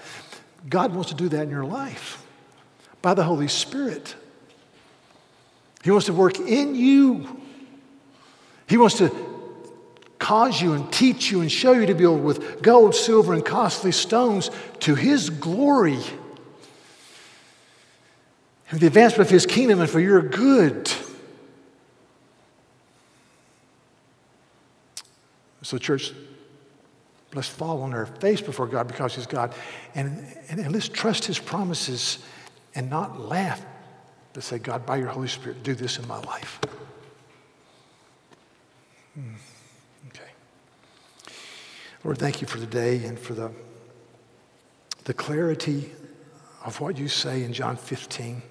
God 0.69 0.95
wants 0.95 1.11
to 1.11 1.17
do 1.17 1.29
that 1.29 1.43
in 1.43 1.51
your 1.51 1.65
life 1.65 2.25
by 3.03 3.15
the 3.15 3.23
Holy 3.23 3.49
Spirit. 3.49 4.15
He 5.85 5.91
wants 5.91 6.07
to 6.07 6.13
work 6.13 6.39
in 6.41 6.75
you. 6.75 7.41
He 8.69 8.77
wants 8.77 8.99
to 8.99 9.36
cause 10.19 10.61
you 10.61 10.73
and 10.73 10.91
teach 10.93 11.31
you 11.31 11.41
and 11.41 11.51
show 11.51 11.73
you 11.73 11.87
to 11.87 11.95
build 11.95 12.23
with 12.23 12.63
gold, 12.63 12.95
silver, 12.95 13.35
and 13.35 13.45
costly 13.45 13.93
stones 13.93 14.51
to 14.81 14.95
His 14.95 15.31
glory 15.31 15.99
and 18.71 18.81
the 18.81 18.87
advancement 18.87 19.29
of 19.29 19.31
His 19.31 19.47
kingdom 19.47 19.81
and 19.81 19.89
for 19.89 20.01
your 20.01 20.23
good. 20.23 20.91
So, 25.63 25.79
church, 25.79 26.13
let's 27.35 27.49
fall 27.49 27.83
on 27.83 27.93
our 27.93 28.07
face 28.07 28.41
before 28.41 28.67
God 28.67 28.87
because 28.87 29.17
He's 29.17 29.27
God. 29.27 29.55
And, 29.95 30.25
and, 30.49 30.61
and 30.61 30.73
let's 30.73 30.89
trust 30.89 31.25
His 31.25 31.39
promises 31.39 32.19
and 32.75 32.89
not 32.89 33.21
laugh, 33.21 33.65
but 34.33 34.43
say, 34.43 34.59
God, 34.59 34.87
by 34.87 34.97
your 34.97 35.09
Holy 35.09 35.29
Spirit, 35.29 35.63
do 35.63 35.75
this 35.75 35.99
in 35.99 36.07
my 36.07 36.21
life. 36.21 36.61
Hmm. 39.15 39.35
Lord, 42.07 42.19
thank 42.19 42.41
you 42.41 42.47
for 42.47 42.61
the 42.61 42.67
day 42.67 43.05
and 43.05 43.19
for 43.19 43.35
the, 43.35 43.51
the 45.07 45.13
clarity 45.13 45.91
of 46.65 46.81
what 46.81 46.97
you 46.97 47.09
say 47.09 47.43
in 47.43 47.53
John 47.53 47.77
15. 47.77 48.43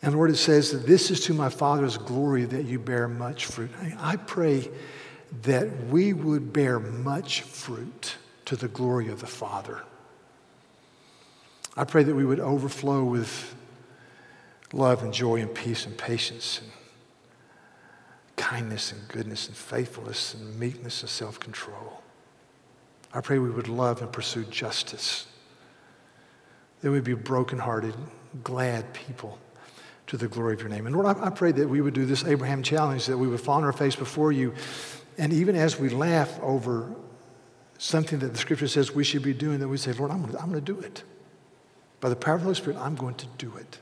And 0.00 0.14
Lord, 0.14 0.30
it 0.30 0.36
says 0.36 0.72
that 0.72 0.86
this 0.86 1.10
is 1.10 1.20
to 1.26 1.34
my 1.34 1.50
Father's 1.50 1.98
glory 1.98 2.46
that 2.46 2.64
you 2.64 2.78
bear 2.78 3.06
much 3.06 3.44
fruit. 3.44 3.70
I 3.98 4.16
pray 4.16 4.70
that 5.42 5.88
we 5.88 6.14
would 6.14 6.54
bear 6.54 6.80
much 6.80 7.42
fruit 7.42 8.16
to 8.46 8.56
the 8.56 8.68
glory 8.68 9.10
of 9.10 9.20
the 9.20 9.26
Father. 9.26 9.82
I 11.76 11.84
pray 11.84 12.02
that 12.02 12.14
we 12.14 12.24
would 12.24 12.40
overflow 12.40 13.04
with 13.04 13.54
love 14.72 15.02
and 15.02 15.12
joy 15.12 15.42
and 15.42 15.54
peace 15.54 15.84
and 15.84 15.98
patience 15.98 16.62
and 16.62 16.70
kindness 18.36 18.92
and 18.92 19.06
goodness 19.08 19.48
and 19.48 19.56
faithfulness 19.56 20.34
and 20.34 20.58
meekness 20.58 21.02
and 21.02 21.10
self 21.10 21.38
control. 21.40 22.02
I 23.12 23.20
pray 23.20 23.38
we 23.38 23.50
would 23.50 23.68
love 23.68 24.02
and 24.02 24.12
pursue 24.12 24.44
justice, 24.44 25.26
that 26.80 26.90
we'd 26.90 27.04
be 27.04 27.14
brokenhearted, 27.14 27.94
glad 28.42 28.92
people 28.92 29.38
to 30.08 30.16
the 30.16 30.28
glory 30.28 30.54
of 30.54 30.60
your 30.60 30.68
name. 30.68 30.86
And 30.86 30.94
Lord, 30.94 31.16
I, 31.16 31.26
I 31.26 31.30
pray 31.30 31.52
that 31.52 31.68
we 31.68 31.80
would 31.80 31.94
do 31.94 32.04
this 32.04 32.24
Abraham 32.24 32.62
challenge, 32.62 33.06
that 33.06 33.16
we 33.16 33.28
would 33.28 33.40
fall 33.40 33.56
on 33.56 33.64
our 33.64 33.72
face 33.72 33.96
before 33.96 34.32
you. 34.32 34.52
And 35.16 35.32
even 35.32 35.54
as 35.54 35.78
we 35.78 35.88
laugh 35.88 36.38
over 36.42 36.92
something 37.78 38.18
that 38.18 38.32
the 38.32 38.38
scripture 38.38 38.68
says 38.68 38.92
we 38.92 39.04
should 39.04 39.22
be 39.22 39.32
doing, 39.32 39.60
that 39.60 39.68
we 39.68 39.76
say, 39.76 39.92
Lord, 39.92 40.10
I'm 40.10 40.20
going 40.22 40.32
to, 40.32 40.40
I'm 40.40 40.50
going 40.50 40.62
to 40.64 40.72
do 40.72 40.80
it. 40.80 41.04
By 42.00 42.08
the 42.08 42.16
power 42.16 42.34
of 42.34 42.40
the 42.40 42.44
Holy 42.44 42.56
Spirit, 42.56 42.78
I'm 42.78 42.96
going 42.96 43.14
to 43.14 43.26
do 43.38 43.56
it. 43.56 43.78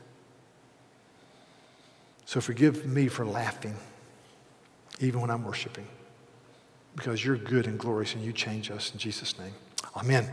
So 2.25 2.39
forgive 2.39 2.85
me 2.85 3.07
for 3.07 3.25
laughing 3.25 3.75
even 4.99 5.21
when 5.21 5.29
I'm 5.29 5.43
worshiping, 5.43 5.87
because 6.95 7.23
you're 7.23 7.37
good 7.37 7.67
and 7.67 7.77
glorious 7.79 8.15
and 8.15 8.23
you 8.23 8.33
change 8.33 8.71
us 8.71 8.91
in 8.91 8.99
Jesus' 8.99 9.37
name. 9.39 9.53
Amen. 9.95 10.29